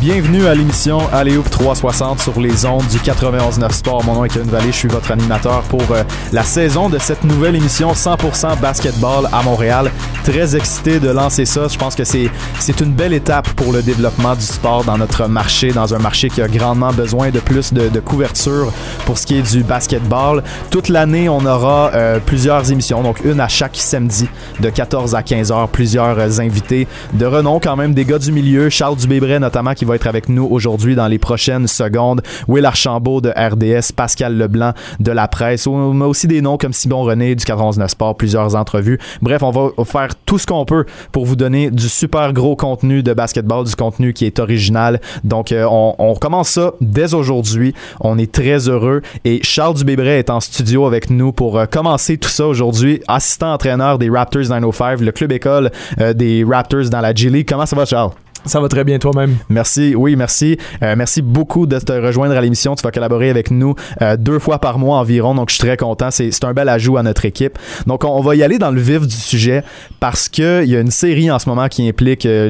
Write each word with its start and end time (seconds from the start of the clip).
Bienvenue 0.00 0.46
à 0.46 0.54
l'émission 0.54 1.00
Alléoup 1.12 1.42
360 1.50 2.20
sur 2.20 2.40
les 2.40 2.64
ondes 2.64 2.86
du 2.86 2.98
91.9 2.98 3.72
Sport. 3.72 4.04
Mon 4.04 4.14
nom 4.14 4.24
est 4.24 4.28
Kevin 4.28 4.48
Vallée, 4.48 4.70
je 4.70 4.76
suis 4.76 4.88
votre 4.88 5.10
animateur 5.10 5.62
pour 5.62 5.82
euh, 5.90 6.04
la 6.32 6.44
saison 6.44 6.88
de 6.88 6.98
cette 6.98 7.24
nouvelle 7.24 7.56
émission 7.56 7.90
100% 7.90 8.60
basketball 8.60 9.28
à 9.32 9.42
Montréal. 9.42 9.90
Très 10.22 10.54
excité 10.54 11.00
de 11.00 11.10
lancer 11.10 11.44
ça. 11.44 11.66
Je 11.66 11.76
pense 11.76 11.96
que 11.96 12.04
c'est 12.04 12.30
c'est 12.60 12.80
une 12.80 12.92
belle 12.92 13.12
étape 13.12 13.48
pour 13.54 13.72
le 13.72 13.82
développement 13.82 14.36
du 14.36 14.44
sport 14.44 14.84
dans 14.84 14.96
notre 14.98 15.26
marché, 15.26 15.72
dans 15.72 15.92
un 15.92 15.98
marché 15.98 16.28
qui 16.28 16.42
a 16.42 16.46
grandement 16.46 16.92
besoin 16.92 17.30
de 17.30 17.40
plus 17.40 17.72
de, 17.72 17.88
de 17.88 18.00
couverture 18.00 18.72
pour 19.04 19.18
ce 19.18 19.26
qui 19.26 19.36
est 19.36 19.50
du 19.50 19.64
basketball. 19.64 20.44
Toute 20.70 20.90
l'année, 20.90 21.28
on 21.28 21.44
aura 21.44 21.90
euh, 21.94 22.20
plusieurs 22.24 22.70
émissions, 22.70 23.02
donc 23.02 23.24
une 23.24 23.40
à 23.40 23.48
chaque 23.48 23.74
samedi 23.76 24.28
de 24.60 24.70
14 24.70 25.16
à 25.16 25.24
15 25.24 25.50
heures. 25.50 25.68
Plusieurs 25.68 26.18
euh, 26.20 26.38
invités 26.38 26.86
de 27.14 27.26
renom 27.26 27.58
quand 27.58 27.74
même, 27.74 27.94
des 27.94 28.04
gars 28.04 28.20
du 28.20 28.30
milieu, 28.30 28.70
Charles 28.70 28.96
Dubébret 28.96 29.40
notamment 29.40 29.74
qui 29.74 29.87
va 29.88 29.96
être 29.96 30.06
avec 30.06 30.28
nous 30.28 30.44
aujourd'hui 30.44 30.94
dans 30.94 31.08
les 31.08 31.18
prochaines 31.18 31.66
secondes. 31.66 32.22
Will 32.46 32.64
Archambault 32.64 33.20
de 33.20 33.30
RDS, 33.30 33.92
Pascal 33.94 34.36
Leblanc 34.36 34.72
de 35.00 35.12
la 35.12 35.28
presse, 35.28 35.66
mais 35.66 36.04
aussi 36.04 36.26
des 36.26 36.42
noms 36.42 36.58
comme 36.58 36.72
Simon 36.72 37.02
René 37.02 37.34
du 37.34 37.44
419 37.44 37.90
Sport, 37.90 38.16
plusieurs 38.16 38.54
entrevues. 38.54 38.98
Bref, 39.22 39.42
on 39.42 39.50
va 39.50 39.84
faire 39.84 40.14
tout 40.26 40.38
ce 40.38 40.46
qu'on 40.46 40.64
peut 40.64 40.84
pour 41.12 41.24
vous 41.24 41.36
donner 41.36 41.70
du 41.70 41.88
super 41.88 42.32
gros 42.32 42.54
contenu 42.54 43.02
de 43.02 43.14
basketball, 43.14 43.64
du 43.64 43.74
contenu 43.74 44.12
qui 44.12 44.26
est 44.26 44.38
original. 44.38 45.00
Donc, 45.24 45.52
euh, 45.52 45.66
on, 45.70 45.94
on 45.98 46.14
commence 46.14 46.50
ça 46.50 46.72
dès 46.80 47.14
aujourd'hui. 47.14 47.74
On 48.00 48.18
est 48.18 48.30
très 48.30 48.68
heureux 48.68 49.02
et 49.24 49.40
Charles 49.42 49.74
Dubébret 49.74 50.18
est 50.18 50.30
en 50.30 50.40
studio 50.40 50.86
avec 50.86 51.10
nous 51.10 51.32
pour 51.32 51.58
euh, 51.58 51.66
commencer 51.66 52.18
tout 52.18 52.28
ça 52.28 52.46
aujourd'hui. 52.46 53.00
Assistant 53.08 53.54
entraîneur 53.54 53.98
des 53.98 54.10
Raptors 54.10 54.48
905, 54.48 55.00
le 55.00 55.12
club 55.12 55.32
école 55.32 55.70
euh, 56.00 56.12
des 56.12 56.44
Raptors 56.46 56.90
dans 56.90 57.00
la 57.00 57.14
G. 57.14 57.28
Comment 57.44 57.66
ça 57.66 57.76
va, 57.76 57.84
Charles? 57.84 58.12
Ça 58.44 58.60
va 58.60 58.68
très 58.68 58.84
bien 58.84 58.98
toi-même. 58.98 59.36
Merci, 59.48 59.94
oui, 59.94 60.16
merci. 60.16 60.56
Euh, 60.82 60.94
merci 60.96 61.22
beaucoup 61.22 61.66
de 61.66 61.78
te 61.78 61.92
rejoindre 61.92 62.36
à 62.36 62.40
l'émission. 62.40 62.74
Tu 62.74 62.82
vas 62.82 62.90
collaborer 62.90 63.30
avec 63.30 63.50
nous 63.50 63.74
euh, 64.00 64.16
deux 64.16 64.38
fois 64.38 64.58
par 64.58 64.78
mois 64.78 64.98
environ, 64.98 65.34
donc 65.34 65.50
je 65.50 65.56
suis 65.56 65.64
très 65.64 65.76
content. 65.76 66.10
C'est, 66.10 66.44
un 66.44 66.52
bel 66.52 66.68
ajout 66.68 66.96
à 66.96 67.02
notre 67.02 67.24
équipe. 67.24 67.58
Donc 67.86 68.04
on, 68.04 68.20
va 68.20 68.36
y 68.36 68.42
aller 68.42 68.58
dans 68.58 68.70
le 68.70 68.80
vif 68.80 69.06
du 69.06 69.14
sujet 69.14 69.62
parce 70.00 70.28
que 70.28 70.62
il 70.64 70.70
y 70.70 70.76
a 70.76 70.80
une 70.80 70.90
série 70.90 71.30
en 71.30 71.38
ce 71.38 71.48
moment 71.48 71.68
qui 71.68 71.86
implique 71.88 72.26
euh, 72.26 72.48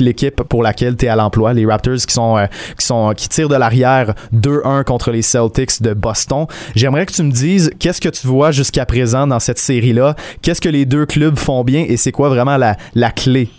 l'équipe 0.00 0.42
pour 0.42 0.62
laquelle 0.62 0.96
tu 0.96 1.06
es 1.06 1.08
à 1.08 1.16
l'emploi, 1.16 1.52
les 1.52 1.66
Raptors 1.66 2.06
qui 2.06 2.14
sont 2.14 2.36
qui 2.78 2.86
sont 2.86 3.12
qui 3.14 3.28
tirent 3.28 3.48
de 3.48 3.56
l'arrière 3.56 4.14
2-1 4.34 4.84
contre 4.84 5.10
les 5.10 5.22
Celtics 5.22 5.82
de 5.82 5.94
Boston. 5.94 6.46
J'aimerais 6.74 7.06
que 7.06 7.12
tu 7.12 7.22
me 7.22 7.30
dises 7.30 7.70
qu'est-ce 7.78 8.00
que 8.00 8.08
tu 8.08 8.26
vois 8.26 8.50
jusqu'à 8.50 8.86
présent 8.86 9.26
dans 9.26 9.40
cette 9.40 9.58
série-là, 9.58 10.16
qu'est-ce 10.40 10.60
que 10.60 10.68
les 10.68 10.86
deux 10.86 11.06
clubs 11.06 11.38
font 11.38 11.64
bien 11.64 11.84
et 11.88 11.96
c'est 11.96 12.12
quoi 12.12 12.28
vraiment 12.28 12.56
la, 12.56 12.76
la 12.94 13.10
clé? 13.10 13.50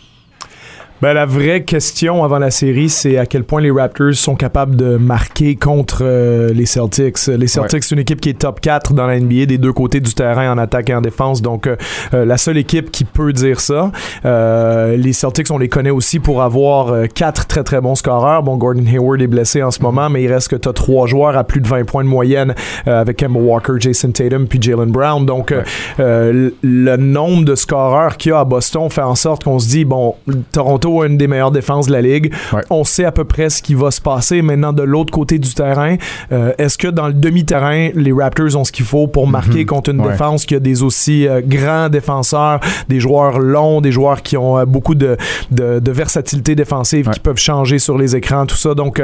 Ben, 1.03 1.11
la 1.11 1.25
vraie 1.25 1.63
question 1.65 2.23
avant 2.23 2.39
la 2.39 2.49
série, 2.49 2.87
c'est 2.87 3.17
à 3.17 3.25
quel 3.25 3.43
point 3.43 3.59
les 3.59 3.71
Raptors 3.71 4.13
sont 4.13 4.35
capables 4.35 4.77
de 4.77 4.95
marquer 4.95 5.57
contre 5.57 5.97
euh, 6.01 6.53
les 6.53 6.65
Celtics. 6.65 7.27
Les 7.27 7.47
Celtics, 7.47 7.73
Ouais. 7.73 7.79
c'est 7.81 7.91
une 7.95 7.99
équipe 7.99 8.21
qui 8.21 8.29
est 8.29 8.39
top 8.39 8.61
4 8.61 8.93
dans 8.93 9.05
la 9.05 9.19
NBA 9.19 9.47
des 9.47 9.57
deux 9.57 9.73
côtés 9.73 9.99
du 9.99 10.13
terrain 10.13 10.49
en 10.53 10.57
attaque 10.57 10.89
et 10.91 10.95
en 10.95 11.01
défense. 11.01 11.41
Donc, 11.41 11.67
euh, 11.67 11.75
euh, 12.13 12.23
la 12.23 12.37
seule 12.37 12.57
équipe 12.57 12.89
qui 12.89 13.03
peut 13.03 13.33
dire 13.33 13.59
ça. 13.59 13.91
Euh, 14.23 14.95
les 14.95 15.11
Celtics, 15.11 15.51
on 15.51 15.57
les 15.57 15.67
connaît 15.67 15.89
aussi 15.89 16.21
pour 16.21 16.41
avoir 16.41 16.93
euh, 16.93 17.07
quatre 17.13 17.47
très 17.47 17.65
très 17.65 17.81
bons 17.81 17.95
scoreurs. 17.95 18.41
Bon, 18.41 18.55
Gordon 18.55 18.85
Hayward 18.85 19.21
est 19.21 19.27
blessé 19.27 19.61
en 19.61 19.71
ce 19.71 19.81
moment, 19.81 20.09
mais 20.09 20.23
il 20.23 20.31
reste 20.31 20.47
que 20.47 20.55
tu 20.55 20.69
as 20.69 20.73
trois 20.73 21.05
joueurs 21.05 21.35
à 21.35 21.43
plus 21.43 21.59
de 21.59 21.67
20 21.67 21.83
points 21.83 22.05
de 22.05 22.09
moyenne 22.09 22.55
euh, 22.87 23.01
avec 23.01 23.17
Kemba 23.17 23.41
Walker, 23.41 23.73
Jason 23.77 24.11
Tatum 24.13 24.47
puis 24.47 24.61
Jalen 24.61 24.89
Brown. 24.89 25.25
Donc, 25.25 25.53
le 25.97 26.95
nombre 26.95 27.43
de 27.43 27.55
scoreurs 27.55 28.15
qu'il 28.15 28.29
y 28.29 28.33
a 28.33 28.39
à 28.39 28.45
Boston 28.45 28.89
fait 28.89 29.01
en 29.01 29.15
sorte 29.15 29.43
qu'on 29.43 29.59
se 29.59 29.67
dit, 29.67 29.83
bon, 29.83 30.15
Toronto 30.53 30.92
une 31.03 31.17
des 31.17 31.27
meilleures 31.27 31.51
défenses 31.51 31.87
de 31.87 31.91
la 31.93 32.01
ligue. 32.01 32.33
Ouais. 32.53 32.61
On 32.69 32.83
sait 32.83 33.05
à 33.05 33.11
peu 33.11 33.23
près 33.23 33.49
ce 33.49 33.61
qui 33.61 33.73
va 33.73 33.89
se 33.91 33.99
passer. 34.01 34.41
Maintenant, 34.41 34.73
de 34.73 34.83
l'autre 34.83 35.11
côté 35.11 35.39
du 35.39 35.53
terrain, 35.53 35.95
euh, 36.31 36.53
est-ce 36.57 36.77
que 36.77 36.87
dans 36.87 37.07
le 37.07 37.13
demi-terrain, 37.13 37.89
les 37.95 38.11
Raptors 38.11 38.55
ont 38.55 38.63
ce 38.63 38.71
qu'il 38.71 38.85
faut 38.85 39.07
pour 39.07 39.27
marquer 39.27 39.65
contre 39.65 39.89
une 39.91 40.01
Ouais. 40.01 40.11
défense 40.11 40.45
qui 40.45 40.55
a 40.55 40.59
des 40.59 40.83
aussi 40.83 41.27
euh, 41.27 41.41
grands 41.45 41.89
défenseurs, 41.89 42.59
des 42.89 42.99
joueurs 42.99 43.39
longs, 43.39 43.81
des 43.81 43.91
joueurs 43.91 44.21
qui 44.21 44.37
ont 44.37 44.57
euh, 44.59 44.65
beaucoup 44.65 44.95
de, 44.95 45.17
de, 45.51 45.79
de 45.79 45.91
versatilité 45.91 46.55
défensive, 46.55 47.07
Ouais. 47.07 47.13
qui 47.13 47.19
peuvent 47.19 47.37
changer 47.37 47.79
sur 47.79 47.97
les 47.97 48.15
écrans, 48.15 48.45
tout 48.45 48.55
ça. 48.57 48.73
Donc, 48.75 49.01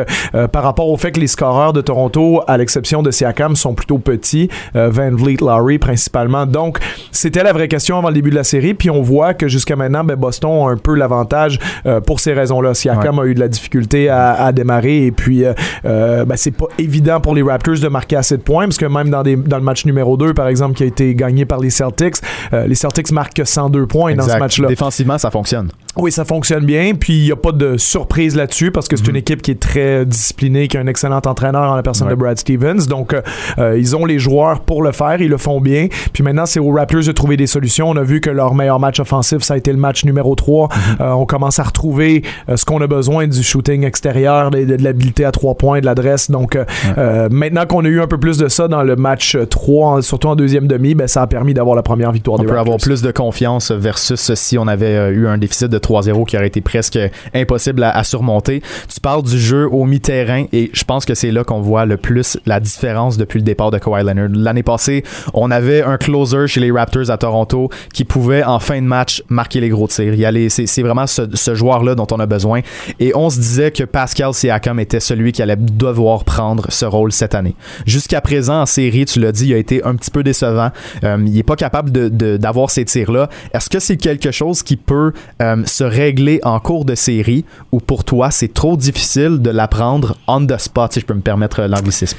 par 0.51 0.63
rapport 0.63 0.89
au 0.89 0.97
fait 0.97 1.11
que 1.11 1.19
les 1.19 1.27
scoreurs 1.27 1.73
de 1.73 1.81
Toronto, 1.81 2.41
à 2.47 2.57
l'exception 2.57 3.01
de 3.01 3.11
Siakam, 3.11 3.55
sont 3.55 3.73
plutôt 3.73 3.97
petits, 3.97 4.49
Van 4.73 5.11
Vliet, 5.11 5.37
Lowry 5.41 5.77
principalement. 5.79 6.45
Donc, 6.45 6.79
c'était 7.11 7.43
la 7.43 7.53
vraie 7.53 7.67
question 7.67 7.97
avant 7.97 8.09
le 8.09 8.13
début 8.13 8.29
de 8.29 8.35
la 8.35 8.43
série. 8.43 8.73
Puis 8.73 8.89
on 8.89 9.01
voit 9.01 9.33
que 9.33 9.47
jusqu'à 9.47 9.75
maintenant, 9.75 10.03
ben, 10.03 10.15
Boston 10.15 10.67
a 10.67 10.71
un 10.71 10.77
peu 10.77 10.95
l'avantage 10.95 11.59
euh, 11.85 11.99
pour 12.01 12.19
ces 12.19 12.33
raisons-là. 12.33 12.73
Siakam 12.73 13.19
a 13.19 13.25
eu 13.25 13.33
de 13.33 13.39
la 13.39 13.47
difficulté 13.47 14.09
à, 14.09 14.33
à 14.33 14.51
démarrer 14.51 15.05
et 15.05 15.11
puis 15.11 15.45
euh, 15.45 15.53
euh, 15.85 16.25
ben, 16.25 16.35
c'est 16.35 16.51
pas 16.51 16.67
évident 16.77 17.19
pour 17.19 17.35
les 17.35 17.41
Raptors 17.41 17.79
de 17.79 17.87
marquer 17.87 18.15
assez 18.15 18.37
de 18.37 18.41
points 18.41 18.65
parce 18.65 18.77
que 18.77 18.85
même 18.85 19.09
dans, 19.09 19.23
des, 19.23 19.35
dans 19.35 19.57
le 19.57 19.63
match 19.63 19.85
numéro 19.85 20.17
2, 20.17 20.33
par 20.33 20.47
exemple, 20.47 20.75
qui 20.75 20.83
a 20.83 20.85
été 20.85 21.15
gagné 21.15 21.45
par 21.45 21.59
les 21.59 21.69
Celtics, 21.69 22.17
les 22.51 22.75
Celtics 22.75 23.11
marquent 23.11 23.33
que 23.33 23.43
102 23.43 23.87
points 23.87 24.15
dans 24.15 24.27
ce 24.27 24.37
match-là. 24.37 24.67
Défensivement, 24.67 25.17
ça 25.17 25.31
fonctionne. 25.31 25.69
Oui, 26.01 26.11
ça 26.11 26.25
fonctionne 26.25 26.65
bien. 26.65 26.93
Puis 26.99 27.13
il 27.19 27.23
n'y 27.25 27.31
a 27.31 27.35
pas 27.35 27.51
de 27.51 27.77
surprise 27.77 28.35
là-dessus 28.35 28.71
parce 28.71 28.87
que 28.87 28.95
c'est 28.95 29.07
une 29.07 29.15
équipe 29.15 29.41
qui 29.41 29.51
est 29.51 29.59
très 29.59 30.05
disciplinée, 30.05 30.67
qui 30.67 30.77
a 30.77 30.81
un 30.81 30.87
excellent 30.87 31.21
entraîneur 31.25 31.71
en 31.71 31.75
la 31.75 31.83
personne 31.83 32.07
Ouais. 32.07 32.13
de 32.15 32.19
Brad 32.19 32.37
Stevens. 32.39 32.85
Donc, 32.87 33.13
euh, 33.13 33.21
euh, 33.57 33.77
ils 33.77 33.95
ont 33.95 34.05
les 34.05 34.19
joueurs 34.19 34.61
pour 34.61 34.81
le 34.83 34.91
faire. 34.91 35.21
Ils 35.21 35.29
le 35.29 35.37
font 35.37 35.59
bien. 35.61 35.87
Puis 36.13 36.23
maintenant, 36.23 36.45
c'est 36.45 36.59
aux 36.59 36.71
Raptors 36.71 37.03
de 37.03 37.11
trouver 37.11 37.37
des 37.37 37.47
solutions. 37.47 37.89
On 37.89 37.95
a 37.97 38.03
vu 38.03 38.21
que 38.21 38.29
leur 38.29 38.55
meilleur 38.55 38.79
match 38.79 38.99
offensif, 38.99 39.41
ça 39.43 39.55
a 39.55 39.57
été 39.57 39.71
le 39.71 39.77
match 39.77 40.05
numéro 40.05 40.35
3. 40.35 40.69
Euh, 41.01 41.11
on 41.11 41.25
commence 41.25 41.59
à 41.59 41.63
retrouver 41.63 42.23
euh, 42.49 42.55
ce 42.57 42.65
qu'on 42.65 42.81
a 42.81 42.87
besoin 42.87 43.27
du 43.27 43.43
shooting 43.43 43.83
extérieur, 43.83 44.51
de, 44.51 44.63
de- 44.63 44.75
de 44.77 44.83
l'habilité 44.83 45.25
à 45.25 45.31
trois 45.31 45.55
points, 45.55 45.79
de 45.81 45.85
l'adresse. 45.85 46.31
Donc, 46.31 46.55
euh, 46.55 46.63
euh, 46.97 47.27
maintenant 47.31 47.65
qu'on 47.65 47.83
a 47.85 47.87
eu 47.87 48.01
un 48.01 48.07
peu 48.07 48.17
plus 48.17 48.37
de 48.37 48.47
ça 48.47 48.67
dans 48.67 48.83
le 48.83 48.95
match 48.95 49.37
3, 49.49 49.87
en- 49.97 50.01
surtout 50.01 50.27
en 50.29 50.35
deuxième 50.35 50.67
demi, 50.67 50.95
ben, 50.95 51.07
ça 51.07 51.21
a 51.23 51.27
permis 51.27 51.53
d'avoir 51.53 51.75
la 51.75 51.83
première 51.83 52.11
victoire 52.11 52.39
On 52.39 52.41
des 52.41 52.47
peut 52.47 52.53
Raptors. 52.55 52.73
avoir 52.75 52.77
plus 52.81 53.01
de 53.01 53.11
confiance 53.11 53.71
versus 53.71 54.33
si 54.33 54.57
on 54.57 54.67
avait 54.67 54.95
euh, 54.95 55.11
eu 55.11 55.27
un 55.27 55.37
déficit 55.37 55.67
de 55.67 55.77
3-0 55.89 56.25
qui 56.25 56.37
aurait 56.37 56.47
été 56.47 56.61
presque 56.61 56.99
impossible 57.33 57.83
à, 57.83 58.03
surmonter. 58.03 58.61
Tu 58.93 58.99
parles 58.99 59.23
du 59.23 59.39
jeu 59.39 59.67
au 59.69 59.85
mi-terrain 59.85 60.45
et 60.53 60.69
je 60.73 60.83
pense 60.83 61.05
que 61.05 61.13
c'est 61.13 61.31
là 61.31 61.43
qu'on 61.43 61.61
voit 61.61 61.85
le 61.85 61.97
plus 61.97 62.37
la 62.45 62.59
différence 62.59 63.17
depuis 63.17 63.39
le 63.39 63.43
départ 63.43 63.71
de 63.71 63.77
Kawhi 63.77 64.03
Leonard. 64.03 64.29
L'année 64.33 64.63
passée, 64.63 65.03
on 65.33 65.51
avait 65.51 65.81
un 65.81 65.97
closer 65.97 66.47
chez 66.47 66.59
les 66.59 66.71
Raptors 66.71 67.09
à 67.09 67.17
Toronto 67.17 67.69
qui 67.93 68.03
pouvait 68.03 68.43
en 68.43 68.59
fin 68.59 68.81
de 68.81 68.87
match 68.87 69.23
marquer 69.29 69.59
les 69.59 69.69
gros 69.69 69.87
tirs. 69.87 70.13
C'est, 70.49 70.81
vraiment 70.81 71.07
ce, 71.07 71.55
joueur-là 71.55 71.95
dont 71.95 72.07
on 72.11 72.19
a 72.19 72.25
besoin. 72.25 72.61
Et 72.99 73.11
on 73.15 73.29
se 73.29 73.39
disait 73.39 73.71
que 73.71 73.83
Pascal 73.83 74.33
Siakam 74.33 74.79
était 74.79 74.99
celui 74.99 75.31
qui 75.31 75.41
allait 75.41 75.55
devoir 75.55 76.23
prendre 76.23 76.67
ce 76.69 76.85
rôle 76.85 77.11
cette 77.11 77.35
année. 77.35 77.55
Jusqu'à 77.85 78.21
présent, 78.21 78.61
en 78.61 78.65
série, 78.65 79.05
tu 79.05 79.19
l'as 79.19 79.31
dit, 79.31 79.47
il 79.47 79.53
a 79.53 79.57
été 79.57 79.83
un 79.83 79.95
petit 79.95 80.11
peu 80.11 80.23
décevant. 80.23 80.71
Euh, 81.03 81.17
il 81.25 81.37
est 81.37 81.43
pas 81.43 81.55
capable 81.55 81.91
d'avoir 82.37 82.69
ces 82.69 82.85
tirs-là. 82.85 83.29
Est-ce 83.53 83.69
que 83.69 83.79
c'est 83.79 83.97
quelque 83.97 84.31
chose 84.31 84.63
qui 84.63 84.77
peut 84.77 85.13
euh, 85.41 85.63
se 85.69 85.83
régler 85.83 86.39
en 86.43 86.59
cours 86.59 86.85
de 86.85 86.95
série 86.95 87.45
ou 87.71 87.79
pour 87.79 88.03
toi, 88.03 88.31
c'est 88.31 88.53
trop 88.53 88.75
difficile 88.75 89.41
de 89.41 89.49
l'apprendre 89.49 90.17
on 90.27 90.45
the 90.45 90.57
spot, 90.57 90.93
si 90.93 90.99
je 90.99 91.05
peux 91.05 91.13
me 91.13 91.21
permettre 91.21 91.61
l'anglicisme? 91.61 92.17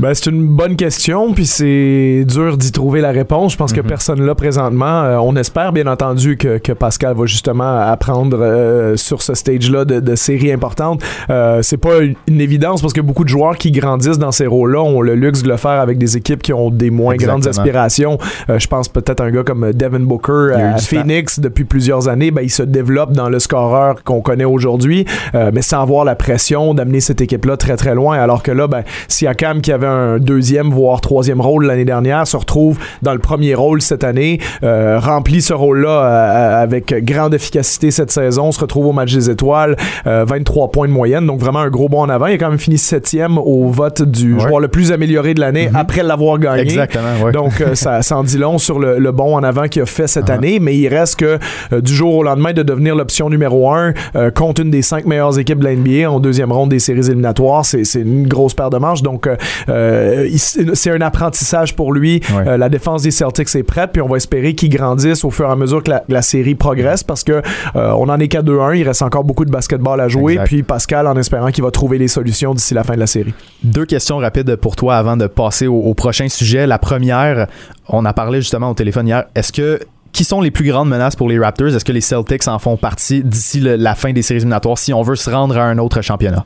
Ben, 0.00 0.14
c'est 0.14 0.30
une 0.30 0.46
bonne 0.46 0.76
question, 0.76 1.34
puis 1.34 1.44
c'est 1.44 2.24
dur 2.26 2.56
d'y 2.56 2.72
trouver 2.72 3.02
la 3.02 3.10
réponse. 3.10 3.52
Je 3.52 3.58
pense 3.58 3.74
que 3.74 3.82
Mhm. 3.82 3.86
personne 3.86 4.24
là 4.24 4.34
présentement. 4.34 5.02
Euh, 5.02 5.18
on 5.18 5.36
espère 5.36 5.74
bien 5.74 5.86
entendu 5.86 6.38
que, 6.38 6.56
que 6.56 6.72
Pascal 6.72 7.14
va 7.14 7.26
justement 7.26 7.80
apprendre 7.80 8.38
euh, 8.40 8.96
sur 8.96 9.20
ce 9.20 9.34
stage-là 9.34 9.84
de, 9.84 10.00
de 10.00 10.14
séries 10.14 10.52
importantes. 10.52 11.02
Euh, 11.28 11.60
c'est 11.60 11.76
pas 11.76 11.98
une, 11.98 12.16
évidence 12.40 12.80
parce 12.80 12.94
que 12.94 13.02
beaucoup 13.02 13.24
de 13.24 13.28
joueurs 13.28 13.58
qui 13.58 13.70
grandissent 13.72 14.18
dans 14.18 14.32
ces 14.32 14.46
rôles-là 14.46 14.80
ont 14.80 15.02
le 15.02 15.14
luxe 15.14 15.42
de 15.42 15.48
le 15.48 15.58
faire 15.58 15.72
avec 15.80 15.98
des 15.98 16.16
équipes 16.16 16.42
qui 16.42 16.54
ont 16.54 16.70
des 16.70 16.88
moins 16.88 17.16
grandes 17.16 17.46
aspirations. 17.46 18.16
Euh, 18.48 18.58
je 18.58 18.66
pense 18.66 18.88
peut-être 18.88 19.20
à 19.20 19.24
un 19.24 19.30
gars 19.30 19.42
comme 19.42 19.72
Devin 19.74 20.00
Booker 20.00 20.54
à 20.54 20.78
Phoenix 20.78 21.40
depuis 21.40 21.64
plusieurs 21.64 22.08
années. 22.08 22.30
Ben, 22.30 22.40
il 22.40 22.50
se 22.50 22.62
développe 22.62 23.12
dans 23.12 23.28
le 23.28 23.38
scoreur 23.38 24.02
qu'on 24.02 24.22
connaît 24.22 24.46
aujourd'hui, 24.46 25.04
euh, 25.34 25.50
mais 25.52 25.60
sans 25.60 25.82
avoir 25.82 26.06
la 26.06 26.14
pression 26.14 26.72
d'amener 26.72 27.00
cette 27.00 27.20
équipe-là 27.20 27.58
très 27.58 27.76
très 27.76 27.94
loin. 27.94 28.18
Alors 28.18 28.42
que 28.42 28.50
là, 28.50 28.66
ben, 28.66 28.82
Siakam 29.08 29.60
qui 29.60 29.72
avait 29.72 29.89
un 29.90 30.18
deuxième 30.18 30.70
voire 30.70 31.00
troisième 31.00 31.40
rôle 31.40 31.66
l'année 31.66 31.84
dernière 31.84 32.26
se 32.26 32.36
retrouve 32.36 32.78
dans 33.02 33.12
le 33.12 33.18
premier 33.18 33.54
rôle 33.54 33.82
cette 33.82 34.04
année, 34.04 34.38
euh, 34.62 34.98
remplit 34.98 35.42
ce 35.42 35.52
rôle-là 35.52 36.60
avec 36.60 36.94
grande 37.04 37.34
efficacité 37.34 37.90
cette 37.90 38.10
saison, 38.10 38.52
se 38.52 38.60
retrouve 38.60 38.86
au 38.86 38.92
match 38.92 39.12
des 39.12 39.30
étoiles, 39.30 39.76
23 40.04 40.70
points 40.70 40.88
de 40.88 40.92
moyenne, 40.92 41.26
donc 41.26 41.40
vraiment 41.40 41.60
un 41.60 41.70
gros 41.70 41.88
bond 41.88 42.02
en 42.02 42.08
avant. 42.08 42.26
Il 42.26 42.34
a 42.34 42.38
quand 42.38 42.50
même 42.50 42.58
fini 42.58 42.78
septième 42.78 43.38
au 43.38 43.68
vote 43.68 44.02
du 44.02 44.38
joueur 44.38 44.60
le 44.60 44.68
plus 44.68 44.92
amélioré 44.92 45.34
de 45.34 45.40
l'année 45.40 45.68
mm-hmm. 45.68 45.76
après 45.76 46.02
l'avoir 46.02 46.38
gagné. 46.38 46.62
Exactement. 46.62 47.30
Donc 47.32 47.62
ça, 47.74 48.02
ça 48.02 48.16
en 48.16 48.24
dit 48.24 48.38
long 48.38 48.58
sur 48.58 48.78
le, 48.78 49.10
bond 49.10 49.36
en 49.36 49.42
avant 49.42 49.66
qu'il 49.66 49.82
a 49.82 49.86
fait 49.86 50.06
cette 50.06 50.26
uh-huh. 50.26 50.34
année, 50.34 50.58
mais 50.60 50.76
il 50.76 50.86
reste 50.88 51.18
que 51.18 51.38
du 51.80 51.92
jour 51.92 52.14
au 52.14 52.22
lendemain 52.22 52.52
de 52.52 52.62
devenir 52.62 52.94
l'option 52.94 53.28
numéro 53.28 53.70
un 53.72 53.92
contre 54.34 54.62
une 54.62 54.70
des 54.70 54.82
cinq 54.82 55.06
meilleures 55.06 55.38
équipes 55.38 55.58
de 55.58 55.64
la 55.64 55.74
NBA 55.74 56.10
en 56.10 56.20
deuxième 56.20 56.52
ronde 56.52 56.70
des 56.70 56.78
séries 56.78 57.06
éliminatoires, 57.06 57.64
c'est 57.64 57.82
une 57.94 58.26
grosse 58.26 58.54
paire 58.54 58.70
de 58.70 58.78
manches. 58.78 59.02
Donc, 59.02 59.26
euh, 59.26 59.36
euh, 59.80 60.28
c'est 60.36 60.90
un 60.90 61.00
apprentissage 61.00 61.74
pour 61.74 61.92
lui. 61.92 62.20
Euh, 62.32 62.56
la 62.56 62.68
défense 62.68 63.02
des 63.02 63.10
Celtics 63.10 63.54
est 63.54 63.62
prête, 63.62 63.90
puis 63.92 64.02
on 64.02 64.08
va 64.08 64.16
espérer 64.16 64.54
qu'il 64.54 64.70
grandisse 64.70 65.24
au 65.24 65.30
fur 65.30 65.48
et 65.48 65.52
à 65.52 65.56
mesure 65.56 65.82
que 65.82 65.92
la, 66.08 66.22
série 66.22 66.54
progresse 66.54 67.02
parce 67.02 67.24
que 67.24 67.42
on 67.74 68.08
en 68.08 68.20
est 68.20 68.28
qu'à 68.28 68.42
2-1. 68.42 68.76
Il 68.76 68.86
reste 68.86 69.02
encore 69.02 69.24
beaucoup 69.24 69.44
de 69.44 69.50
basketball 69.50 70.00
à 70.00 70.08
jouer. 70.08 70.38
Puis 70.44 70.62
Pascal, 70.62 71.06
en 71.06 71.16
espérant 71.16 71.50
qu'il 71.50 71.64
va 71.64 71.70
trouver 71.70 71.98
les 71.98 72.08
solutions 72.08 72.54
d'ici 72.54 72.74
la 72.74 72.84
fin 72.84 72.94
de 72.94 73.00
la 73.00 73.06
série. 73.06 73.34
Deux 73.64 73.86
questions 73.86 74.18
rapides 74.18 74.54
pour 74.56 74.76
toi 74.76 74.96
avant 74.96 75.16
de 75.16 75.26
passer 75.26 75.66
au 75.66 75.94
prochain 75.94 76.28
sujet. 76.28 76.66
La 76.66 76.78
première, 76.78 77.46
on 77.88 78.04
a 78.04 78.12
parlé 78.12 78.40
justement 78.40 78.70
au 78.70 78.74
téléphone 78.74 79.08
hier. 79.08 79.24
Est-ce 79.34 79.52
que 79.52 79.80
qui 80.12 80.24
sont 80.24 80.40
les 80.40 80.50
plus 80.50 80.66
grandes 80.66 80.88
menaces 80.88 81.16
pour 81.16 81.28
les 81.28 81.38
Raptors? 81.38 81.68
Est-ce 81.68 81.84
que 81.84 81.92
les 81.92 82.00
Celtics 82.00 82.46
en 82.48 82.58
font 82.58 82.76
partie 82.76 83.22
d'ici 83.22 83.60
la 83.60 83.94
fin 83.94 84.12
des 84.12 84.22
séries 84.22 84.38
éliminatoires 84.38 84.78
si 84.78 84.92
on 84.92 85.02
veut 85.02 85.16
se 85.16 85.30
rendre 85.30 85.56
à 85.56 85.64
un 85.64 85.78
autre 85.78 86.02
championnat? 86.02 86.44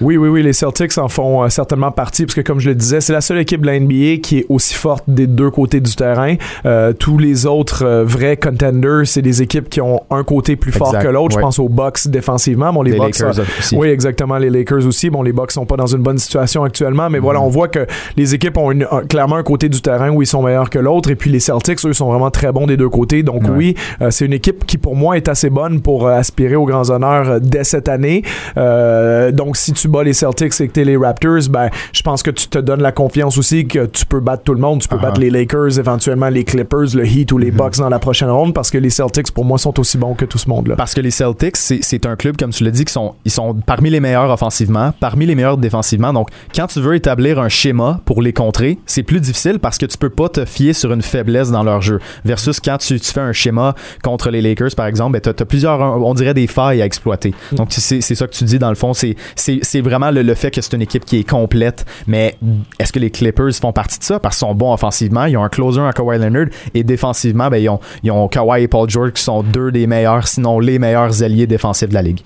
Oui, 0.00 0.16
oui, 0.16 0.28
oui, 0.28 0.42
les 0.42 0.52
Celtics 0.52 0.96
en 0.98 1.08
font 1.08 1.42
euh, 1.42 1.48
certainement 1.48 1.90
partie 1.90 2.24
parce 2.24 2.34
que, 2.34 2.40
comme 2.40 2.60
je 2.60 2.68
le 2.68 2.74
disais, 2.74 3.00
c'est 3.00 3.12
la 3.12 3.20
seule 3.20 3.38
équipe 3.38 3.62
de 3.62 3.66
la 3.66 3.80
NBA 3.80 4.18
qui 4.22 4.38
est 4.38 4.46
aussi 4.48 4.74
forte 4.74 5.04
des 5.08 5.26
deux 5.26 5.50
côtés 5.50 5.80
du 5.80 5.94
terrain. 5.94 6.36
Euh, 6.64 6.92
tous 6.92 7.18
les 7.18 7.46
autres 7.46 7.84
euh, 7.84 8.04
vrais 8.04 8.36
contenders, 8.36 9.06
c'est 9.06 9.22
des 9.22 9.42
équipes 9.42 9.68
qui 9.68 9.80
ont 9.80 10.02
un 10.10 10.24
côté 10.24 10.56
plus 10.56 10.72
fort 10.72 10.98
que 10.98 11.08
l'autre. 11.08 11.36
Je 11.36 11.40
pense 11.40 11.58
aux 11.58 11.68
Bucks 11.68 12.08
défensivement. 12.08 12.72
Bon, 12.72 12.82
les, 12.82 12.92
Bucks, 12.92 13.18
Lakers 13.18 13.44
aussi. 13.58 13.76
Oui, 13.76 13.88
exactement, 13.88 14.38
les 14.38 14.50
Lakers 14.50 14.86
aussi. 14.86 15.10
Bon, 15.10 15.22
les 15.22 15.32
Bucks 15.32 15.52
sont 15.52 15.66
pas 15.66 15.76
dans 15.76 15.86
une 15.86 16.02
bonne 16.02 16.18
situation 16.18 16.64
actuellement, 16.64 17.10
mais 17.10 17.18
voilà, 17.18 17.40
mm-hmm. 17.40 17.44
on 17.44 17.48
voit 17.48 17.68
que 17.68 17.86
les 18.16 18.34
équipes 18.34 18.56
ont 18.58 18.72
clairement 19.08 19.36
un 19.36 19.42
côté 19.42 19.68
du 19.68 19.80
terrain 19.80 20.10
où 20.10 20.22
ils 20.22 20.26
sont 20.26 20.42
meilleurs 20.42 20.70
que 20.70 20.78
l'autre. 20.78 21.10
Et 21.10 21.16
puis 21.16 21.30
les 21.30 21.40
Celtics, 21.40 21.84
eux, 21.86 21.92
sont 21.92 22.10
vraiment 22.10 22.30
très 22.30 22.52
bons 22.52 22.66
des 22.66 22.76
deux 22.76 22.88
côtés. 22.88 22.95
Donc 22.96 23.42
oui, 23.48 23.74
euh, 24.00 24.10
c'est 24.10 24.24
une 24.24 24.32
équipe 24.32 24.64
qui, 24.66 24.78
pour 24.78 24.96
moi, 24.96 25.16
est 25.16 25.28
assez 25.28 25.50
bonne 25.50 25.80
pour 25.80 26.06
euh, 26.06 26.12
aspirer 26.12 26.56
aux 26.56 26.64
grands 26.64 26.88
honneurs 26.90 27.28
euh, 27.28 27.38
dès 27.40 27.64
cette 27.64 27.88
année. 27.88 28.22
donc, 28.56 29.56
si 29.56 29.72
tu 29.72 29.88
bats 29.88 30.02
les 30.02 30.12
Celtics 30.12 30.60
et 30.60 30.68
que 30.68 30.72
tu 30.72 30.80
es 30.80 30.84
les 30.84 30.96
Raptors, 30.96 31.48
ben, 31.50 31.68
je 31.92 32.02
pense 32.02 32.22
que 32.22 32.30
tu 32.30 32.48
te 32.48 32.58
donnes 32.58 32.82
la 32.82 32.92
confiance 32.92 33.36
aussi 33.38 33.66
que 33.66 33.86
tu 33.86 34.06
peux 34.06 34.20
battre 34.20 34.44
tout 34.44 34.54
le 34.54 34.60
monde. 34.60 34.80
Tu 34.80 34.88
peux 34.88 34.96
battre 34.96 35.20
les 35.20 35.30
Lakers, 35.30 35.78
éventuellement 35.78 36.28
les 36.28 36.44
Clippers, 36.44 36.94
le 36.94 37.06
Heat 37.06 37.32
ou 37.32 37.38
les 37.38 37.50
mhm. 37.50 37.56
Bucks 37.56 37.76
dans 37.78 37.88
la 37.88 37.98
prochaine 37.98 38.30
ronde 38.30 38.54
parce 38.54 38.70
que 38.70 38.78
les 38.78 38.90
Celtics, 38.90 39.30
pour 39.32 39.44
moi, 39.44 39.58
sont 39.58 39.78
aussi 39.78 39.98
bons 39.98 40.14
que 40.14 40.24
tout 40.24 40.38
ce 40.38 40.48
monde-là. 40.48 40.76
Parce 40.76 40.94
que 40.94 41.00
les 41.00 41.10
Celtics, 41.10 41.56
c'est 41.56 42.06
un 42.06 42.16
club, 42.16 42.36
comme 42.36 42.50
tu 42.50 42.64
l'as 42.64 42.70
dit, 42.70 42.84
qui 42.84 42.92
sont, 42.92 43.14
ils 43.24 43.30
sont 43.30 43.54
parmi 43.54 43.90
les 43.90 44.00
meilleurs 44.00 44.30
offensivement, 44.30 44.92
parmi 45.00 45.26
les 45.26 45.34
meilleurs 45.34 45.58
défensivement. 45.58 46.12
Donc, 46.12 46.28
quand 46.54 46.66
tu 46.66 46.80
veux 46.80 46.94
établir 46.94 47.38
un 47.38 47.48
schéma 47.48 48.00
pour 48.04 48.22
les 48.22 48.32
contrer, 48.32 48.78
c'est 48.86 49.02
plus 49.02 49.20
difficile 49.20 49.58
parce 49.58 49.78
que 49.78 49.86
tu 49.86 49.98
peux 49.98 50.10
pas 50.10 50.28
te 50.28 50.44
fier 50.44 50.72
sur 50.72 50.92
une 50.92 51.02
faiblesse 51.02 51.50
dans 51.50 51.62
leur 51.62 51.82
jeu. 51.82 52.00
Versus 52.24 52.60
quand 52.60 52.78
tu, 52.78 52.85
tu 52.94 53.12
fais 53.12 53.20
un 53.20 53.32
schéma 53.32 53.74
contre 54.02 54.30
les 54.30 54.40
Lakers, 54.40 54.74
par 54.76 54.86
exemple, 54.86 55.12
ben, 55.12 55.20
tu 55.34 55.42
as, 55.42 55.46
plusieurs, 55.46 55.80
on 55.80 56.14
dirait, 56.14 56.34
des 56.34 56.46
failles 56.46 56.82
à 56.82 56.86
exploiter. 56.86 57.34
Mm. 57.52 57.56
Donc, 57.56 57.68
c'est 57.72 58.00
ça 58.00 58.26
que 58.26 58.32
tu 58.32 58.44
dis, 58.44 58.58
dans 58.58 58.70
le 58.70 58.74
fond. 58.74 58.92
C'est 58.94 59.80
vraiment 59.80 60.10
le, 60.10 60.34
fait 60.34 60.50
que 60.50 60.60
c'est 60.60 60.74
une 60.74 60.82
équipe 60.82 61.04
qui 61.04 61.20
est 61.20 61.28
complète. 61.28 61.84
Mais 62.06 62.36
est-ce 62.78 62.92
que 62.92 62.98
les 62.98 63.10
Clippers 63.10 63.54
font 63.60 63.72
partie 63.72 63.98
de 63.98 64.04
ça? 64.04 64.20
Parce 64.20 64.36
qu'ils 64.36 64.46
sont 64.46 64.54
bons 64.54 64.72
offensivement. 64.72 65.24
Ils 65.24 65.36
ont 65.36 65.44
un 65.44 65.48
closer 65.48 65.80
en 65.80 65.90
Kawhi 65.90 66.18
Leonard. 66.18 66.46
Et 66.74 66.84
défensivement, 66.84 67.48
ben, 67.48 67.58
ils, 67.58 67.68
ont, 67.68 67.80
ils 68.02 68.10
ont 68.10 68.28
Kawhi 68.28 68.62
et 68.62 68.68
Paul 68.68 68.88
George 68.88 69.12
qui 69.12 69.22
sont 69.22 69.42
deux 69.42 69.70
des 69.70 69.86
meilleurs, 69.86 70.26
sinon 70.26 70.58
les 70.60 70.78
meilleurs 70.78 71.22
alliés 71.22 71.46
défensifs 71.46 71.88
de 71.88 71.94
la 71.94 72.02
ligue. 72.02 72.20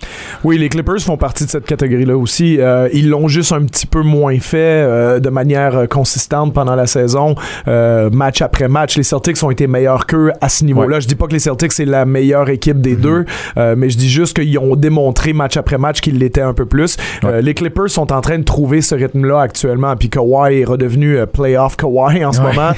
Oui, 0.44 0.58
les 0.58 0.68
Clippers 0.68 1.00
font 1.00 1.16
partie 1.16 1.44
de 1.44 1.50
cette 1.50 1.66
catégorie-là 1.66 2.16
aussi. 2.16 2.58
Euh, 2.60 2.88
ils 2.92 3.08
l'ont 3.08 3.28
juste 3.28 3.52
un 3.52 3.64
petit 3.64 3.86
peu 3.86 4.02
moins 4.02 4.38
fait 4.38 4.56
euh, 4.58 5.20
de 5.20 5.30
manière 5.30 5.76
euh, 5.76 5.86
consistante 5.86 6.52
pendant 6.54 6.74
la 6.74 6.86
saison, 6.86 7.34
match 7.66 8.42
après 8.42 8.68
match. 8.68 8.96
Les 8.96 9.02
Celtics 9.02 9.42
ont 9.42 9.50
été 9.50 9.66
meilleurs 9.66 10.06
qu'eux 10.06 10.32
à 10.40 10.48
ce 10.50 10.64
niveau-là. 10.64 11.00
Je 11.00 11.06
dis 11.06 11.14
pas 11.14 11.26
que 11.26 11.32
les 11.32 11.38
Celtics 11.38 11.72
c'est 11.72 11.84
la 11.84 12.04
meilleure 12.04 12.48
équipe 12.48 12.80
des 12.80 12.94
mhm. 12.94 13.00
deux, 13.00 13.24
euh, 13.56 13.74
mais 13.76 13.90
je 13.90 13.98
dis 13.98 14.08
juste 14.08 14.38
qu'ils 14.38 14.58
ont 14.58 14.76
démontré 14.76 15.32
match 15.32 15.56
après 15.56 15.78
match 15.78 16.00
qu'ils 16.00 16.18
l'étaient 16.18 16.40
un 16.40 16.54
peu 16.54 16.66
plus. 16.66 16.96
Euh, 17.24 17.40
les 17.40 17.54
Clippers 17.54 17.90
sont 17.90 18.12
en 18.12 18.20
train 18.20 18.38
de 18.38 18.44
trouver 18.44 18.80
ce 18.80 18.94
rythme-là 18.94 19.40
actuellement, 19.40 19.96
puis 19.96 20.08
Kawhi 20.08 20.60
est 20.60 20.64
redevenu 20.64 21.16
euh, 21.16 21.26
playoff 21.26 21.76
Kawhi 21.76 22.24
en 22.24 22.32
ce 22.32 22.40
moment. 22.40 22.70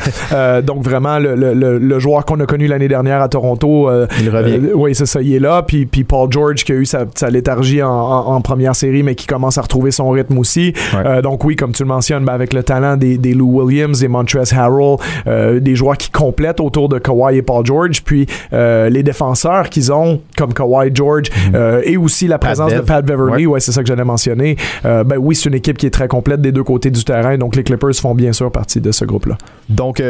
donc 0.62 0.82
vraiment 0.82 1.18
le, 1.18 1.98
joueur 1.98 2.24
qu'on 2.24 2.40
a 2.40 2.46
connu 2.46 2.66
l'année 2.66 2.88
dernière 2.88 3.22
à 3.22 3.28
Toronto, 3.28 3.88
il 4.20 4.30
revient. 4.30 4.72
oui, 4.74 4.94
c'est 4.94 5.06
ça, 5.06 5.20
il 5.20 5.34
est 5.34 5.38
là. 5.38 5.62
Puis, 5.62 5.86
puis 5.86 6.04
Paul 6.04 6.30
George 6.30 6.64
qui 6.64 6.72
a 6.72 6.74
eu 6.74 6.84
sa, 6.84 7.06
léthargie 7.30 7.82
en, 7.82 8.40
première 8.40 8.74
série, 8.74 9.02
mais 9.02 9.14
qui 9.14 9.26
commence 9.26 9.58
à 9.58 9.62
retrouver 9.62 9.90
son 9.90 10.10
rythme 10.10 10.38
aussi. 10.38 10.72
donc 11.22 11.44
oui, 11.44 11.56
comme 11.56 11.72
tu 11.72 11.82
le 11.82 11.88
mentionnes, 11.88 12.24
ben, 12.24 12.32
avec 12.32 12.52
le 12.52 12.62
talent 12.62 12.96
des, 12.96 13.18
des 13.18 13.34
Lou 13.34 13.62
Williams, 13.62 14.00
des 14.00 14.08
Montrezl 14.08 14.56
Harrell, 14.56 14.96
des 15.60 15.76
joueurs 15.76 15.96
qui 15.96 16.10
complètent 16.10 16.60
autour 16.60 16.88
de 16.88 16.98
Kawhi 16.98 17.36
et 17.36 17.42
Paul 17.42 17.61
George. 17.64 18.02
Puis 18.02 18.26
euh, 18.52 18.88
les 18.88 19.02
défenseurs 19.02 19.70
qu'ils 19.70 19.92
ont, 19.92 20.20
comme 20.36 20.54
Kawhi 20.54 20.90
George, 20.94 21.30
mhm. 21.30 21.54
euh, 21.54 21.82
et 21.84 21.96
aussi 21.96 22.26
la 22.26 22.38
présence 22.38 22.72
de 22.72 22.80
Pat 22.80 23.04
Beverly, 23.04 23.46
ouais, 23.46 23.60
c'est 23.60 23.72
ça 23.72 23.82
que 23.82 23.88
j'allais 23.88 24.04
mentionner. 24.04 24.56
Euh, 24.84 25.04
ben 25.04 25.16
oui, 25.16 25.34
c'est 25.34 25.48
une 25.48 25.54
équipe 25.54 25.78
qui 25.78 25.86
est 25.86 25.90
très 25.90 26.08
complète 26.08 26.40
des 26.40 26.52
deux 26.52 26.64
côtés 26.64 26.90
du 26.90 27.04
terrain, 27.04 27.36
donc 27.38 27.56
les 27.56 27.64
Clippers 27.64 27.94
font 27.94 28.14
bien 28.14 28.32
sûr 28.32 28.50
partie 28.50 28.80
de 28.80 28.92
ce 28.92 29.04
groupe-là. 29.04 29.36
Donc, 29.68 30.02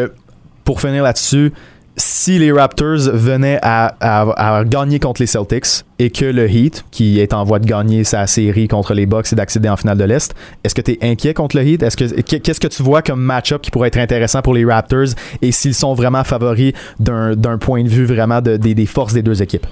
pour 0.65 0.81
finir 0.81 1.03
là-dessus, 1.03 1.53
si 1.97 2.39
les 2.39 2.53
Raptors 2.53 3.11
venaient 3.13 3.59
à, 3.63 4.65
gagner 4.67 4.99
contre 4.99 5.21
les 5.21 5.27
Celtics 5.27 5.85
et 5.99 6.11
que 6.11 6.25
le 6.25 6.51
Heat, 6.51 6.85
qui 6.91 7.21
est 7.21 7.35
en 7.35 7.45
voie 7.45 7.59
de 7.59 7.67
gagner 7.67 8.05
sa 8.05 8.27
série 8.27 8.69
contre 8.69 8.95
les 8.95 9.07
Bucks 9.07 9.33
et 9.33 9.37
d'accéder 9.37 9.69
en 9.69 9.77
finale 9.77 9.99
de 9.99 10.05
l'Est, 10.05 10.35
est-ce 10.65 10.75
que 10.75 10.81
tu 10.81 10.93
es 10.93 10.99
inquiet 11.03 11.35
contre 11.35 11.57
le 11.57 11.67
Heat? 11.67 11.83
Est-ce 11.83 11.97
que, 11.97 12.21
qu'est-ce 12.21 12.61
que 12.61 12.69
tu 12.69 12.83
vois 12.83 13.03
comme 13.03 13.21
match-up 13.21 13.63
qui 13.63 13.71
pourrait 13.71 13.89
être 13.89 13.99
intéressant 13.99 14.43
pour 14.43 14.55
les 14.55 14.65
Raptors 14.65 15.09
et 15.43 15.53
s'ils 15.53 15.75
sont 15.75 15.95
vraiment 15.95 16.25
favoris 16.25 16.73
d'un, 16.99 17.37
point 17.59 17.83
de 17.85 17.89
vue 17.89 18.07
vraiment 18.07 18.41
des 18.41 18.87
forces 18.87 19.13
des 19.13 19.23
deux 19.23 19.43
équipes? 19.43 19.67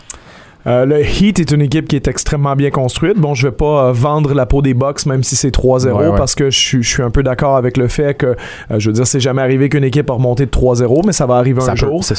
Euh, 0.66 0.84
le 0.84 1.00
Heat 1.00 1.38
est 1.40 1.50
une 1.52 1.62
équipe 1.62 1.88
qui 1.88 1.96
est 1.96 2.08
extrêmement 2.08 2.56
bien 2.56 2.70
construite. 2.70 3.18
Bon, 3.18 3.34
je 3.34 3.46
vais 3.46 3.52
pas 3.52 3.86
euh, 3.86 3.92
vendre 3.92 4.34
la 4.34 4.46
peau 4.46 4.62
des 4.62 4.74
Bucks 4.74 5.06
même 5.06 5.22
si 5.22 5.36
c'est 5.36 5.54
3-0 5.54 6.16
parce 6.16 6.34
que 6.34 6.50
je, 6.50 6.80
suis 6.80 7.02
un 7.02 7.10
peu 7.10 7.22
d'accord 7.22 7.56
avec 7.56 7.76
le 7.76 7.88
fait 7.88 8.14
que, 8.14 8.26
euh, 8.26 8.34
je 8.78 8.88
veux 8.88 8.92
dire, 8.92 9.06
c'est 9.06 9.20
jamais 9.20 9.42
arrivé 9.42 9.68
qu'une 9.68 9.84
équipe 9.84 10.10
a 10.10 10.14
remonté 10.14 10.46
de 10.46 10.50
3-0, 10.50 11.06
mais 11.06 11.12
ça 11.12 11.26
va 11.26 11.36
arriver 11.36 11.62
un 11.62 11.74
jour. 11.74 12.04
Ça. 12.04 12.14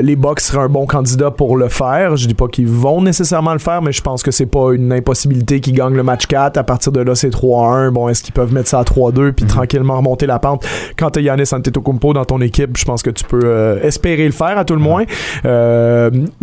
les 0.00 0.16
Bucks 0.16 0.40
seraient 0.40 0.64
un 0.64 0.68
bon 0.68 0.86
candidat 0.86 1.30
pour 1.30 1.56
le 1.56 1.68
faire. 1.68 2.16
Je 2.16 2.26
dis 2.26 2.34
pas 2.34 2.48
qu'ils 2.48 2.68
vont 2.68 3.02
nécessairement 3.02 3.52
le 3.52 3.58
faire, 3.58 3.82
mais 3.82 3.92
je 3.92 4.00
pense 4.00 4.22
que 4.22 4.30
c'est 4.30 4.46
pas 4.46 4.72
une 4.72 4.92
impossibilité 4.92 5.60
qu'ils 5.60 5.74
gagnent 5.74 5.94
le 5.94 6.02
match 6.02 6.26
4. 6.26 6.56
À 6.56 6.64
partir 6.64 6.92
de 6.92 7.00
là, 7.00 7.14
c'est 7.14 7.30
3-1. 7.30 7.90
Bon, 7.90 8.08
est-ce 8.08 8.22
qu'ils 8.22 8.34
peuvent 8.34 8.52
mettre 8.52 8.68
ça 8.68 8.80
à 8.80 8.84
3-2 8.84 9.32
puis 9.32 9.44
mhm. 9.44 9.50
tranquillement 9.50 9.96
remonter 9.96 10.26
la 10.26 10.38
pente? 10.38 10.66
Quand 10.96 11.10
tu 11.10 11.18
as 11.18 11.22
Yannis 11.22 11.52
Antetokounmpo 11.52 12.12
dans 12.12 12.24
ton 12.24 12.40
équipe, 12.40 12.76
je 12.78 12.84
pense 12.84 13.02
que 13.02 13.10
tu 13.10 13.24
peux 13.24 13.78
espérer 13.82 14.26
le 14.26 14.32
faire 14.32 14.56
à 14.58 14.64
tout 14.64 14.74
le 14.74 14.80
moins. 14.80 15.04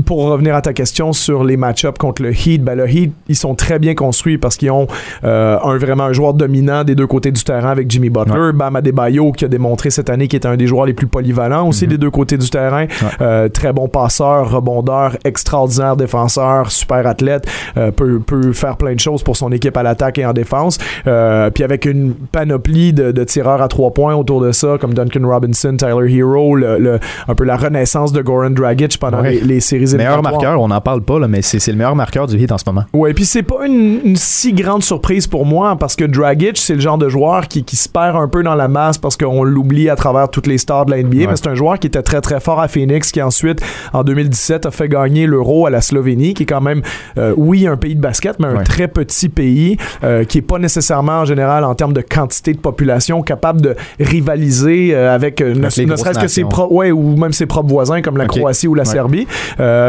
pour 0.05 0.23
revenir 0.23 0.55
à 0.55 0.61
ta 0.61 0.73
question 0.73 0.98
sur 1.13 1.43
les 1.43 1.57
match-ups 1.57 1.97
contre 1.97 2.21
le 2.21 2.31
Heat, 2.31 2.63
ben 2.63 2.75
le 2.75 2.89
Heat, 2.89 3.13
ils 3.27 3.35
sont 3.35 3.55
très 3.55 3.79
bien 3.79 3.95
construits 3.95 4.37
parce 4.37 4.57
qu'ils 4.57 4.71
ont 4.71 4.87
euh, 5.23 5.57
un 5.63 5.77
vraiment 5.77 6.03
un 6.03 6.13
joueur 6.13 6.33
dominant 6.33 6.83
des 6.83 6.95
deux 6.95 7.07
côtés 7.07 7.31
du 7.31 7.43
terrain 7.43 7.69
avec 7.69 7.89
Jimmy 7.89 8.09
Butler, 8.09 8.51
Bam 8.53 8.75
Adebayo 8.75 9.31
qui 9.31 9.45
a 9.45 9.47
démontré 9.47 9.89
cette 9.89 10.09
année 10.09 10.27
qu'il 10.27 10.37
était 10.37 10.47
un 10.47 10.57
des 10.57 10.67
joueurs 10.67 10.85
les 10.85 10.93
plus 10.93 11.07
polyvalents 11.07 11.67
aussi 11.67 11.85
mhm. 11.85 11.91
des 11.91 11.97
deux 11.97 12.11
côtés 12.11 12.37
du 12.37 12.49
terrain, 12.49 12.85
euh, 13.21 13.47
très 13.49 13.71
bon 13.73 13.87
passeur, 13.87 14.51
rebondeur, 14.51 15.15
extraordinaire 15.23 15.95
défenseur, 15.95 16.71
super 16.71 17.07
athlète, 17.07 17.47
euh, 17.77 17.91
peut, 17.91 18.19
peut 18.19 18.51
faire 18.51 18.77
plein 18.77 18.93
de 18.93 18.99
choses 18.99 19.23
pour 19.23 19.37
son 19.37 19.51
équipe 19.51 19.77
à 19.77 19.83
l'attaque 19.83 20.17
et 20.17 20.25
en 20.25 20.33
défense. 20.33 20.77
puis 21.05 21.63
avec 21.63 21.85
une 21.85 22.13
panoplie 22.13 22.93
de, 22.93 23.11
de, 23.11 23.23
tireurs 23.23 23.61
à 23.61 23.67
trois 23.67 23.91
points 23.91 24.15
autour 24.15 24.41
de 24.41 24.51
ça, 24.51 24.77
comme 24.79 24.93
Duncan 24.93 25.27
Robinson, 25.27 25.75
Tyler 25.77 26.13
Hero, 26.13 26.55
le, 26.55 26.99
un 27.27 27.35
peu 27.35 27.45
la 27.45 27.55
renaissance 27.55 28.11
de 28.11 28.21
Goran 28.21 28.49
Dragic 28.49 28.97
pendant 28.99 29.21
les, 29.21 29.39
les, 29.39 29.59
séries 29.59 29.95
Meilleur 29.95 30.21
marqueur, 30.21 30.61
on 30.61 30.67
n'en 30.67 30.81
parle 30.81 30.88
pas, 30.97 31.19
mais 31.27 31.41
c'est 31.41 31.65
le 31.67 31.77
meilleur 31.77 31.95
marqueur 31.95 32.27
du 32.27 32.37
hit 32.37 32.51
en 32.51 32.57
ce 32.57 32.63
moment. 32.67 32.83
Ouais, 32.93 33.13
puis 33.13 33.25
c'est 33.25 33.43
pas 33.43 33.65
une, 33.65 34.15
si 34.15 34.53
grande 34.53 34.83
surprise 34.83 35.27
pour 35.27 35.45
moi 35.45 35.75
parce 35.75 35.95
que 35.95 36.05
Dragic, 36.05 36.57
c'est 36.57 36.75
le 36.75 36.79
genre 36.81 36.97
de 36.97 37.09
joueur 37.09 37.47
qui, 37.47 37.63
qui, 37.63 37.75
se 37.75 37.87
perd 37.87 38.15
un 38.15 38.27
peu 38.27 38.43
dans 38.43 38.55
la 38.55 38.67
masse 38.67 38.97
parce 38.97 39.15
qu'on 39.17 39.43
l'oublie 39.43 39.89
à 39.89 39.95
travers 39.95 40.29
toutes 40.29 40.47
les 40.47 40.57
stars 40.57 40.85
de 40.85 40.91
la 40.91 41.03
NBA. 41.03 41.29
Mais 41.29 41.35
c'est 41.35 41.47
un 41.47 41.55
joueur 41.55 41.79
qui 41.79 41.87
était 41.87 42.01
très 42.01 42.21
très 42.21 42.39
fort 42.39 42.59
à 42.59 42.67
Phoenix, 42.67 43.11
qui 43.11 43.21
ensuite, 43.21 43.61
en 43.93 44.03
2017, 44.03 44.65
a 44.65 44.71
fait 44.71 44.87
gagner 44.87 45.27
l'Euro 45.27 45.65
à 45.65 45.69
la 45.69 45.81
Slovénie, 45.81 46.33
qui 46.33 46.43
est 46.43 46.45
quand 46.45 46.61
même, 46.61 46.81
euh, 47.17 47.33
oui, 47.37 47.67
un 47.67 47.77
pays 47.77 47.95
de 47.95 48.01
basket, 48.01 48.39
mais 48.39 48.47
un 48.47 48.63
très 48.63 48.87
petit 48.87 49.29
pays 49.29 49.77
euh, 50.03 50.23
qui 50.23 50.39
est 50.39 50.43
pas 50.43 50.59
nécessairement 50.59 51.19
en 51.19 51.25
général 51.25 51.63
en 51.63 51.75
termes 51.75 51.93
de 51.93 52.01
quantité 52.01 52.53
de 52.53 52.59
population 52.59 53.21
capable 53.21 53.61
de 53.61 53.75
rivaliser 53.99 54.93
euh, 54.93 55.13
avec, 55.13 55.41
ne, 55.41 55.69
serait-ce 55.69 56.19
que 56.19 56.27
ses 56.27 56.43
propres, 56.43 56.73
ouais, 56.73 56.91
ou 56.91 57.15
même 57.15 57.33
ses 57.33 57.45
propres 57.45 57.69
voisins 57.69 58.01
comme 58.01 58.17
la 58.17 58.25
Croatie 58.25 58.67
ou 58.67 58.75
la 58.75 58.85
Serbie. 58.85 59.27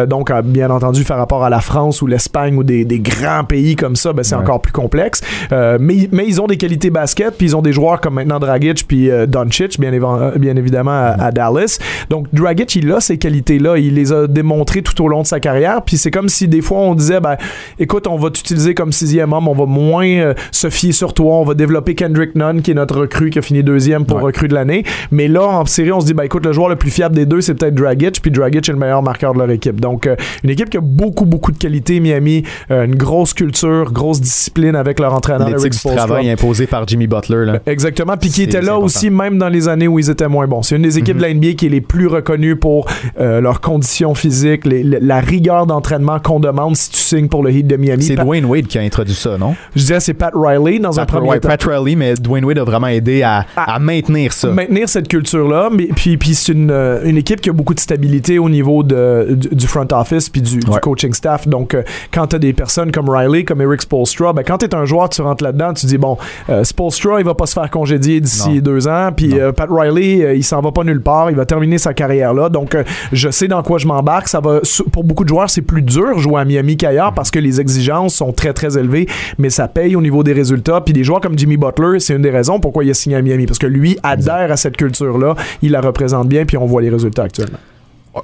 donc, 0.09 0.33
bien 0.45 0.71
entendu 0.71 0.90
entendu, 0.91 1.05
par 1.05 1.19
rapport 1.19 1.45
à 1.45 1.51
la 1.51 1.61
France 1.61 2.03
ou 2.03 2.07
l'Espagne 2.07 2.57
ou 2.57 2.65
des, 2.65 2.85
des, 2.85 2.99
grands 2.99 3.45
pays 3.45 3.77
comme 3.77 3.97
ça, 3.97 4.13
ben, 4.13 4.23
c'est 4.23 4.35
encore 4.35 4.61
plus 4.61 4.73
complexe. 4.73 5.21
Euh, 5.53 5.79
mais, 5.81 6.09
mais 6.11 6.27
ils 6.27 6.41
ont 6.41 6.47
des 6.47 6.57
qualités 6.57 6.91
basket, 6.91 7.37
puis 7.37 7.47
ils 7.47 7.57
ont 7.57 7.63
des 7.63 7.73
joueurs 7.73 8.01
comme 8.01 8.15
maintenant 8.15 8.39
Dragic 8.39 8.87
puis 8.87 9.11
euh, 9.11 9.27
Doncic, 9.27 9.79
bien, 9.79 9.93
bien 10.37 10.57
évidemment 10.57 11.15
à, 11.19 11.31
Dallas. 11.31 11.79
Donc 12.09 12.27
Dragic, 12.33 12.75
il 12.77 12.93
a 12.93 13.01
ces 13.01 13.19
qualités-là, 13.19 13.79
il 13.79 13.95
les 13.95 14.13
a 14.13 14.27
démontrées 14.27 14.83
tout 14.83 15.01
au 15.05 15.09
long 15.09 15.23
de 15.23 15.27
sa 15.27 15.39
carrière, 15.39 15.83
puis 15.83 15.97
c'est 15.97 16.11
comme 16.11 16.29
si 16.29 16.49
des 16.49 16.61
fois 16.61 16.79
on 16.79 16.95
disait, 16.95 17.21
ben, 17.21 17.37
écoute, 17.79 18.07
on 18.07 18.17
va 18.17 18.31
t'utiliser 18.31 18.75
comme 18.75 18.93
sixième 18.93 19.33
homme, 19.33 19.47
on 19.47 19.55
va 19.55 19.67
moins 19.67 20.09
euh, 20.09 20.35
se 20.51 20.71
fier 20.71 20.93
sur 20.93 21.15
toi, 21.15 21.37
on 21.37 21.45
va 21.45 21.55
développer 21.55 21.95
Kendrick 21.95 22.35
Nunn, 22.35 22.63
qui 22.63 22.73
est 22.73 22.75
notre 22.75 23.01
recrue, 23.01 23.31
qui 23.31 23.39
a 23.39 23.43
fini 23.43 23.63
deuxième 23.63 24.07
pour 24.07 24.21
recrue 24.21 24.49
de 24.49 24.55
l'année. 24.55 24.85
Mais 25.11 25.29
là, 25.29 25.45
en 25.45 25.65
série, 25.67 25.93
on 25.93 26.01
se 26.01 26.07
dit, 26.07 26.15
ben, 26.15 26.25
écoute, 26.25 26.45
le 26.45 26.53
joueur 26.53 26.69
le 26.69 26.77
plus 26.77 26.91
fiable 26.91 27.15
des 27.15 27.27
deux, 27.27 27.41
c'est 27.41 27.55
peut-être 27.55 27.75
Dragic, 27.75 28.21
puis 28.21 28.31
Dragic 28.31 28.69
est 28.69 28.73
le 28.73 28.79
meilleur 28.79 29.03
marqueur 29.03 29.35
de 29.35 29.39
leur 29.39 29.51
équipe. 29.51 29.81
Donc, 29.81 30.07
euh, 30.07 30.17
une 30.43 30.51
équipe 30.51 30.71
qui 30.71 30.77
a 30.77 30.80
beaucoup, 30.81 31.25
beaucoup 31.25 31.53
de 31.53 31.59
qualités, 31.59 32.01
Miami, 32.01 32.45
euh, 32.71 32.85
une 32.85 32.95
grosse 32.95 33.35
culture, 33.35 33.93
grosse 33.93 34.21
discipline 34.21 34.77
avec 34.77 35.01
leur 35.01 35.15
entraîneur, 35.15 35.49
L'éthique 35.49 35.73
du 35.73 35.95
travail 35.97 36.31
imposé 36.31 36.67
par 36.67 36.87
Jimmy 36.87 37.07
Butler. 37.07 37.45
Là. 37.45 37.61
Exactement, 37.67 38.17
puis 38.17 38.31
qui 38.31 38.43
était 38.43 38.63
là 38.63 38.79
aussi, 38.79 39.11
même 39.11 39.39
dans 39.39 39.49
les 39.49 39.69
années 39.69 39.89
où 39.89 39.99
ils 39.99 40.11
étaient 40.11 40.29
moins 40.29 40.47
bons. 40.47 40.63
C'est 40.63 40.77
une 40.77 40.83
des 40.83 40.99
équipes 40.99 41.17
mhm. 41.17 41.23
de 41.23 41.27
la 41.27 41.35
NBA 41.35 41.53
qui 41.55 41.67
est 41.67 41.71
les 41.71 41.81
plus 41.81 42.07
reconnues 42.07 42.57
pour 42.57 42.87
euh, 43.19 43.41
leurs 43.41 43.61
conditions 43.61 44.15
physiques, 44.15 44.63
la 44.65 45.21
rigueur 45.21 45.67
d'entraînement 45.67 46.19
qu'on 46.21 46.41
demande 46.41 46.77
si 46.77 46.91
tu 46.91 46.99
signes 46.99 47.29
pour 47.29 47.43
le 47.43 47.51
Heat 47.51 47.67
de 47.67 47.77
Miami. 47.77 48.03
C'est 48.03 48.17
Dwayne 48.17 48.45
Wade 48.45 48.67
qui 48.67 48.79
a 48.79 48.83
introduit 48.83 49.15
ça, 49.15 49.37
non? 49.39 49.55
Je 49.75 49.85
dirais 49.85 50.01
c'est 50.01 50.15
Pat 50.15 50.33
Riley 50.35 50.79
dans 50.79 50.99
un 50.99 51.07
premier 51.07 51.41
temps. 51.41 51.49
Pat 51.49 51.63
Riley, 51.63 51.97
mais 51.97 52.15
Dwayne 52.15 52.45
Wade 52.45 52.59
a 52.59 52.65
vraiment 52.65 52.89
aidé 52.89 53.23
à, 53.23 53.47
à, 53.57 53.79
maintenir 53.79 54.33
ça. 54.33 54.49
Maintenir 54.49 54.89
cette 54.89 55.09
culture-là, 55.09 55.71
mais 55.73 55.89
puis, 55.95 56.17
puis 56.17 56.35
c'est 56.35 56.53
une, 56.53 56.71
une 57.05 57.17
équipe 57.17 57.41
qui 57.41 57.51
a 57.51 57.53
beaucoup 57.53 57.75
de 57.75 57.81
stabilité 57.81 58.39
au 58.39 58.49
niveau 58.49 58.83
de, 58.83 59.29
du, 59.31 59.67
front 59.67 59.87
office 59.93 60.29
puis 60.29 60.43
du, 60.43 60.61
coaching 60.79 61.13
staff. 61.13 61.49
Donc, 61.49 61.75
euh, 61.75 61.83
quand 62.13 62.29
tu 62.29 62.37
as 62.37 62.39
des 62.39 62.53
personnes 62.53 62.93
comme 62.93 63.09
Riley, 63.09 63.45
comme 63.45 63.61
Eric 63.61 63.83
Spolstra, 63.83 64.33
ben, 64.33 64.43
quand 64.43 64.59
tu 64.59 64.67
es 64.67 64.75
un 64.75 64.85
joueur, 64.85 65.09
tu 65.09 65.23
rentres 65.23 65.43
là-dedans, 65.43 65.73
tu 65.73 65.87
dis, 65.87 65.99
bon, 65.99 66.17
euh, 66.49 66.65
Spolstra, 66.65 67.21
il 67.21 67.25
va 67.25 67.35
pas 67.35 67.47
se 67.47 67.55
faire 67.55 67.71
congédier 67.71 68.21
d'ici 68.21 68.63
deux 68.63 68.89
ans, 68.89 69.11
puis 69.15 69.39
euh, 69.39 69.53
Pat 69.53 69.69
Riley, 69.71 70.37
il 70.37 70.45
s'en 70.45 70.61
va 70.61 70.73
pas 70.73 70.85
nulle 70.85 71.03
part, 71.03 71.31
il 71.31 71.37
va 71.37 71.47
terminer 71.47 71.79
sa 71.79 71.95
carrière 71.95 72.35
là. 72.35 72.49
Donc, 72.49 72.77
je 73.13 73.31
sais 73.31 73.49
dans 73.49 73.63
quoi 73.63 73.79
je 73.79 73.87
m'embarque. 73.87 74.29
Ça 74.29 74.41
va, 74.41 74.61
pour 74.93 75.05
beaucoup 75.05 75.25
de 75.25 75.29
joueurs, 75.29 75.51
c'est 75.51 75.63
plus 75.63 75.83
dur 75.83 76.19
jouer 76.19 76.41
à 76.41 76.45
Miami 76.45 76.77
qu'ailleurs 76.77 77.15
parce 77.15 77.31
que 77.31 77.39
les 77.39 77.61
exigences 77.61 78.15
sont 78.15 78.33
très, 78.33 78.53
très 78.53 78.79
élevées, 78.79 79.07
mais 79.39 79.51
ça 79.51 79.69
paye 79.69 79.97
au 79.97 80.03
niveau 80.03 80.23
des 80.23 80.33
résultats. 80.33 80.81
Puis 80.81 80.93
des 80.93 81.05
joueurs 81.05 81.21
comme 81.21 81.39
Jimmy 81.39 81.57
Butler, 81.57 82.01
c'est 82.01 82.15
une 82.15 82.23
des 82.23 82.31
raisons 82.31 82.61
pourquoi 82.61 82.85
il 82.85 82.91
a 82.91 82.95
signé 82.95 83.17
à 83.17 83.23
Miami, 83.23 83.47
parce 83.47 83.59
que 83.59 83.67
lui 83.67 83.99
adhère 84.03 84.53
à 84.53 84.57
cette 84.57 84.77
culture-là, 84.77 85.35
il 85.63 85.73
la 85.73 85.81
représente 85.81 86.29
bien, 86.29 86.45
puis 86.45 86.57
on 86.57 86.67
voit 86.67 86.83
les 86.83 86.91
résultats 86.91 87.25
actuellement 87.25 87.59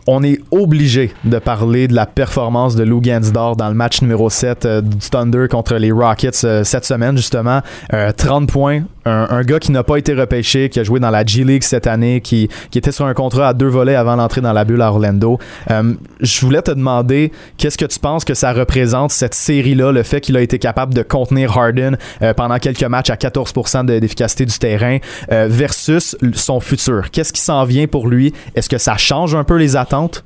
on 0.06 0.22
est 0.22 0.40
obligé 0.50 1.12
de 1.24 1.38
parler 1.38 1.88
de 1.88 1.94
la 1.94 2.06
performance 2.06 2.74
de 2.74 2.82
Lou 2.82 3.00
Gansdor 3.00 3.56
dans 3.56 3.68
le 3.68 3.74
match 3.74 4.02
numéro 4.02 4.28
7 4.30 4.64
euh, 4.64 4.80
du 4.80 4.96
Thunder 5.10 5.46
contre 5.48 5.76
les 5.76 5.92
Rockets 5.92 6.44
euh, 6.44 6.64
cette 6.64 6.84
semaine, 6.84 7.16
justement. 7.16 7.60
30 7.90 8.42
euh, 8.42 8.46
points, 8.46 8.82
un, 9.04 9.42
gars 9.42 9.60
qui 9.60 9.70
n'a 9.70 9.84
pas 9.84 9.96
été 9.98 10.12
repêché, 10.14 10.68
qui 10.68 10.80
a 10.80 10.84
joué 10.84 10.98
dans 10.98 11.10
la 11.10 11.24
G 11.24 11.44
League 11.44 11.62
cette 11.62 11.86
année, 11.86 12.20
qui, 12.20 12.48
était 12.74 12.90
sur 12.90 13.06
un 13.06 13.14
contrat 13.14 13.48
à 13.48 13.54
deux 13.54 13.68
volets 13.68 13.94
avant 13.94 14.16
d'entrer 14.16 14.40
dans 14.40 14.52
la 14.52 14.64
bulle 14.64 14.82
à 14.82 14.90
Orlando. 14.90 15.38
je 15.68 16.40
voulais 16.40 16.60
te 16.60 16.72
demander, 16.72 17.32
qu'est-ce 17.56 17.78
que 17.78 17.84
tu 17.84 17.98
penses 17.98 18.24
que 18.24 18.34
ça 18.34 18.52
représente, 18.52 19.12
cette 19.12 19.34
série-là, 19.34 19.92
le 19.92 20.02
fait 20.02 20.20
qu'il 20.20 20.36
a 20.36 20.40
été 20.40 20.58
capable 20.58 20.92
de 20.92 21.02
contenir 21.02 21.56
Harden 21.56 21.96
pendant 22.36 22.58
quelques 22.58 22.82
matchs 22.82 23.10
à 23.10 23.14
14% 23.14 23.86
d'efficacité 23.86 24.44
du 24.44 24.58
terrain, 24.58 24.98
versus 25.30 26.16
son 26.34 26.60
futur? 26.60 27.10
Qu'est-ce 27.12 27.32
qui 27.32 27.40
s'en 27.40 27.64
vient 27.64 27.86
pour 27.86 28.08
lui? 28.08 28.34
Est-ce 28.56 28.68
que 28.68 28.78
ça 28.78 28.96
change 28.96 29.34
un 29.34 29.44
peu 29.44 29.56
les 29.56 29.75
attentes? 29.76 30.24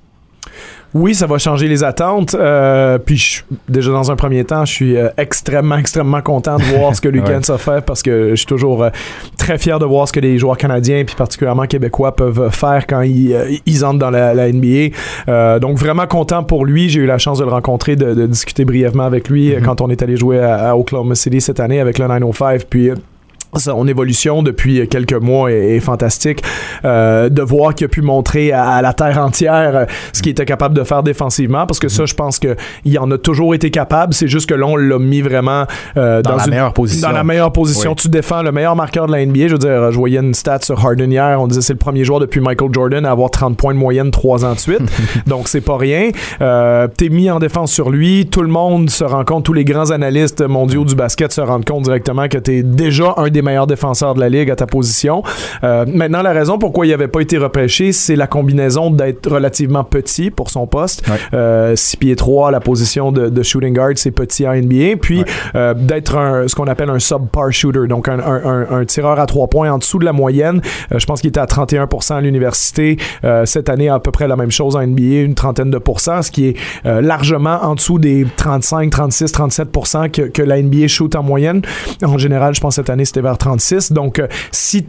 Oui, 0.92 1.14
ça 1.14 1.26
va 1.26 1.38
changer 1.38 1.68
les 1.68 1.84
attentes. 1.84 2.34
Euh, 2.34 2.98
puis 2.98 3.42
déjà 3.68 3.92
dans 3.92 4.10
un 4.10 4.16
premier 4.16 4.44
temps, 4.44 4.64
je 4.64 4.72
suis 4.72 4.96
euh, 4.96 5.08
extrêmement, 5.16 5.76
extrêmement 5.76 6.20
content 6.20 6.56
de 6.56 6.64
voir 6.64 6.96
ce 6.96 7.00
que 7.00 7.08
Lucas 7.10 7.42
a 7.48 7.58
fait 7.58 7.84
parce 7.84 8.02
que 8.02 8.30
je 8.30 8.34
suis 8.34 8.46
toujours 8.46 8.82
euh, 8.82 8.90
très 9.38 9.56
fier 9.56 9.78
de 9.78 9.84
voir 9.84 10.08
ce 10.08 10.12
que 10.12 10.18
les 10.18 10.36
joueurs 10.38 10.56
canadiens 10.56 11.04
puis 11.04 11.14
particulièrement 11.14 11.66
québécois 11.66 12.16
peuvent 12.16 12.50
faire 12.50 12.86
quand 12.88 13.02
ils, 13.02 13.60
ils 13.66 13.84
entrent 13.84 14.00
dans 14.00 14.10
la, 14.10 14.50
NBA. 14.50 15.58
donc 15.60 15.78
vraiment 15.78 16.06
content 16.06 16.42
pour 16.42 16.64
lui. 16.64 16.88
J'ai 16.88 17.00
eu 17.00 17.06
la 17.06 17.18
chance 17.18 17.38
de 17.38 17.44
le 17.44 17.50
rencontrer, 17.50 17.94
de, 17.94 18.26
discuter 18.26 18.64
brièvement 18.64 19.04
avec 19.04 19.28
lui 19.28 19.50
mm-hmm. 19.50 19.62
quand 19.62 19.80
on 19.80 19.90
est 19.90 20.02
allé 20.02 20.16
jouer 20.16 20.40
à, 20.40 20.70
à, 20.70 20.76
Oklahoma 20.76 21.14
City 21.14 21.40
cette 21.40 21.60
année 21.60 21.78
avec 21.78 21.98
le 21.98 22.08
905. 22.08 22.64
Puis 22.68 22.90
son 23.56 23.86
évolution 23.88 24.42
depuis 24.42 24.86
quelques 24.88 25.14
mois 25.14 25.50
est, 25.50 25.80
fantastique. 25.80 26.42
Euh, 26.84 27.28
de 27.28 27.42
voir 27.42 27.74
qu'il 27.74 27.86
a 27.86 27.88
pu 27.88 28.02
montrer 28.02 28.52
à, 28.52 28.82
la 28.82 28.92
terre 28.92 29.18
entière 29.18 29.76
euh, 29.76 29.84
ce 30.12 30.22
qu'il 30.22 30.32
était 30.32 30.44
capable 30.44 30.74
de 30.74 30.84
faire 30.84 31.02
défensivement, 31.02 31.66
parce 31.66 31.78
que 31.78 31.88
ça, 31.88 32.06
je 32.06 32.14
pense 32.14 32.38
qu'il 32.38 32.98
en 32.98 33.10
a 33.10 33.18
toujours 33.18 33.54
été 33.54 33.70
capable. 33.70 34.14
C'est 34.14 34.28
juste 34.28 34.48
que 34.48 34.54
là, 34.54 34.66
on 34.66 34.76
l'a 34.76 34.98
mis 34.98 35.20
vraiment 35.20 35.64
euh, 35.96 36.22
dans, 36.22 36.36
la 36.36 36.46
meilleure 36.46 36.72
position. 36.72 37.08
Dans 37.08 37.14
la 37.14 37.24
meilleure 37.24 37.52
position. 37.52 37.94
Tu 37.94 38.08
défends 38.08 38.42
le 38.42 38.52
meilleur 38.52 38.76
marqueur 38.76 39.06
de 39.06 39.12
la 39.12 39.24
NBA. 39.24 39.48
Je 39.48 39.52
veux 39.52 39.58
dire, 39.58 39.90
je 39.90 39.96
voyais 39.96 40.18
une 40.18 40.34
stat 40.34 40.60
sur 40.62 40.84
Harden 40.84 41.10
hier. 41.10 41.40
On 41.40 41.46
disait 41.46 41.60
c'est 41.60 41.72
le 41.72 41.78
premier 41.78 42.04
joueur 42.04 42.20
depuis 42.20 42.40
Michael 42.40 42.70
Jordan 42.72 43.04
à 43.06 43.10
avoir 43.10 43.30
30 43.30 43.56
points 43.56 43.74
de 43.74 43.78
moyenne 43.78 44.10
trois 44.10 44.44
ans 44.44 44.54
de 44.54 44.58
suite. 44.58 44.82
Donc, 45.26 45.48
c'est 45.48 45.60
pas 45.60 45.76
rien. 45.76 46.10
Euh, 46.40 46.88
T'es 46.96 47.08
mis 47.08 47.30
en 47.30 47.38
défense 47.38 47.72
sur 47.72 47.90
lui. 47.90 48.26
Tout 48.26 48.42
le 48.42 48.48
monde 48.48 48.90
se 48.90 49.04
rend 49.04 49.24
compte, 49.24 49.44
tous 49.44 49.52
les 49.52 49.64
grands 49.64 49.90
analystes 49.90 50.42
mondiaux 50.42 50.84
du 50.84 50.94
basket 50.94 51.32
se 51.32 51.40
rendent 51.40 51.64
compte 51.64 51.84
directement 51.84 52.28
que 52.28 52.38
t'es 52.38 52.62
déjà 52.62 53.14
un 53.16 53.28
des 53.28 53.39
meilleurs 53.42 53.66
défenseurs 53.66 54.14
de 54.14 54.20
la 54.20 54.28
ligue 54.28 54.50
à 54.50 54.56
ta 54.56 54.66
position. 54.66 55.22
Euh, 55.64 55.84
maintenant, 55.86 56.22
la 56.22 56.32
raison 56.32 56.58
pourquoi 56.58 56.86
il 56.86 56.90
n'avait 56.90 57.08
pas 57.08 57.20
été 57.20 57.38
repêché, 57.38 57.92
c'est 57.92 58.16
la 58.16 58.26
combinaison 58.26 58.90
d'être 58.90 59.30
relativement 59.30 59.84
petit 59.84 60.30
pour 60.30 60.50
son 60.50 60.66
poste. 60.66 61.04
6 61.06 61.10
euh, 61.34 61.74
pieds 61.98 62.16
3, 62.16 62.50
la 62.50 62.60
position 62.60 63.12
de, 63.12 63.42
shooting 63.42 63.74
guard, 63.74 63.92
c'est 63.96 64.10
petit 64.10 64.46
en 64.46 64.54
NBA. 64.54 64.96
Puis 65.00 65.24
euh, 65.54 65.74
d'être 65.74 66.44
ce 66.46 66.54
qu'on 66.54 66.66
appelle 66.66 66.90
un 66.90 66.98
subpar 66.98 67.52
shooter, 67.52 67.86
donc 67.88 68.08
un, 68.08 68.84
tireur 68.86 69.18
à 69.18 69.26
3 69.26 69.48
points 69.48 69.70
en 69.70 69.78
dessous 69.78 69.98
de 69.98 70.04
la 70.04 70.12
moyenne. 70.12 70.60
je 70.94 71.04
pense 71.06 71.20
qu'il 71.20 71.28
était 71.28 71.40
à 71.40 71.46
31% 71.46 72.14
à 72.14 72.20
l'université. 72.20 72.96
cette 73.44 73.68
année, 73.68 73.88
à 73.88 73.98
peu 73.98 74.10
près 74.10 74.28
la 74.28 74.36
même 74.36 74.50
chose 74.50 74.76
en 74.76 74.86
NBA, 74.86 75.22
une 75.22 75.34
trentaine 75.34 75.70
de 75.70 75.78
pourcents, 75.78 76.22
ce 76.22 76.30
qui 76.30 76.48
est 76.48 76.56
largement 76.84 77.58
en 77.62 77.74
dessous 77.74 77.98
des 77.98 78.26
35, 78.36 78.90
36, 78.90 79.32
37% 79.32 80.10
que, 80.10 80.22
que 80.22 80.42
la 80.42 80.60
NBA 80.60 80.86
shoot 80.86 81.14
en 81.14 81.22
moyenne. 81.22 81.62
En 82.02 82.18
général, 82.18 82.54
je 82.54 82.60
pense 82.60 82.76
cette 82.76 82.90
année, 82.90 83.04
c'était 83.04 83.20
vers 83.30 83.38
36. 83.38 83.92
Donc, 83.92 84.18
euh, 84.18 84.26
si 84.52 84.84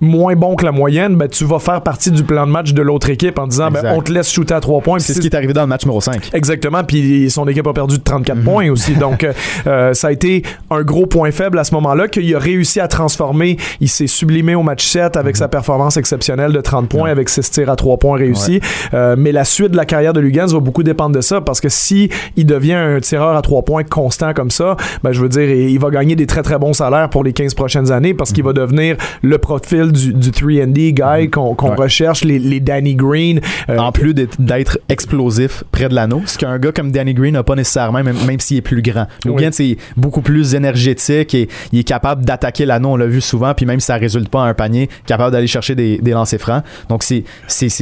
moins 0.00 0.34
bon 0.36 0.56
que 0.56 0.64
la 0.64 0.72
moyenne, 0.72 1.16
ben, 1.16 1.28
tu 1.28 1.44
vas 1.44 1.58
faire 1.58 1.80
partie 1.80 2.10
du 2.10 2.22
plan 2.22 2.46
de 2.46 2.52
match 2.52 2.72
de 2.72 2.82
l'autre 2.82 3.08
équipe 3.10 3.38
en 3.38 3.46
disant 3.46 3.70
ben, 3.70 3.94
on 3.94 4.02
te 4.02 4.12
laisse 4.12 4.30
shooter 4.30 4.54
à 4.54 4.60
3 4.60 4.82
points. 4.82 4.98
C'est 4.98 5.14
ce 5.14 5.20
qui 5.20 5.26
est 5.26 5.34
arrivé 5.34 5.52
dans 5.52 5.62
le 5.62 5.66
match 5.66 5.84
numéro 5.84 6.00
5. 6.00 6.30
Exactement, 6.34 6.84
puis 6.84 7.30
son 7.30 7.46
équipe 7.48 7.66
a 7.66 7.72
perdu 7.72 7.98
de 7.98 8.02
34 8.02 8.36
mhm. 8.36 8.44
points 8.44 8.70
aussi. 8.70 8.94
Donc 8.94 9.24
euh, 9.24 9.32
euh, 9.66 9.94
ça 9.94 10.08
a 10.08 10.12
été 10.12 10.42
un 10.70 10.82
gros 10.82 11.06
point 11.06 11.30
faible 11.30 11.58
à 11.58 11.64
ce 11.64 11.74
moment-là 11.74 12.08
qu'il 12.08 12.34
a 12.34 12.38
réussi 12.38 12.80
à 12.80 12.88
transformer. 12.88 13.56
Il 13.80 13.88
s'est 13.88 14.06
sublimé 14.06 14.54
au 14.54 14.62
match 14.62 14.86
7 14.86 15.16
avec 15.16 15.34
mhm. 15.34 15.40
sa 15.40 15.48
performance 15.48 15.96
exceptionnelle 15.96 16.52
de 16.52 16.60
30 16.60 16.88
points 16.88 17.10
avec 17.10 17.28
ses 17.28 17.42
tirs 17.42 17.70
à 17.70 17.76
3 17.76 17.98
points 17.98 18.18
réussis. 18.18 18.60
Euh, 18.94 19.16
mais 19.18 19.32
la 19.32 19.44
suite 19.44 19.70
de 19.70 19.76
la 19.76 19.86
carrière 19.86 20.12
de 20.12 20.20
Lugans 20.20 20.46
va 20.46 20.60
beaucoup 20.60 20.82
dépendre 20.82 21.14
de 21.16 21.20
ça 21.20 21.40
parce 21.40 21.60
que 21.60 21.68
si 21.68 22.10
il 22.36 22.46
devient 22.46 22.74
un 22.74 23.00
tireur 23.00 23.36
à 23.36 23.42
3 23.42 23.62
points 23.62 23.84
constant 23.84 24.34
comme 24.34 24.50
ça, 24.50 24.76
ben, 25.02 25.12
je 25.12 25.20
veux 25.20 25.28
dire, 25.28 25.48
il 25.48 25.78
va 25.78 25.90
gagner 25.90 26.16
des 26.16 26.26
très 26.26 26.42
très 26.42 26.58
bons 26.58 26.72
salaires 26.72 27.08
pour 27.08 27.24
les 27.24 27.32
15 27.32 27.54
prochaines 27.54 27.92
années 27.92 28.14
parce 28.14 28.32
qu'il 28.32 28.44
mhm. 28.44 28.50
va 28.50 28.52
devenir 28.52 28.96
le 29.22 29.38
profil 29.38 29.85
du, 29.92 30.14
du 30.14 30.30
3D 30.30 30.92
guy 30.92 31.30
qu'on 31.30 31.54
recherche, 31.54 32.24
les, 32.24 32.38
les, 32.38 32.60
Danny 32.60 32.94
Green. 32.94 33.40
Euh, 33.68 33.78
en 33.78 33.92
plus 33.92 34.14
d'être 34.14 34.78
explosif 34.88 35.64
près 35.70 35.88
de 35.88 35.94
l'anneau, 35.94 36.22
ce 36.26 36.38
qu'un 36.38 36.58
gars 36.58 36.72
comme 36.72 36.90
Danny 36.90 37.14
Green 37.14 37.34
n'a 37.34 37.42
pas 37.42 37.54
nécessairement, 37.54 38.02
même, 38.02 38.16
même 38.26 38.40
s'il 38.40 38.58
est 38.58 38.62
plus 38.62 38.82
grand. 38.82 39.06
Logan, 39.24 39.52
c'est 39.52 39.76
beaucoup 39.96 40.22
plus 40.22 40.54
énergétique 40.54 41.34
et 41.34 41.48
il 41.72 41.80
est 41.80 41.84
capable 41.84 42.24
d'attaquer 42.24 42.66
l'anneau, 42.66 42.90
on 42.90 42.96
l'a 42.96 43.06
vu 43.06 43.20
souvent, 43.20 43.54
puis 43.54 43.66
même 43.66 43.80
si 43.80 43.86
ça 43.86 43.96
résulte 43.96 44.28
pas 44.28 44.40
en 44.40 44.44
un 44.44 44.54
panier, 44.54 44.88
capable 45.06 45.32
d'aller 45.32 45.46
chercher 45.46 45.74
des, 45.74 45.98
des 45.98 46.10
lancers 46.12 46.40
francs. 46.40 46.62
Donc, 46.88 47.02
c'est 47.02 47.24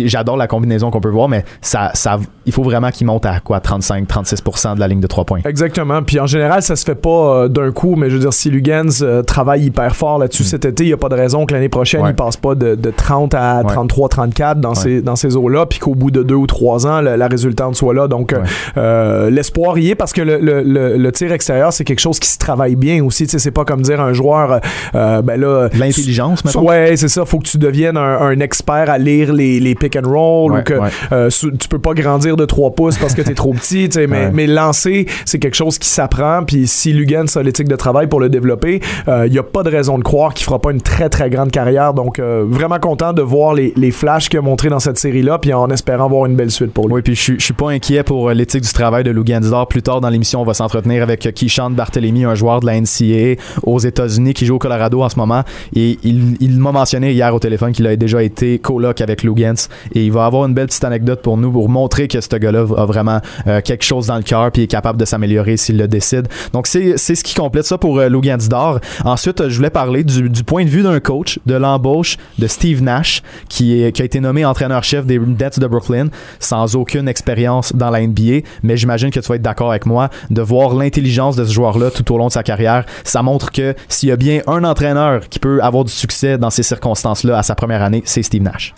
j'adore 0.06 0.37
la 0.37 0.46
combinaison 0.46 0.90
qu'on 0.90 1.00
peut 1.00 1.08
voir, 1.11 1.28
mais 1.28 1.44
ça, 1.61 1.90
ça, 1.94 2.18
il 2.46 2.52
faut 2.52 2.62
vraiment 2.62 2.90
qu'il 2.90 3.06
monte 3.06 3.26
à 3.26 3.40
quoi 3.40 3.58
35-36% 3.58 4.75
de 4.75 4.80
la 4.80 4.88
ligne 4.88 5.00
de 5.00 5.06
3 5.06 5.25
points. 5.25 5.40
Exactement. 5.44 6.02
Puis 6.02 6.20
en 6.20 6.26
général, 6.26 6.62
ça 6.62 6.76
se 6.76 6.84
fait 6.84 6.94
pas 6.94 7.44
euh, 7.44 7.49
d'un 7.49 7.73
coup, 7.73 7.96
mais 7.96 8.11
je 8.11 8.14
veux 8.14 8.20
dire, 8.20 8.32
si 8.32 8.50
Lugans 8.50 9.02
euh, 9.02 9.23
travaille 9.23 9.64
hyper 9.64 9.94
fort 9.96 10.18
là-dessus 10.18 10.42
mm. 10.42 10.46
cet 10.46 10.64
été, 10.64 10.84
il 10.84 10.88
n'y 10.88 10.92
a 10.92 10.96
pas 10.96 11.08
de 11.08 11.14
raison 11.14 11.46
que 11.46 11.54
l'année 11.54 11.68
prochaine, 11.68 11.93
il 12.06 12.14
passe 12.14 12.36
pas 12.36 12.54
de, 12.54 12.76
30 12.90 13.34
à 13.34 13.62
33, 13.66 14.08
34 14.08 14.60
dans 14.60 14.74
ces, 14.74 15.02
dans 15.02 15.16
ces 15.16 15.36
eaux-là, 15.36 15.66
puis 15.66 15.78
qu'au 15.78 15.94
bout 15.94 16.10
de 16.10 16.22
deux 16.22 16.34
ou 16.34 16.46
trois 16.46 16.86
ans, 16.86 17.00
la 17.00 17.28
résultante 17.28 17.76
soit 17.76 17.94
là. 17.94 18.08
Donc, 18.08 18.34
euh, 18.76 19.30
l'espoir 19.30 19.78
y 19.78 19.90
est 19.90 19.94
parce 19.94 20.12
que 20.12 20.22
le, 20.22 20.38
le, 20.38 20.62
le, 20.96 21.12
tir 21.12 21.32
extérieur, 21.32 21.72
c'est 21.72 21.84
quelque 21.84 22.00
chose 22.00 22.18
qui 22.18 22.28
se 22.28 22.38
travaille 22.38 22.76
bien 22.76 23.04
aussi. 23.04 23.24
Tu 23.24 23.32
sais, 23.32 23.38
c'est 23.38 23.50
pas 23.50 23.64
comme 23.64 23.82
dire 23.82 24.00
un 24.00 24.12
joueur, 24.12 24.60
euh, 24.94 25.22
ben 25.22 25.40
là. 25.40 25.68
L'intelligence, 25.74 26.44
maintenant. 26.44 26.64
Ouais, 26.64 26.96
c'est 26.96 27.08
ça. 27.08 27.24
Faut 27.24 27.38
que 27.38 27.48
tu 27.48 27.58
deviennes 27.58 27.96
un, 27.96 28.38
expert 28.40 28.90
à 28.90 28.98
lire 28.98 29.32
les, 29.32 29.60
les 29.60 29.74
pick 29.74 29.96
and 29.96 30.08
roll 30.08 30.52
ou 30.52 30.62
que 30.62 30.74
euh, 31.12 31.30
tu 31.30 31.68
peux 31.68 31.78
pas 31.78 31.94
grandir 31.94 32.36
de 32.36 32.44
3 32.44 32.72
pouces 32.72 32.98
parce 32.98 33.14
que 33.14 33.22
t'es 33.22 33.34
trop 33.34 33.52
petit. 33.52 33.88
Tu 33.88 34.00
sais, 34.00 34.06
mais, 34.06 34.30
mais 34.32 34.46
lancer, 34.46 35.06
c'est 35.24 35.38
quelque 35.38 35.54
chose 35.54 35.78
qui 35.78 35.88
s'apprend. 35.88 36.42
Puis 36.44 36.66
si 36.66 36.92
Lugan 36.92 37.24
a 37.34 37.42
l'éthique 37.42 37.68
de 37.68 37.76
travail 37.76 38.08
pour 38.08 38.20
le 38.20 38.28
développer, 38.28 38.80
il 39.06 39.32
y 39.32 39.38
a 39.38 39.42
pas 39.42 39.62
de 39.62 39.70
raison 39.70 39.98
de 39.98 40.02
croire 40.02 40.34
qu'il 40.34 40.44
fera 40.44 40.58
pas 40.58 40.72
une 40.72 40.80
très 40.80 41.08
très 41.08 41.30
grande 41.30 41.50
carrière 41.50 41.83
Donc, 41.92 42.18
euh, 42.18 42.44
vraiment 42.48 42.78
content 42.78 43.12
de 43.12 43.22
voir 43.22 43.54
les, 43.54 43.72
les 43.76 43.90
flashs 43.90 44.28
qu'il 44.28 44.38
a 44.38 44.42
montrés 44.42 44.68
dans 44.68 44.80
cette 44.80 44.98
série-là, 44.98 45.38
puis 45.38 45.52
en 45.52 45.68
espérant 45.70 46.08
voir 46.08 46.26
une 46.26 46.36
belle 46.36 46.50
suite 46.50 46.72
pour 46.72 46.86
lui. 46.88 46.94
Oui, 46.94 47.02
puis 47.02 47.14
je, 47.14 47.36
suis- 47.38 47.52
pas 47.52 47.70
inquiet 47.70 48.02
pour 48.02 48.28
euh, 48.28 48.34
l'éthique 48.34 48.62
du 48.62 48.72
travail 48.72 49.04
de 49.04 49.10
Lou 49.10 49.22
Gansdor. 49.24 49.68
Plus 49.68 49.82
tard 49.82 50.00
dans 50.00 50.08
l'émission, 50.08 50.40
on 50.40 50.44
va 50.44 50.54
s'entretenir 50.54 51.02
avec 51.02 51.26
euh, 51.26 51.30
Keyshawn 51.32 51.74
Barthélemy, 51.74 52.24
un 52.24 52.34
joueur 52.34 52.60
de 52.60 52.66
la 52.66 52.80
NCAA 52.80 53.40
aux 53.62 53.78
États-Unis 53.78 54.34
qui 54.34 54.46
joue 54.46 54.56
au 54.56 54.58
Colorado 54.58 55.02
en 55.02 55.08
ce 55.08 55.18
moment. 55.18 55.42
Et 55.74 55.98
il, 56.02 56.36
il 56.40 56.58
m'a 56.58 56.72
mentionné 56.72 57.12
hier 57.12 57.34
au 57.34 57.38
téléphone 57.38 57.72
qu'il 57.72 57.86
a 57.86 57.94
déjà 57.96 58.22
été 58.22 58.58
coloc 58.58 59.00
avec 59.00 59.22
Lou 59.22 59.34
Gans. 59.34 59.54
Et 59.94 60.04
il 60.04 60.12
va 60.12 60.26
avoir 60.26 60.46
une 60.46 60.54
belle 60.54 60.66
petite 60.66 60.84
anecdote 60.84 61.22
pour 61.22 61.36
nous 61.36 61.50
pour 61.52 61.68
montrer 61.68 62.08
que 62.08 62.20
ce 62.20 62.28
gars-là 62.36 62.60
a 62.76 62.86
vraiment 62.86 63.20
euh, 63.46 63.60
quelque 63.60 63.84
chose 63.84 64.06
dans 64.08 64.16
le 64.16 64.22
cœur 64.22 64.50
puis 64.50 64.62
est 64.62 64.66
capable 64.66 64.98
de 64.98 65.04
s'améliorer 65.04 65.56
s'il 65.56 65.76
le 65.78 65.88
décide. 65.88 66.28
Donc 66.52 66.66
c'est 66.66 66.96
ce 66.96 67.12
qui 67.24 67.34
complète 67.34 67.64
ça 67.64 67.78
pour 67.78 67.98
euh, 67.98 68.08
Lou 68.08 68.20
Gansdor. 68.20 68.80
Ensuite, 69.04 69.48
je 69.48 69.56
voulais 69.56 69.70
parler 69.70 70.02
du, 70.04 70.28
du 70.28 70.44
point 70.44 70.64
de 70.64 70.68
vue 70.68 70.82
d'un 70.82 71.00
coach, 71.00 71.38
de 71.46 71.54
l'embauche 71.74 72.16
de 72.38 72.46
Steve 72.46 72.82
Nash, 72.82 73.22
qui, 73.48 73.82
est, 73.82 73.92
qui 73.92 74.02
a 74.02 74.04
été 74.04 74.20
nommé 74.20 74.44
entraîneur-chef 74.44 75.06
des 75.06 75.18
Nets 75.18 75.58
de 75.58 75.66
Brooklyn, 75.66 76.06
sans 76.38 76.76
aucune 76.76 77.08
expérience 77.08 77.74
dans 77.74 77.90
la 77.90 78.00
NBA. 78.06 78.46
Mais 78.62 78.76
j'imagine 78.76 79.10
que 79.10 79.18
tu 79.20 79.28
vas 79.28 79.34
être 79.36 79.42
d'accord 79.42 79.70
avec 79.70 79.86
moi 79.86 80.08
de 80.30 80.40
voir 80.40 80.74
l'intelligence 80.74 81.34
de 81.36 81.44
ce 81.44 81.52
joueur-là 81.52 81.90
tout 81.90 82.12
au 82.14 82.18
long 82.18 82.28
de 82.28 82.32
sa 82.32 82.42
carrière. 82.42 82.84
Ça 83.02 83.22
montre 83.22 83.50
que 83.50 83.74
s'il 83.88 84.08
y 84.08 84.12
a 84.12 84.16
bien 84.16 84.40
un 84.46 84.62
entraîneur 84.64 85.28
qui 85.28 85.38
peut 85.40 85.60
avoir 85.62 85.84
du 85.84 85.92
succès 85.92 86.38
dans 86.38 86.50
ces 86.50 86.62
circonstances-là 86.62 87.38
à 87.38 87.42
sa 87.42 87.54
première 87.54 87.82
année, 87.82 88.02
c'est 88.04 88.22
Steve 88.22 88.42
Nash. 88.42 88.72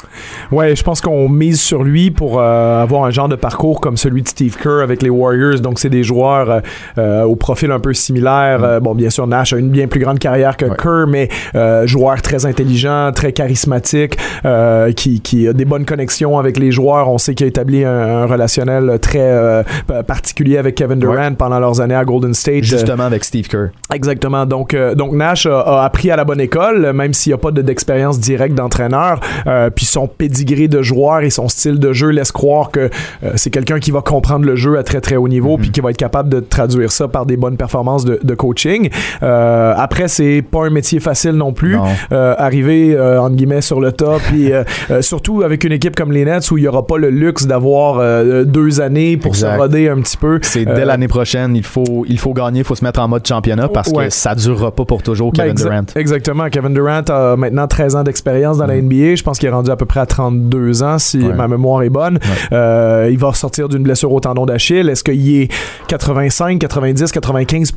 Ouais, 0.50 0.74
je 0.74 0.82
pense 0.82 1.00
qu'on 1.00 1.28
mise 1.28 1.60
sur 1.60 1.84
lui 1.84 2.10
pour 2.10 2.40
euh, 2.40 2.82
avoir 2.82 3.04
un 3.04 3.10
genre 3.10 3.28
de 3.28 3.36
parcours 3.36 3.80
comme 3.80 3.96
celui 3.96 4.22
de 4.22 4.28
Steve 4.28 4.56
Kerr 4.56 4.80
avec 4.82 5.02
les 5.02 5.10
Warriors. 5.10 5.60
Donc, 5.60 5.78
c'est 5.78 5.90
des 5.90 6.02
joueurs 6.02 6.50
euh, 6.50 6.60
euh, 6.98 7.22
au 7.24 7.36
profil 7.36 7.70
un 7.70 7.80
peu 7.80 7.92
similaire. 7.92 8.64
Euh, 8.64 8.80
bon, 8.80 8.94
bien 8.94 9.10
sûr, 9.10 9.26
Nash 9.26 9.52
a 9.52 9.58
une 9.58 9.70
bien 9.70 9.86
plus 9.86 10.00
grande 10.00 10.18
carrière 10.18 10.56
que 10.56 10.66
Ouais. 10.66 10.76
Kerr, 10.82 11.06
mais 11.08 11.28
euh, 11.54 11.86
joueur 11.86 12.20
très 12.22 12.44
intelligent, 12.46 12.86
très 13.14 13.33
charismatique, 13.33 14.16
euh, 14.45 14.93
qui, 14.93 15.21
qui 15.21 15.49
a 15.49 15.52
des 15.52 15.64
bonnes 15.64 15.85
connexions 15.85 16.38
avec 16.38 16.57
les 16.59 16.71
joueurs. 16.71 17.09
On 17.11 17.19
sait 17.19 17.35
qu'il 17.35 17.45
a 17.45 17.49
établi 17.49 17.85
un, 17.85 17.90
un 18.23 18.26
relationnel 18.26 18.99
très 19.00 19.19
euh, 19.21 19.62
particulier 20.07 20.59
avec 20.59 20.75
Kevin 20.75 20.99
Durant 20.99 21.35
pendant 21.35 21.59
leurs 21.59 21.81
années 21.81 21.95
à 21.95 22.05
Golden 22.05 22.35
State. 22.35 22.64
Justement 22.64 23.05
avec 23.05 23.25
Steve 23.25 23.49
Kerr. 23.49 23.69
Exactement. 23.93 24.47
Donc, 24.47 24.75
euh, 24.75 24.95
donc 24.95 25.12
Nash 25.12 25.47
a, 25.47 25.61
a 25.61 25.85
appris 25.85 26.11
à 26.11 26.16
la 26.16 26.25
bonne 26.25 26.40
école, 26.40 26.93
même 26.93 27.12
s'il 27.12 27.31
n'y 27.31 27.35
a 27.35 27.38
pas 27.38 27.50
de- 27.50 27.62
d'expérience 27.62 28.19
directe 28.21 28.55
d'entraîneur. 28.55 29.21
Puis 29.75 29.85
son 29.87 30.07
pédigré 30.07 30.69
de 30.69 30.83
joueur 30.83 31.21
et 31.21 31.31
son 31.31 31.49
style 31.49 31.78
de 31.78 31.93
jeu 31.93 32.09
laisse 32.11 32.33
croire 32.33 32.71
que 32.71 32.90
c'est 33.35 33.50
quelqu'un 33.50 33.78
qui 33.78 33.90
va 33.90 34.00
comprendre 34.00 34.45
le 34.45 34.57
jeu 34.57 34.78
à 34.78 34.83
très 34.83 35.00
très 35.00 35.16
haut 35.16 35.28
niveau, 35.28 35.57
puis 35.59 35.71
qui 35.71 35.81
va 35.81 35.90
être 35.90 35.97
capable 35.97 36.28
de 36.28 36.40
traduire 36.40 36.90
ça 36.93 37.09
par 37.09 37.26
des 37.26 37.37
bonnes 37.37 37.57
performances 37.57 38.05
de, 38.05 38.19
de 38.23 38.35
coaching. 38.35 38.88
Après, 39.23 40.09
c'est 40.09 40.43
pas 40.43 40.66
un 40.66 40.71
métier 40.71 41.00
facile 41.00 41.33
non 41.33 41.52
plus. 41.52 41.76
Non. 41.76 41.85
Arriver 42.11 42.75
euh, 42.95 43.21
entre 43.21 43.37
guillemets 43.37 43.61
sur 43.61 43.80
le 43.80 43.92
top, 43.92 44.21
puis 44.28 44.52
euh, 44.52 44.64
euh, 44.90 45.02
surtout 45.02 45.42
avec 45.42 45.64
une 45.64 45.73
équipe 45.73 45.97
comme 45.97 46.12
les 46.12 46.25
Nets 46.25 46.50
où 46.50 46.59
il 46.59 46.62
n'y 46.62 46.68
aura 46.68 46.87
pas 46.87 46.99
le 46.99 47.11
luxe 47.11 47.47
d'avoir 47.47 48.00
deux 48.45 48.80
années 48.80 49.16
pour 49.16 49.33
Exact. 49.33 49.54
se 49.54 49.59
roder 49.61 49.88
un 49.88 50.00
petit 50.00 50.16
peu. 50.16 50.38
C'est 50.42 50.64
dès 50.64 50.85
l'année 50.85 51.09
prochaine, 51.09 51.56
il 51.56 51.62
faut, 51.64 52.04
il 52.09 52.18
faut 52.18 52.33
gagner, 52.35 52.61
il 52.61 52.64
faut 52.64 52.75
se 52.75 52.85
mettre 52.85 53.00
en 53.00 53.09
mode 53.09 53.26
championnat 53.26 53.68
parce 53.68 53.88
Ouais. 53.90 54.06
que 54.06 54.11
ça 54.12 54.35
durera 54.35 54.71
pas 54.73 54.85
pour 54.85 55.02
toujours, 55.02 55.33
Ben, 55.33 55.45
Kevin 55.45 55.54
exa- 55.56 55.62
Durant. 55.62 55.85
Exactement. 55.97 56.49
Kevin 56.50 56.75
Durant 56.75 57.02
a 57.09 57.37
maintenant 57.37 57.66
13 57.66 57.97
ans 57.97 58.02
d'expérience 58.02 58.59
dans 58.59 58.66
la 58.66 58.76
NBA. 58.76 59.14
Je 59.14 59.23
pense 59.23 59.38
qu'il 59.38 59.49
est 59.49 59.52
rendu 59.52 59.71
à 59.71 59.76
peu 59.76 59.87
près 59.87 60.00
à 60.00 60.06
32 60.06 60.83
ans, 60.83 60.99
si 60.99 61.18
Ouais. 61.18 61.33
ma 61.35 61.49
mémoire 61.49 61.83
est 61.83 61.90
bonne. 61.90 62.18
Il 62.52 63.18
va 63.18 63.33
sortir 63.35 63.68
d'une 63.68 63.83
blessure 63.83 64.12
au 64.12 64.21
tendon 64.21 64.47
d'Achille. 64.47 64.88
Est-ce 64.88 65.04
qu'il 65.04 65.42
est 65.42 65.49
85, 65.88 66.59
90, 66.59 67.11
95 67.12 67.73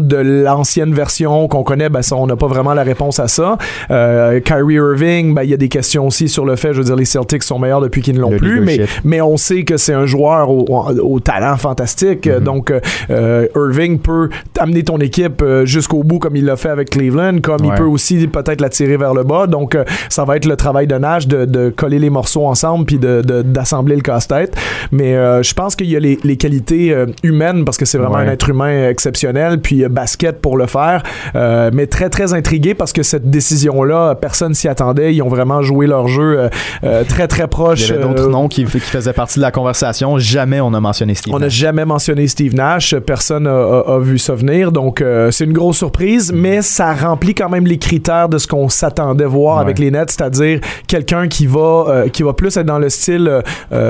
de 0.00 0.16
l'ancienne 0.16 0.92
version 0.94 1.48
qu'on 1.48 1.62
connaît? 1.62 1.88
Ben, 1.88 2.02
ça, 2.02 2.16
on 2.16 2.26
n'a 2.26 2.36
pas 2.36 2.46
vraiment 2.46 2.74
la 2.74 2.82
réponse 2.82 3.18
à 3.20 3.28
ça. 3.28 3.56
Euh, 3.90 4.27
Kyrie 4.44 4.74
Irving, 4.74 5.34
ben, 5.34 5.42
il 5.42 5.50
y 5.50 5.54
a 5.54 5.56
des 5.56 5.68
questions 5.68 6.06
aussi 6.06 6.28
sur 6.28 6.44
le 6.44 6.56
fait, 6.56 6.72
je 6.72 6.78
veux 6.78 6.84
dire, 6.84 6.96
les 6.96 7.04
Celtics 7.04 7.42
sont 7.42 7.58
meilleurs 7.58 7.80
depuis 7.80 8.02
qu'ils 8.02 8.14
ne 8.16 8.20
l'ont 8.20 8.36
plus, 8.36 8.60
mais, 9.04 9.20
on 9.20 9.36
sait 9.36 9.64
que 9.64 9.76
c'est 9.76 9.92
un 9.94 10.06
joueur 10.06 10.50
au, 10.50 10.64
au- 10.68 11.14
au 11.14 11.20
talent 11.20 11.56
fantastique. 11.56 12.26
Mm-hmm. 12.26 12.40
Donc, 12.40 12.70
euh, 12.70 12.80
euh, 13.10 13.46
Irving 13.56 13.98
peut 13.98 14.28
amener 14.58 14.82
ton 14.84 14.98
équipe 14.98 15.42
euh, 15.42 15.64
jusqu'au 15.66 16.02
bout 16.02 16.18
comme 16.18 16.36
il 16.36 16.44
l'a 16.44 16.56
fait 16.56 16.68
avec 16.70 16.90
Cleveland, 16.90 17.38
comme 17.42 17.64
il 17.64 17.72
peut 17.72 17.84
aussi 17.84 18.26
peut-être 18.28 18.60
la 18.60 18.68
tirer 18.68 18.96
vers 18.96 19.14
le 19.14 19.24
bas. 19.24 19.46
Donc, 19.46 19.74
euh, 19.74 19.84
ça 20.08 20.24
va 20.24 20.36
être 20.36 20.46
le 20.46 20.56
travail 20.56 20.86
de 20.86 20.94
Nash 20.96 21.26
de, 21.26 21.44
de 21.44 21.70
coller 21.70 21.98
les 21.98 22.10
morceaux 22.10 22.46
ensemble 22.46 22.84
puis 22.86 22.98
de- 22.98 23.22
de- 23.22 23.42
d'assembler 23.42 23.96
le 23.96 24.02
casse-tête. 24.02 24.56
Mais 24.92 25.14
euh, 25.16 25.42
je 25.42 25.54
pense 25.54 25.74
qu'il 25.76 25.88
y 25.90 25.96
a 25.96 26.00
les, 26.00 26.18
les 26.24 26.36
qualités 26.36 26.92
euh, 26.92 27.06
humaines 27.22 27.64
parce 27.64 27.76
que 27.76 27.84
c'est 27.84 27.98
vraiment 27.98 28.16
Ouais. 28.16 28.22
un 28.26 28.32
être 28.32 28.48
humain 28.48 28.88
exceptionnel, 28.88 29.60
puis 29.60 29.84
euh, 29.84 29.88
basket 29.88 30.40
pour 30.40 30.56
le 30.56 30.66
faire. 30.66 31.02
Euh, 31.36 31.70
mais 31.72 31.86
très, 31.86 32.08
très 32.10 32.32
intrigué 32.34 32.74
parce 32.74 32.92
que 32.92 33.02
cette 33.02 33.30
décision-là, 33.30 34.14
personne 34.18 34.54
s'y 34.54 34.68
attendait. 34.68 35.14
Ils 35.14 35.22
ont 35.22 35.28
vraiment 35.28 35.62
joué 35.62 35.86
leur 35.86 36.08
jeu 36.08 36.38
euh, 36.38 36.48
euh, 36.84 37.04
très, 37.08 37.26
très 37.28 37.44
Il 37.44 37.48
proche. 37.48 37.88
y 37.88 37.92
avait 37.92 38.02
d'autres 38.02 38.26
euh, 38.28 38.30
noms 38.30 38.48
qui, 38.48 38.64
qui 38.64 38.80
faisaient 38.80 39.12
partie 39.12 39.38
de 39.38 39.42
la 39.44 39.50
conversation. 39.50 40.18
Jamais 40.18 40.60
on 40.60 40.74
a 40.74 40.80
mentionné 40.80 41.14
Steve. 41.14 41.34
on 41.34 41.38
n'a 41.38 41.48
jamais 41.48 41.84
mentionné 41.84 42.26
Steve 42.26 42.54
Nash. 42.54 42.94
Personne 42.96 43.46
a, 43.46 43.50
a- 43.50 43.94
a 43.94 43.98
vu 43.98 44.18
ça 44.18 44.34
venir. 44.34 44.72
Donc, 44.72 45.02
c'est 45.30 45.44
une 45.44 45.52
grosse 45.52 45.78
surprise, 45.78 46.32
mais 46.34 46.62
ça 46.62 46.92
remplit 46.94 47.34
quand 47.34 47.48
même 47.48 47.66
les 47.66 47.78
critères 47.78 48.28
de 48.28 48.38
ce 48.38 48.46
qu'on 48.46 48.68
s'attendait 48.68 49.24
voir 49.24 49.56
Ouais. 49.56 49.62
avec 49.62 49.78
les 49.78 49.90
Nets, 49.90 50.10
c'est-à-dire 50.10 50.60
quelqu'un 50.86 51.28
qui 51.28 51.46
va 51.46 52.04
qui 52.12 52.22
va 52.22 52.32
plus 52.32 52.56
être 52.56 52.66
dans 52.66 52.78
le 52.78 52.88
style 52.88 53.42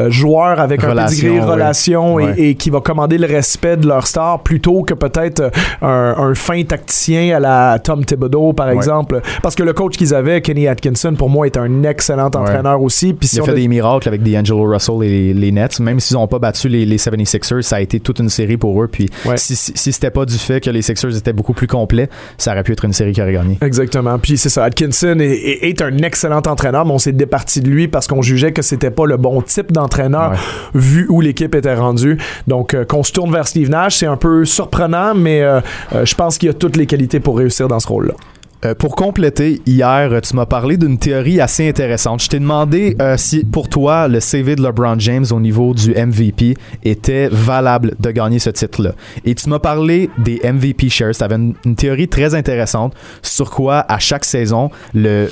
joueur 0.09 0.61
avec 0.61 0.85
un 0.85 0.91
Relation, 0.91 1.23
pédigré, 1.29 1.41
ouais. 1.47 1.53
relation 1.53 2.19
et- 2.21 2.25
Ouais. 2.25 2.35
et, 2.39 2.55
qui 2.55 2.71
va 2.71 2.81
commander 2.81 3.19
le 3.19 3.27
respect 3.27 3.77
de 3.77 3.87
leur 3.87 4.07
star 4.07 4.43
plutôt 4.43 4.83
que 4.83 4.95
peut-être 4.95 5.51
un, 5.83 6.15
un 6.19 6.35
fin 6.35 6.63
tacticien 6.65 7.37
à 7.37 7.41
la 7.41 7.79
Tom 7.79 8.05
Thibodeau, 8.05 8.53
par 8.53 8.69
Ouais. 8.69 8.75
exemple. 8.75 9.21
Parce 9.43 9.55
que 9.55 9.63
le 9.63 9.73
coach 9.73 9.97
qu'ils 9.97 10.15
avaient, 10.15 10.18
Kenny 10.43 10.67
Atkinson, 10.69 11.15
pour 11.15 11.29
moi, 11.31 11.47
est 11.47 11.57
un 11.57 11.83
excellent 11.85 12.27
entraîneur 12.27 12.81
aussi. 12.83 13.13
Puis 13.15 13.29
si 13.29 13.37
Il 13.37 13.41
a 13.43 13.45
fait 13.45 13.55
des 13.55 13.69
miracles 13.69 14.09
avec 14.09 14.23
D'Angelo 14.23 14.65
Russell 14.71 15.03
et 15.03 15.09
les, 15.09 15.35
les 15.35 15.53
Nets. 15.53 15.81
Même 15.81 16.01
s'ils 16.01 16.17
n'ont 16.17 16.27
pas 16.27 16.39
battu 16.39 16.69
les, 16.69 16.85
les 16.85 16.97
76ers, 16.99 17.63
ça 17.63 17.77
a 17.77 17.81
été 17.81 18.01
toute 18.01 18.19
une 18.19 18.29
série 18.29 18.57
pour 18.57 18.83
eux. 18.83 18.89
Puis 18.89 19.09
Ouais. 19.25 19.37
si, 19.37 19.57
si, 19.57 19.73
si 19.75 19.93
c'était 19.93 20.11
pas 20.11 20.25
du 20.25 20.37
fait 20.39 20.61
que 20.61 20.71
les 20.71 20.83
Sixers 20.83 21.17
étaient 21.17 21.33
beaucoup 21.33 21.53
plus 21.53 21.67
complets, 21.67 22.09
ça 22.37 22.53
aurait 22.53 22.63
pu 22.63 22.73
être 22.73 22.85
une 22.85 22.93
série 22.93 23.13
qui 23.13 23.23
aurait 23.23 23.33
gagné. 23.33 23.59
Exactement. 23.63 24.19
Puis 24.19 24.37
c'est 24.39 24.49
ça. 24.49 24.65
Atkinson 24.65 25.19
est, 25.21 25.27
est- 25.33 25.69
est 25.69 25.83
un 25.83 25.97
excellent 25.99 26.43
entraîneur, 26.47 26.85
mais 26.87 26.93
on 26.93 26.99
s'est 26.99 27.13
départi 27.13 27.61
de 27.61 27.69
lui 27.69 27.89
parce 27.89 28.07
qu'on 28.07 28.23
jugeait 28.23 28.53
que 28.53 28.63
c'était 28.63 28.91
pas 28.91 29.07
le 29.07 29.17
bon 29.17 29.43
type 29.43 29.73
d'entraîneur 29.73 30.31
Ouais. 30.33 30.37
vu 30.75 31.07
où 31.09 31.21
l'équipe 31.21 31.55
était 31.55 31.75
rendue. 31.75 32.19
Donc 32.47 32.75
euh, 32.75 32.85
qu'on 32.85 33.03
se 33.03 33.13
tourne 33.13 33.31
vers 33.33 33.47
Steve 33.49 33.71
Nash, 33.71 33.97
c'est 33.97 34.07
un 34.07 34.17
peu 34.17 34.45
surprenant, 34.45 35.15
mais 35.15 35.43
euh, 35.43 35.61
euh, 35.95 36.05
je 36.05 36.15
pense 36.15 36.39
qu'il 36.39 36.49
a 36.49 36.53
toutes 36.55 36.77
les 36.77 36.87
qualités 36.87 37.21
pour 37.21 37.39
réussir 37.39 37.69
dans 37.69 37.81
ce 37.81 37.89
rôle-là. 37.89 38.15
Euh, 38.65 38.75
pour 38.75 38.97
compléter, 38.97 39.63
hier, 39.67 40.21
tu 40.21 40.35
m'as 40.35 40.47
parlé 40.47 40.77
d'une 40.77 40.99
théorie 40.99 41.41
assez 41.41 41.69
intéressante. 41.69 42.23
Je 42.23 42.29
t'ai 42.29 42.41
demandé 42.41 42.97
euh, 43.01 43.17
si, 43.17 43.45
pour 43.45 43.69
toi, 43.69 44.09
le 44.09 44.19
CV 44.19 44.57
de 44.57 44.63
LeBron 44.63 44.99
James 44.99 45.27
au 45.31 45.39
niveau 45.39 45.75
du 45.75 45.95
MVP 45.95 46.57
était 46.85 47.29
valable 47.29 47.95
de 48.01 48.11
gagner 48.11 48.41
ce 48.41 48.51
titre-là. 48.51 48.93
Et 49.25 49.35
tu 49.37 49.49
m'as 49.49 49.61
parlé 49.61 50.11
des 50.19 50.41
MVP 50.43 50.89
shares. 50.89 51.15
Tu 51.15 51.23
avais 51.23 51.37
une, 51.37 51.55
une 51.65 51.77
théorie 51.77 52.09
très 52.09 52.35
intéressante 52.35 52.95
sur 53.23 53.51
quoi, 53.51 53.85
à 53.89 54.01
chaque 54.01 54.25
saison, 54.25 54.71
le, 54.93 55.29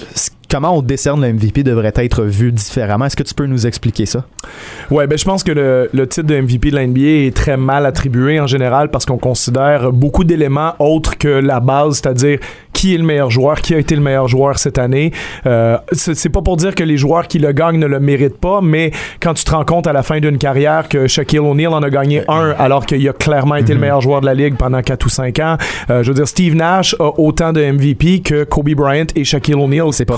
comment 0.51 0.77
on 0.77 0.83
décerne 0.83 1.21
le 1.21 1.33
MVP 1.33 1.63
devrait 1.63 1.93
être 1.97 2.23
vu 2.25 2.53
différemment? 2.53 3.07
Est-ce 3.07 3.17
que 3.17 3.23
tu 3.23 3.35
peux 3.35 3.47
nous 3.47 3.67
expliquer 3.67 4.07
ça? 4.07 4.25
Ouais, 4.91 5.07
ben 5.07 5.19
je 5.19 5.25
pense 5.25 5.43
que 5.43 5.53
le, 5.53 5.91
le 5.93 6.07
titre 6.07 6.27
de 6.27 6.41
MVP 6.41 6.71
de 6.71 6.77
la 6.77 6.87
NBA 6.87 7.27
est 7.27 7.37
très 7.37 7.57
mal 7.57 7.87
attribué 7.87 8.41
en 8.41 8.47
général 8.47 8.91
parce 8.91 9.05
qu'on 9.07 9.19
considère 9.19 9.93
beaucoup 9.93 10.25
d'éléments 10.25 10.75
autres 10.79 11.19
que 11.19 11.29
la 11.29 11.61
base, 11.61 11.97
c'est-à-dire 11.97 12.39
qui 12.77 12.95
est 12.95 12.99
le 12.99 13.05
meilleur 13.05 13.31
joueur, 13.31 13.63
qui 13.63 13.75
a 13.75 13.79
été 13.79 13.95
le 13.97 14.03
meilleur 14.03 14.29
joueur 14.29 14.59
cette 14.59 14.79
année. 14.79 15.11
Euh, 15.47 15.79
c'est 15.93 16.29
pas 16.29 16.43
pour 16.43 16.59
dire 16.59 16.75
que 16.75 16.85
les 16.85 16.99
joueurs 16.99 17.27
qui 17.27 17.39
le 17.39 17.53
gagnent 17.53 17.79
ne 17.79 17.87
le 17.87 18.01
méritent 18.01 18.39
pas, 18.39 18.61
mais 18.61 18.91
quand 19.19 19.33
tu 19.33 19.45
te 19.45 19.51
rends 19.51 19.65
compte 19.65 19.87
à 19.87 19.95
la 19.95 20.03
fin 20.03 20.21
d'une 20.21 20.37
carrière 20.37 20.87
que 20.87 21.07
Shaquille 21.07 21.39
O'Neal 21.39 21.73
en 21.73 21.83
a 21.83 21.89
gagné 21.89 22.23
un 22.29 22.55
alors 22.59 22.85
qu'il 22.85 23.09
a 23.09 23.15
clairement 23.15 23.55
été 23.55 23.73
le 23.73 23.81
meilleur 23.81 24.03
joueur 24.03 24.21
de 24.21 24.27
la 24.27 24.35
ligue 24.35 24.57
pendant 24.57 24.83
4 24.83 25.07
ou 25.07 25.09
5 25.09 25.39
ans, 25.39 25.57
euh, 25.89 26.03
je 26.03 26.09
veux 26.09 26.15
dire, 26.15 26.29
Steve 26.29 26.55
Nash 26.55 26.95
a 27.01 27.19
autant 27.19 27.55
de 27.55 27.65
MVP 27.65 28.21
que 28.21 28.45
Kobe 28.45 28.75
Bryant 28.75 29.07
et 29.15 29.25
Shaquille 29.25 29.55
O'Neal 29.55 29.89
C'est 29.93 30.05
pas 30.05 30.17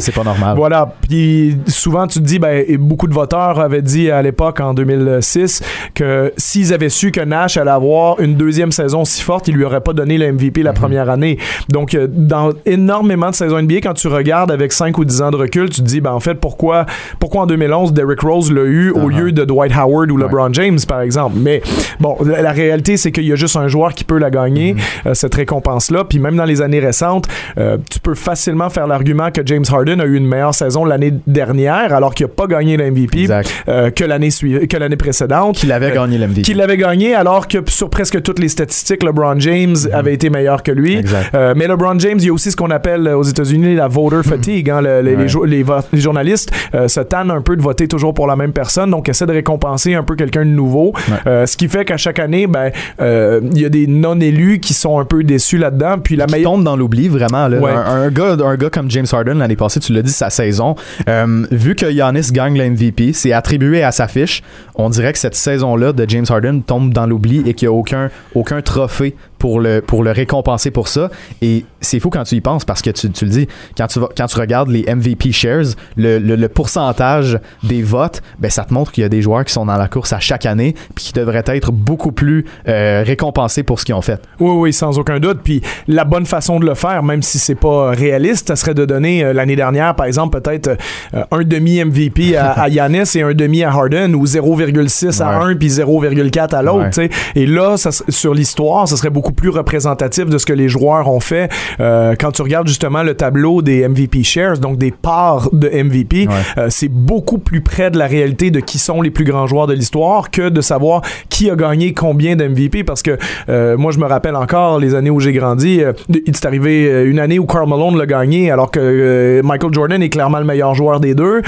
C'est 0.00 0.14
pas 0.14 0.24
normal. 0.24 0.56
Voilà. 0.56 0.92
Puis 1.08 1.56
souvent, 1.66 2.06
tu 2.06 2.18
te 2.20 2.24
dis, 2.24 2.38
ben, 2.38 2.64
et 2.66 2.76
beaucoup 2.76 3.06
de 3.06 3.14
voteurs 3.14 3.58
avaient 3.60 3.82
dit 3.82 4.10
à 4.10 4.22
l'époque, 4.22 4.60
en 4.60 4.74
2006, 4.74 5.62
que 5.94 6.32
s'ils 6.36 6.72
avaient 6.72 6.88
su 6.88 7.10
que 7.10 7.20
Nash 7.20 7.56
allait 7.56 7.70
avoir 7.70 8.20
une 8.20 8.34
deuxième 8.34 8.72
saison 8.72 9.04
si 9.04 9.22
forte, 9.22 9.48
ils 9.48 9.54
lui 9.54 9.64
auraient 9.64 9.80
pas 9.80 9.92
donné 9.92 10.18
le 10.18 10.32
MVP 10.32 10.62
la 10.62 10.72
première 10.72 11.10
année. 11.10 11.38
Donc, 11.68 11.94
euh, 11.94 12.06
dans 12.10 12.50
énormément 12.66 13.30
de 13.30 13.34
saisons 13.34 13.60
NBA, 13.62 13.76
quand 13.82 13.94
tu 13.94 14.08
regardes 14.08 14.50
avec 14.50 14.72
5 14.72 14.96
ou 14.98 15.04
10 15.04 15.22
ans 15.22 15.30
de 15.30 15.36
recul, 15.36 15.68
tu 15.70 15.80
te 15.82 15.86
dis, 15.86 16.00
ben, 16.00 16.12
en 16.12 16.20
fait, 16.20 16.34
pourquoi, 16.34 16.86
pourquoi 17.18 17.42
en 17.42 17.46
2011, 17.46 17.92
Derrick 17.92 18.20
Rose 18.20 18.52
l'a 18.52 18.62
eu 18.62 18.90
au 18.90 19.00
Uh-huh. 19.10 19.18
lieu 19.18 19.32
de 19.32 19.44
Dwight 19.44 19.72
Howard 19.76 20.10
ou 20.10 20.16
Ouais. 20.18 20.24
LeBron 20.24 20.52
James, 20.52 20.78
par 20.86 21.00
exemple. 21.00 21.36
Mais 21.38 21.62
bon, 21.98 22.16
la, 22.24 22.42
la 22.42 22.52
réalité, 22.52 22.96
c'est 22.96 23.10
qu'il 23.12 23.24
y 23.24 23.32
a 23.32 23.36
juste 23.36 23.56
un 23.56 23.68
joueur 23.68 23.94
qui 23.94 24.04
peut 24.04 24.18
la 24.18 24.30
gagner, 24.30 24.76
euh, 25.06 25.14
cette 25.14 25.34
récompense-là. 25.34 26.04
Puis 26.04 26.18
même 26.18 26.36
dans 26.36 26.44
les 26.44 26.60
années 26.62 26.80
récentes, 26.80 27.26
euh, 27.58 27.78
tu 27.90 27.98
peux 28.00 28.14
facilement 28.14 28.68
faire 28.70 28.86
l'argument 28.86 29.30
que 29.30 29.40
James 29.44 29.59
James 29.60 29.76
Harden 29.76 30.00
a 30.00 30.06
eu 30.06 30.16
une 30.16 30.26
meilleure 30.26 30.54
saison 30.54 30.84
l'année 30.84 31.12
dernière, 31.26 31.92
alors 31.92 32.14
qu'il 32.14 32.26
n'a 32.26 32.32
pas 32.32 32.46
gagné 32.46 32.76
l'MVP 32.76 33.28
euh, 33.68 33.90
que 33.90 34.04
l'année 34.04 34.30
que 34.30 34.76
l'année 34.76 34.96
précédente. 34.96 35.56
Qu'il 35.56 35.72
avait 35.72 35.92
gagné 35.92 36.18
l'MVP. 36.18 36.42
Qu'il 36.42 36.60
avait 36.60 36.76
gagné, 36.76 37.14
alors 37.14 37.48
que 37.48 37.58
sur 37.68 37.90
presque 37.90 38.22
toutes 38.22 38.38
les 38.38 38.48
statistiques, 38.48 39.02
LeBron 39.02 39.38
James 39.38 39.74
mm-hmm. 39.74 39.92
avait 39.92 40.14
été 40.14 40.30
meilleur 40.30 40.62
que 40.62 40.72
lui. 40.72 41.02
Euh, 41.34 41.54
mais 41.56 41.66
LeBron 41.66 41.98
James, 41.98 42.18
il 42.18 42.26
y 42.26 42.30
a 42.30 42.32
aussi 42.32 42.50
ce 42.50 42.56
qu'on 42.56 42.70
appelle 42.70 43.08
aux 43.08 43.22
États-Unis 43.22 43.74
la 43.74 43.88
voter 43.88 44.16
mm-hmm. 44.16 44.22
fatigue. 44.22 44.70
Hein, 44.70 44.82
les, 44.82 45.16
les, 45.16 46.00
journalistes 46.00 46.50
euh, 46.74 46.88
se 46.88 47.00
tannent 47.00 47.30
un 47.30 47.42
peu 47.42 47.56
de 47.56 47.62
voter 47.62 47.88
toujours 47.88 48.14
pour 48.14 48.26
la 48.26 48.36
même 48.36 48.52
personne, 48.52 48.90
donc 48.90 49.08
essaient 49.08 49.26
de 49.26 49.32
récompenser 49.32 49.94
un 49.94 50.02
peu 50.02 50.16
quelqu'un 50.16 50.44
de 50.44 50.50
nouveau. 50.50 50.92
ce 51.26 51.56
qui 51.56 51.68
fait 51.68 51.84
qu'à 51.84 51.96
chaque 51.96 52.18
année, 52.18 52.46
ben, 52.46 52.70
il 53.00 53.60
y 53.60 53.64
a 53.64 53.68
des 53.68 53.86
non-élus 53.86 54.60
qui 54.60 54.74
sont 54.74 54.98
un 54.98 55.04
peu 55.04 55.22
déçus 55.22 55.58
là-dedans. 55.58 55.96
Puis 56.02 56.16
la 56.16 56.26
meilleure... 56.26 56.52
tombe 56.52 56.64
dans 56.64 56.76
l'oubli, 56.76 57.08
vraiment. 57.08 57.44
Un, 57.44 58.08
gars, 58.08 58.36
un 58.42 58.56
gars 58.56 58.70
comme 58.70 58.90
James 58.90 59.06
Harden 59.10 59.40
l'année 59.50 59.56
passée, 59.56 59.80
tu 59.80 59.92
l'as 59.92 60.02
dit, 60.02 60.12
sa 60.12 60.30
saison, 60.30 60.76
euh, 61.08 61.46
vu 61.50 61.74
que 61.74 61.90
Giannis 61.90 62.30
gagne 62.32 62.56
le 62.56 62.70
MVP, 62.70 63.12
c'est 63.12 63.32
attribué 63.32 63.82
à 63.82 63.90
sa 63.90 64.06
fiche. 64.06 64.42
On 64.76 64.88
dirait 64.90 65.12
que 65.12 65.18
cette 65.18 65.34
saison-là 65.34 65.92
de 65.92 66.08
James 66.08 66.26
Harden 66.28 66.60
tombe 66.62 66.92
dans 66.92 67.06
l'oubli 67.06 67.42
et 67.46 67.54
qu'il 67.54 67.68
n'y 67.68 67.74
a 67.74 68.10
aucun 68.34 68.62
trophée 68.62 69.16
pour 69.40 69.58
le, 69.58 69.80
pour 69.80 70.04
le 70.04 70.12
récompenser 70.12 70.70
pour 70.70 70.86
ça. 70.86 71.10
Et 71.42 71.64
c'est 71.80 71.98
fou 71.98 72.10
quand 72.10 72.22
tu 72.22 72.36
y 72.36 72.40
penses 72.40 72.64
parce 72.64 72.82
que 72.82 72.90
tu, 72.90 73.10
tu 73.10 73.24
le 73.24 73.30
dis, 73.30 73.48
quand 73.76 73.88
tu, 73.88 73.98
quand 74.16 74.26
tu 74.26 74.38
regardes 74.38 74.68
les 74.68 74.82
MVP 74.82 75.32
shares, 75.32 75.74
le, 75.96 76.18
le, 76.18 76.48
pourcentage 76.48 77.38
des 77.62 77.82
votes, 77.82 78.20
ben, 78.38 78.50
ça 78.50 78.64
te 78.64 78.74
montre 78.74 78.92
qu'il 78.92 79.02
y 79.02 79.04
a 79.04 79.08
des 79.08 79.22
joueurs 79.22 79.44
qui 79.44 79.52
sont 79.52 79.64
dans 79.64 79.76
la 79.76 79.88
course 79.88 80.12
à 80.12 80.20
chaque 80.20 80.44
année 80.44 80.74
puis 80.94 81.06
qui 81.06 81.12
devraient 81.14 81.42
être 81.46 81.72
beaucoup 81.72 82.12
plus 82.12 82.44
euh, 82.68 83.02
récompensés 83.04 83.62
pour 83.62 83.80
ce 83.80 83.86
qu'ils 83.86 83.94
ont 83.94 84.02
fait. 84.02 84.20
Oui, 84.40 84.50
oui, 84.50 84.72
sans 84.74 84.98
aucun 84.98 85.18
doute. 85.18 85.40
Puis 85.42 85.62
la 85.88 86.04
bonne 86.04 86.26
façon 86.26 86.60
de 86.60 86.66
le 86.66 86.74
faire, 86.74 87.02
même 87.02 87.22
si 87.22 87.38
c'est 87.38 87.54
pas 87.54 87.90
réaliste, 87.92 88.48
ça 88.48 88.56
serait 88.56 88.74
de 88.74 88.84
donner 88.84 89.24
euh, 89.24 89.32
l'année 89.32 89.56
dernière, 89.56 89.94
par 89.94 90.04
exemple, 90.04 90.38
peut-être 90.38 90.76
euh, 91.14 91.24
un 91.30 91.44
demi 91.44 91.82
MVP 91.82 92.36
à, 92.36 92.50
à 92.50 92.68
Yanis 92.68 93.10
et 93.14 93.22
un 93.22 93.32
demi 93.32 93.64
à 93.64 93.70
Harden 93.70 94.14
ou 94.14 94.26
0,6 94.26 95.22
à 95.22 95.38
un 95.38 95.56
puis 95.56 95.68
0,4 95.68 96.54
à 96.54 96.62
l'autre. 96.62 97.00
Et 97.34 97.46
là, 97.46 97.78
ça, 97.78 97.90
sur 97.90 98.34
l'histoire, 98.34 98.86
ça 98.86 98.96
serait 98.96 99.08
beaucoup 99.08 99.29
plus 99.32 99.50
représentatif 99.50 100.26
de 100.26 100.38
ce 100.38 100.46
que 100.46 100.52
les 100.52 100.68
joueurs 100.68 101.08
ont 101.08 101.20
fait. 101.20 101.50
Euh, 101.80 102.14
quand 102.18 102.32
tu 102.32 102.42
regardes 102.42 102.66
justement 102.66 103.02
le 103.02 103.14
tableau 103.14 103.62
des 103.62 103.86
MVP 103.86 104.22
shares, 104.22 104.58
donc 104.58 104.78
des 104.78 104.90
parts 104.90 105.48
de 105.52 105.68
MVP, 105.68 106.28
euh, 106.58 106.66
c'est 106.70 106.88
beaucoup 106.88 107.38
plus 107.38 107.60
près 107.60 107.90
de 107.90 107.98
la 107.98 108.06
réalité 108.06 108.50
de 108.50 108.60
qui 108.60 108.78
sont 108.78 109.02
les 109.02 109.10
plus 109.10 109.24
grands 109.24 109.46
joueurs 109.46 109.66
de 109.66 109.74
l'histoire 109.74 110.30
que 110.30 110.48
de 110.48 110.60
savoir 110.60 111.02
qui 111.28 111.50
a 111.50 111.56
gagné 111.56 111.92
combien 111.92 112.36
d'MVP. 112.36 112.84
Parce 112.84 113.02
que 113.02 113.16
euh, 113.48 113.76
moi, 113.76 113.92
je 113.92 113.98
me 113.98 114.06
rappelle 114.06 114.36
encore 114.36 114.78
les 114.78 114.94
années 114.94 115.10
où 115.10 115.20
j'ai 115.20 115.32
grandi. 115.32 115.82
il 116.08 116.22
est 116.26 116.44
arrivé 116.44 117.04
une 117.04 117.18
année 117.18 117.38
où 117.38 117.46
Karl 117.46 117.68
Malone 117.68 117.96
l'a 117.98 118.06
gagné, 118.06 118.50
alors 118.50 118.70
que 118.70 119.40
Michael 119.42 119.72
Jordan 119.72 120.02
est 120.02 120.08
clairement 120.08 120.38
le 120.38 120.44
meilleur 120.44 120.74
joueur 120.74 121.00
des 121.00 121.14
deux. 121.14 121.42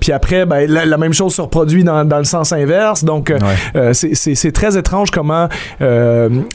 puis 0.00 0.12
après, 0.12 0.46
ben, 0.46 0.68
la, 0.68 0.96
même 0.96 1.12
chose 1.12 1.34
se 1.34 1.42
reproduit 1.42 1.84
dans, 1.84 2.04
dans 2.04 2.18
le 2.18 2.24
sens 2.24 2.52
inverse. 2.52 3.04
Donc, 3.04 3.32
c'est 3.92 4.52
très 4.52 4.76
étrange 4.76 5.10
comment 5.10 5.48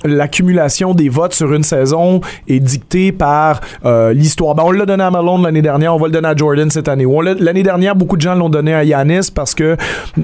l'accumulation 0.06 0.59
des 0.96 1.10
votes 1.10 1.34
sur 1.34 1.54
une 1.54 1.64
saison 1.64 2.22
est 2.48 2.60
dictée 2.60 3.12
par 3.12 3.62
euh, 3.86 4.14
l'histoire. 4.14 4.56
Ben, 4.56 4.64
on 4.66 4.72
l'a 4.72 4.86
donné 4.86 5.04
à 5.04 5.12
Malone 5.12 5.44
l'année 5.44 5.62
dernière, 5.62 5.96
on 5.96 6.00
va 6.00 6.08
le 6.08 6.14
donner 6.14 6.28
à 6.28 6.36
Jordan 6.36 6.70
cette 6.70 6.88
année. 6.88 7.06
L'année 7.40 7.64
dernière, 7.64 7.96
beaucoup 7.96 8.18
de 8.18 8.22
gens 8.22 8.36
l'ont 8.36 8.50
donné 8.50 8.74
à 8.74 8.84
Yanis 8.84 9.32
parce 9.34 9.56
que 9.56 9.78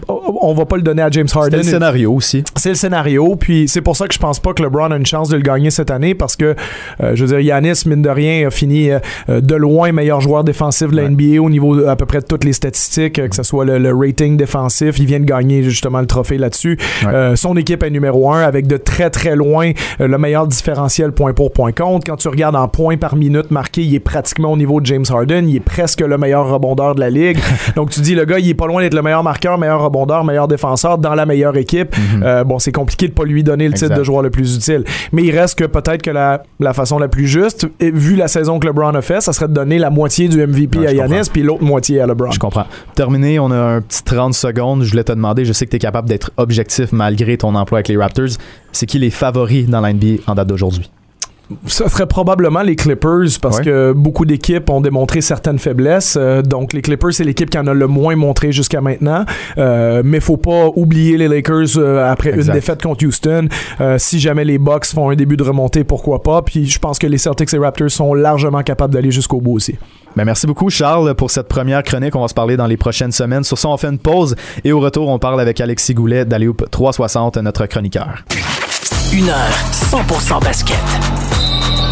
on 0.08 0.54
va 0.54 0.66
pas 0.66 0.76
le 0.76 0.82
donner 0.82 1.02
à 1.02 1.10
James 1.10 1.28
Harden. 1.34 1.52
C'est 1.52 1.58
le 1.58 1.64
scénario 1.64 2.14
aussi. 2.14 2.44
C'est 2.56 2.70
le 2.70 2.76
scénario, 2.76 3.36
puis 3.36 3.68
c'est 3.68 3.82
pour 3.82 3.96
ça 3.96 4.08
que 4.08 4.14
je 4.14 4.20
pense 4.20 4.40
pas 4.40 4.54
que 4.54 4.64
LeBron 4.64 4.92
a 4.92 4.98
une 4.98 5.06
chance 5.06 5.30
de 5.30 5.38
le 5.38 5.42
gagner 5.42 5.72
cette 5.72 5.92
année 5.92 6.14
parce 6.14 6.36
que, 6.36 6.56
euh, 7.02 7.16
je 7.16 7.26
veux 7.26 7.38
dire, 7.38 7.40
Yanis, 7.40 7.84
mine 7.86 8.02
de 8.02 8.10
rien, 8.10 8.48
a 8.48 8.52
fini 8.52 8.92
euh, 8.92 9.00
de 9.42 9.56
loin 9.56 9.92
meilleur 9.92 10.22
joueur 10.22 10.44
défensif 10.44 10.90
de 10.90 10.96
la 10.96 11.10
NBA 11.10 11.42
au 11.42 11.50
niveau 11.50 11.88
à 11.88 11.96
peu 11.96 12.06
près 12.06 12.20
de 12.20 12.26
toutes 12.26 12.44
les 12.44 12.54
statistiques, 12.54 13.14
que 13.30 13.36
ce 13.36 13.44
soit 13.44 13.66
le, 13.66 13.96
rating 13.96 14.38
défensif. 14.38 15.00
Il 15.00 15.06
vient 15.06 15.20
de 15.20 15.26
gagner 15.26 15.64
justement 15.64 16.00
le 16.00 16.08
trophée 16.08 16.38
là-dessus. 16.38 16.78
son 17.36 17.58
équipe 17.58 17.84
est 17.84 17.90
numéro 17.90 18.32
un 18.32 18.42
avec 18.42 18.68
de 18.68 18.78
très 18.78 19.10
très 19.10 19.36
loin 19.36 19.72
le 20.00 20.18
meilleur 20.26 20.48
différentiel 20.48 21.12
point 21.12 21.34
pour 21.34 21.52
point 21.52 21.72
contre. 21.72 22.04
Quand 22.08 22.16
tu 22.16 22.28
regardes 22.30 22.56
en 22.56 22.68
points 22.68 22.98
par 22.98 23.16
minute 23.16 23.52
marqué, 23.52 23.84
il 23.84 23.94
est 23.94 24.00
pratiquement 24.00 24.52
au 24.52 24.58
niveau 24.58 24.82
de 24.82 24.86
James 24.88 25.06
Harden. 25.08 25.48
Il 25.48 25.58
est 25.58 25.60
presque 25.60 26.02
le 26.02 26.18
meilleur 26.18 26.50
rebondeur 26.50 26.96
de 26.96 27.00
la 27.00 27.12
ligue. 27.12 27.38
Donc 27.76 27.92
tu 27.92 28.02
dis, 28.02 28.16
le 28.16 28.26
gars, 28.26 28.40
il 28.40 28.50
est 28.50 28.56
pas 28.56 28.66
loin 28.66 28.82
d'être 28.82 28.96
le 28.96 29.04
meilleur 29.04 29.22
marqueur, 29.22 29.60
meilleur 29.60 29.84
rebondeur, 29.84 30.24
meilleur 30.24 30.48
défenseur 30.48 30.98
dans 30.98 31.14
la 31.14 31.28
meilleure 31.28 31.56
équipe. 31.58 31.96
Mhm. 31.96 32.24
Euh, 32.24 32.44
bon, 32.44 32.58
c'est 32.58 32.72
compliqué 32.72 33.08
de 33.08 33.14
pas 33.14 33.24
lui 33.24 33.44
donner 33.44 33.68
le 33.68 33.76
titre 33.76 33.96
de 33.96 34.04
joueur 34.04 34.24
le 34.24 34.32
plus 34.32 34.56
utile. 34.56 34.84
Mais 35.12 35.22
il 35.22 35.38
reste 35.38 35.60
que 35.60 35.66
peut-être 35.66 36.02
que 36.02 36.10
la, 36.10 36.42
la, 36.60 36.74
façon 36.74 36.98
la 36.98 37.08
plus 37.08 37.28
juste, 37.28 37.68
vu 37.80 38.16
la 38.16 38.28
saison 38.28 38.58
que 38.58 38.66
LeBron 38.66 38.96
a 38.96 39.02
fait, 39.04 39.22
ça 39.22 39.32
serait 39.32 39.48
de 39.48 39.54
donner 39.54 39.78
la 39.78 39.92
moitié 39.92 40.28
du 40.28 40.46
MVP 40.46 40.88
à 40.88 40.92
Yanis 40.92 41.30
puis 41.32 41.44
l'autre 41.44 41.64
moitié 41.64 42.02
à 42.02 42.08
LeBron. 42.08 42.32
Je 42.32 42.40
comprends. 42.40 42.66
Terminé, 42.96 43.38
on 43.38 43.52
a 43.52 43.58
un 43.58 43.82
petit 43.82 44.04
30 44.04 44.34
secondes. 44.34 44.82
Je 44.82 44.90
voulais 44.90 45.04
te 45.04 45.12
demander, 45.12 45.46
je 45.46 45.54
sais 45.54 45.66
que 45.66 45.72
tu 45.72 45.76
es 45.76 45.80
capable 45.80 46.10
d'être 46.10 46.32
objectif 46.38 46.92
malgré 46.92 47.38
ton 47.38 47.54
emploi 47.54 47.78
avec 47.78 47.90
les 47.90 47.98
Raptors 47.98 48.38
c'est 48.76 48.86
qui 48.86 49.00
les 49.00 49.10
favoris 49.10 49.68
dans 49.68 49.82
l'NBA 49.82 50.22
en 50.28 50.36
date 50.36 50.48
d'aujourd'hui? 50.48 50.90
Ce 51.68 51.88
serait 51.88 52.08
probablement 52.08 52.64
les 52.64 52.76
Clippers 52.76 53.28
parce 53.40 53.60
que 53.60 53.94
beaucoup 53.94 54.26
d'équipes 54.26 54.68
ont 54.70 54.82
démontré 54.82 55.22
certaines 55.22 55.60
faiblesses. 55.60 56.18
Euh, 56.20 56.42
donc 56.42 56.74
les 56.74 56.82
Clippers, 56.82 57.14
c'est 57.14 57.24
l'équipe 57.24 57.50
qui 57.50 57.58
en 57.60 57.68
a 57.68 57.74
le 57.74 57.88
moins 57.88 58.16
montré 58.16 58.52
jusqu'à 58.52 58.82
maintenant. 58.82 59.26
Euh, 59.58 60.02
mais 60.04 60.20
faut 60.20 60.38
pas 60.38 60.70
oublier 60.76 61.18
les 61.18 61.28
Lakers 61.28 61.78
euh, 61.78 62.12
après 62.12 62.32
une 62.32 62.52
défaite 62.52 62.82
contre 62.82 63.06
Houston. 63.06 63.48
Si 63.98 64.20
jamais 64.20 64.44
les 64.44 64.58
Bucks 64.58 64.88
font 64.88 65.10
un 65.10 65.16
début 65.16 65.38
de 65.38 65.44
remontée, 65.44 65.84
pourquoi 65.84 66.24
pas? 66.24 66.42
Puis 66.42 66.66
je 66.66 66.80
pense 66.80 66.98
que 66.98 67.08
les 67.08 67.18
Celtics 67.18 67.54
et 67.54 67.58
Raptors 67.58 67.92
sont 67.92 68.14
largement 68.14 68.64
capables 68.64 68.94
d'aller 68.94 69.12
jusqu'au 69.12 69.40
bout 69.40 69.54
aussi. 69.54 69.76
Ben 70.16 70.24
merci 70.24 70.48
beaucoup 70.48 70.70
Charles 70.70 71.14
pour 71.14 71.30
cette 71.30 71.48
première 71.48 71.84
chronique. 71.84 72.16
On 72.16 72.22
va 72.22 72.28
se 72.28 72.34
parler 72.34 72.58
dans 72.58 72.68
les 72.68 72.78
prochaines 72.78 73.12
semaines. 73.12 73.44
Sur 73.44 73.58
ça, 73.58 73.68
on 73.70 73.78
fait 73.78 73.88
une 73.88 74.00
pause 74.00 74.36
et 74.64 74.72
au 74.72 74.80
retour, 74.80 75.10
on 75.10 75.20
parle 75.20 75.40
avec 75.42 75.62
Alexis 75.62 75.94
Goulet 75.94 76.26
d'Aléoup 76.26 76.58
360, 76.72 77.38
notre 77.38 77.66
chroniqueur. 77.68 78.24
Une 79.14 79.30
heure 79.30 79.52
100% 79.72 80.44
basket. 80.44 80.78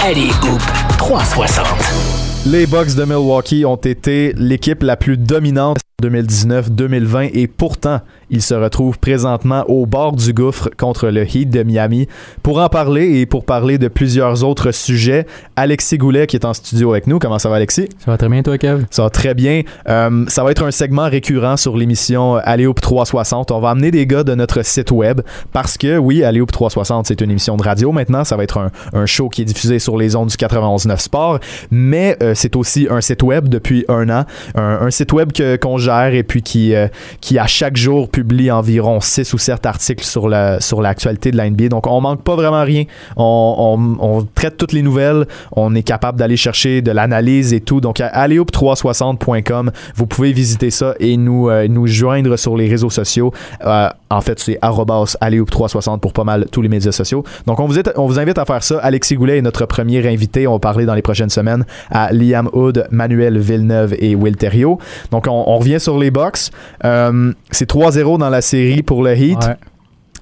Allez, 0.02 0.32
Hoop 0.44 0.62
360. 0.98 2.33
Les 2.46 2.66
Bucks 2.66 2.96
de 2.96 3.06
Milwaukee 3.06 3.64
ont 3.64 3.78
été 3.78 4.34
l'équipe 4.36 4.84
la 4.84 4.98
plus 4.98 5.16
dominante 5.16 5.78
2019-2020 6.04 7.32
et 7.34 7.48
pourtant, 7.48 8.02
il 8.30 8.42
se 8.42 8.54
retrouve 8.54 9.00
présentement 9.00 9.64
au 9.70 9.86
bord 9.86 10.14
du 10.14 10.34
gouffre 10.34 10.70
contre 10.78 11.08
le 11.08 11.24
Heat 11.24 11.50
de 11.50 11.64
Miami. 11.64 12.08
Pour 12.42 12.60
en 12.60 12.68
parler 12.68 13.20
et 13.20 13.26
pour 13.26 13.46
parler 13.46 13.78
de 13.78 13.88
plusieurs 13.88 14.44
autres 14.44 14.72
sujets, 14.72 15.26
Alexis 15.56 15.98
Goulet 15.98 16.28
qui 16.28 16.36
est 16.36 16.46
en 16.46 16.54
studio 16.54 16.92
avec 16.92 17.08
nous. 17.08 17.20
Comment 17.20 17.40
ça 17.40 17.50
va 17.50 17.56
Alexis? 17.56 17.88
Ça 18.00 18.12
va 18.12 18.18
très 18.18 18.28
bien 18.28 18.44
toi 18.44 18.58
Kev? 18.58 18.86
Ça 18.90 19.04
va 19.04 19.10
très 19.10 19.34
bien. 19.34 19.62
Euh, 19.88 20.26
ça 20.28 20.44
va 20.44 20.52
être 20.52 20.64
un 20.64 20.72
segment 20.72 21.10
récurrent 21.10 21.58
sur 21.58 21.78
l'émission 21.78 22.36
Aléoup 22.36 22.74
360. 22.74 23.52
On 23.52 23.60
va 23.60 23.70
amener 23.70 23.92
des 23.92 24.06
gars 24.06 24.24
de 24.24 24.36
notre 24.36 24.64
site 24.66 24.92
web 24.92 25.22
parce 25.54 25.78
que 25.78 25.98
oui, 25.98 26.24
Aléoup 26.24 26.48
360 26.48 27.08
c'est 27.08 27.22
une 27.22 27.32
émission 27.32 27.56
de 27.56 27.64
radio 27.64 27.92
maintenant. 27.92 28.24
Ça 28.24 28.36
va 28.36 28.44
être 28.44 28.70
un, 28.94 29.06
show 29.06 29.30
qui 29.30 29.44
est 29.44 29.46
diffusé 29.46 29.80
sur 29.80 29.98
les 29.98 30.16
ondes 30.16 30.30
du 30.30 30.36
91.9 30.36 30.98
Sport, 30.98 31.40
mais 31.70 32.18
euh, 32.24 32.33
c'est 32.36 32.56
aussi 32.56 32.88
un 32.90 33.02
site 33.02 33.24
web 33.24 33.50
depuis 33.50 33.86
un 33.88 34.10
an. 34.10 34.26
Un, 34.56 34.90
site 34.92 35.14
web 35.14 35.32
qu'on 35.62 35.78
gère 35.78 36.14
et 36.14 36.24
puis 36.24 36.42
qui, 36.42 36.76
euh, 36.76 36.88
qui 37.22 37.40
à 37.40 37.48
chaque 37.48 37.78
jour 37.78 38.10
publie 38.10 38.52
environ 38.52 39.00
6 39.02 39.34
ou 39.34 39.38
7 39.38 39.66
articles 39.66 40.04
sur 40.04 40.28
la 40.28 40.60
sur 40.60 40.82
l'actualité 40.82 41.32
de 41.32 41.38
la 41.38 41.50
NBA. 41.50 41.70
Donc 41.70 41.88
on 41.88 42.02
manque 42.02 42.24
pas 42.24 42.36
vraiment 42.36 42.64
rien. 42.64 42.84
On, 43.18 44.28
traite 44.36 44.58
toutes 44.58 44.74
les 44.74 44.82
nouvelles. 44.82 45.26
On 45.52 45.74
est 45.76 45.84
capable 45.84 46.20
d'aller 46.20 46.38
chercher 46.38 46.82
de 46.82 46.92
l'analyse 46.92 47.54
et 47.54 47.62
tout. 47.62 47.82
Donc 47.82 48.00
à 48.02 48.28
360com 48.28 49.72
vous 49.96 50.08
pouvez 50.08 50.32
visiter 50.32 50.70
ça 50.70 50.96
et 51.00 51.18
nous, 51.18 51.50
euh, 51.50 51.68
joindre 51.86 52.38
sur 52.38 52.58
les 52.58 52.68
réseaux 52.68 52.90
sociaux. 52.90 53.34
Euh, 53.66 53.90
en 54.14 54.22
fait, 54.22 54.40
c'est 54.40 54.60
aleoup360 54.62 56.00
pour 56.00 56.14
pas 56.14 56.24
mal 56.24 56.46
tous 56.52 56.62
les 56.62 56.70
médias 56.70 56.92
sociaux. 56.92 57.24
Donc 57.46 57.60
on 57.60 57.66
vous, 57.66 57.80
on 57.96 58.08
vous 58.08 58.20
invite 58.20 58.38
à 58.38 58.46
faire 58.46 58.64
ça. 58.64 58.80
Alexis 58.80 59.16
Goulet 59.16 59.38
est 59.40 59.42
notre 59.42 59.66
premier 59.66 60.06
invité. 60.08 60.48
On 60.48 60.54
va 60.54 60.60
parler 60.60 60.86
dans 60.86 60.96
les 60.96 61.02
prochaines 61.02 61.30
semaines 61.30 61.66
à 61.90 62.12
Liam 62.12 62.50
Hood, 62.54 62.88
Manuel 62.92 63.40
Villeneuve 63.40 63.96
et 64.00 64.16
Will 64.16 64.36
Terrio. 64.36 64.80
Donc 65.12 65.28
on, 65.28 65.44
on 65.48 65.58
revient 65.58 65.80
sur 65.80 65.98
les 65.98 66.12
box. 66.12 66.52
Euh, 66.86 67.34
c'est 67.52 67.70
3-0 67.70 68.18
dans 68.18 68.30
la 68.30 68.42
série 68.42 68.84
pour 68.84 69.04
le 69.04 69.16
Heat. 69.16 69.50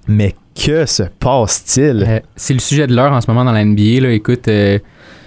Mais 0.07 0.35
que 0.55 0.85
se 0.85 1.03
passe-t-il? 1.03 2.05
Euh, 2.07 2.19
c'est 2.35 2.53
le 2.53 2.59
sujet 2.59 2.87
de 2.87 2.95
l'heure 2.95 3.11
en 3.11 3.21
ce 3.21 3.29
moment 3.29 3.45
dans 3.45 3.51
la 3.51 3.63
NBA. 3.63 4.01
Là. 4.01 4.11
Écoute, 4.11 4.47
euh, 4.47 4.79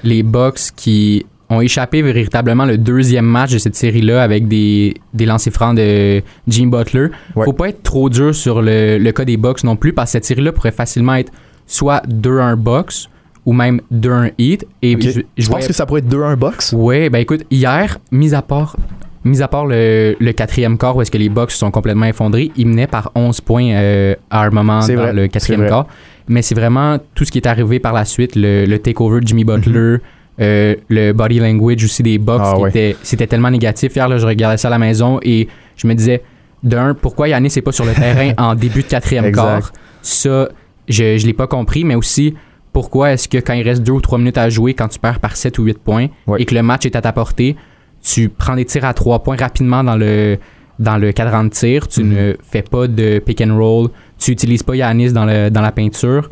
les 0.02 0.22
Bucks 0.22 0.72
qui 0.76 1.26
ont 1.50 1.60
échappé 1.60 2.02
véritablement 2.02 2.64
le 2.64 2.78
deuxième 2.78 3.26
match 3.26 3.52
de 3.52 3.58
cette 3.58 3.76
série-là 3.76 4.22
avec 4.22 4.48
des, 4.48 4.94
des 5.12 5.26
lancers 5.26 5.52
francs 5.52 5.76
de 5.76 6.22
Jim 6.48 6.66
Butler. 6.66 7.08
Faut 7.34 7.52
pas 7.52 7.68
être 7.68 7.82
trop 7.82 8.08
dur 8.08 8.34
sur 8.34 8.62
le, 8.62 8.98
le, 8.98 9.12
cas 9.12 9.24
des 9.24 9.36
Bucks 9.36 9.64
non 9.64 9.76
plus 9.76 9.92
parce 9.92 10.10
que 10.10 10.12
cette 10.12 10.24
série-là 10.24 10.52
pourrait 10.52 10.72
facilement 10.72 11.14
être 11.14 11.32
soit 11.66 12.02
2-1 12.08 12.56
Bucks 12.56 13.08
ou 13.44 13.52
même 13.52 13.80
2-1 13.92 14.32
Heat. 14.38 14.66
Et 14.82 14.98
je, 15.36 15.48
pense 15.48 15.66
que 15.66 15.72
ça 15.72 15.86
pourrait 15.86 16.00
être 16.00 16.08
2-1 16.08 16.36
Bucks. 16.36 16.64
Oui, 16.72 17.08
ben 17.10 17.18
écoute, 17.18 17.44
hier, 17.50 17.98
mis 18.10 18.34
à 18.34 18.42
part 18.42 18.76
mis 19.24 19.42
à 19.42 19.48
part 19.48 19.66
le, 19.66 20.32
quatrième 20.32 20.78
quart 20.78 20.96
où 20.96 21.02
est-ce 21.02 21.10
que 21.10 21.18
les 21.18 21.28
Bucks 21.28 21.52
sont 21.52 21.70
complètement 21.70 22.06
effondrés, 22.06 22.52
ils 22.56 22.66
menaient 22.66 22.86
par 22.86 23.10
11 23.14 23.40
points 23.40 23.70
euh, 23.72 24.14
à 24.30 24.44
un 24.44 24.50
moment 24.50 24.80
dans 24.80 25.14
le 25.14 25.28
quatrième 25.28 25.66
quart. 25.66 25.86
Mais 26.28 26.42
c'est 26.42 26.54
vraiment 26.54 26.98
tout 27.14 27.24
ce 27.24 27.32
qui 27.32 27.38
est 27.38 27.46
arrivé 27.46 27.80
par 27.80 27.92
la 27.92 28.04
suite, 28.04 28.32
le, 28.34 28.76
takeover 28.76 29.20
de 29.20 29.26
Jimmy 29.26 29.44
Butler, 29.44 29.98
Euh, 30.40 30.74
le 30.88 31.12
body 31.12 31.38
language 31.38 31.84
aussi 31.84 32.02
des 32.02 32.18
Bucks, 32.18 32.40
Ah 32.42 32.58
ouais. 32.58 32.96
c'était 33.02 33.26
tellement 33.26 33.50
négatif. 33.50 33.94
Hier, 33.94 34.08
là, 34.08 34.18
je 34.18 34.26
regardais 34.26 34.56
ça 34.56 34.68
à 34.68 34.70
la 34.72 34.78
maison 34.78 35.20
et 35.22 35.46
je 35.76 35.86
me 35.86 35.94
disais, 35.94 36.22
d'un, 36.62 36.94
pourquoi 36.94 37.28
Yannis 37.28 37.52
n'est 37.54 37.62
pas 37.62 37.72
sur 37.72 37.84
le 37.84 37.92
terrain 37.92 38.32
en 38.38 38.54
début 38.54 38.82
de 38.82 38.88
quatrième 38.88 39.30
quart? 39.32 39.72
Ça, 40.02 40.48
je 40.88 41.04
ne 41.20 41.26
l'ai 41.26 41.32
pas 41.34 41.46
compris, 41.46 41.84
mais 41.84 41.94
aussi, 41.94 42.34
pourquoi 42.72 43.12
est-ce 43.12 43.28
que 43.28 43.38
quand 43.38 43.52
il 43.54 43.62
reste 43.62 43.82
deux 43.82 43.92
ou 43.92 44.00
trois 44.00 44.18
minutes 44.18 44.38
à 44.38 44.48
jouer, 44.48 44.74
quand 44.74 44.88
tu 44.88 44.98
perds 44.98 45.20
par 45.20 45.36
7 45.36 45.58
ou 45.58 45.64
8 45.64 45.78
points 45.78 46.08
Ouais. 46.26 46.42
et 46.42 46.44
que 46.44 46.54
le 46.54 46.62
match 46.62 46.84
est 46.86 46.96
à 46.96 47.00
ta 47.00 47.12
portée, 47.12 47.54
tu 48.02 48.28
prends 48.28 48.56
des 48.56 48.64
tirs 48.64 48.84
à 48.84 48.92
trois 48.92 49.22
points 49.22 49.36
rapidement 49.36 49.84
dans 49.84 49.96
le, 49.96 50.38
dans 50.80 50.96
le 50.96 51.12
cadran 51.12 51.44
de 51.44 51.50
tir, 51.50 51.86
tu 51.86 52.02
Mhm. 52.02 52.12
ne 52.14 52.36
fais 52.42 52.62
pas 52.62 52.88
de 52.88 53.20
pick 53.20 53.40
and 53.40 53.56
roll, 53.56 53.88
tu 54.18 54.32
n'utilises 54.32 54.62
pas 54.64 54.74
Yanis 54.74 55.12
dans, 55.12 55.24
le, 55.26 55.48
dans 55.50 55.60
la 55.62 55.70
peinture. 55.70 56.28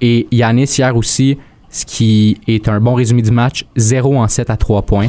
Et 0.00 0.26
Yanis, 0.32 0.64
hier 0.76 0.94
aussi, 0.96 1.38
ce 1.74 1.84
qui 1.84 2.38
est 2.46 2.68
un 2.68 2.78
bon 2.78 2.94
résumé 2.94 3.20
du 3.20 3.32
match, 3.32 3.66
0 3.76 4.16
en 4.16 4.28
7 4.28 4.48
à 4.48 4.56
3 4.56 4.82
points. 4.82 5.08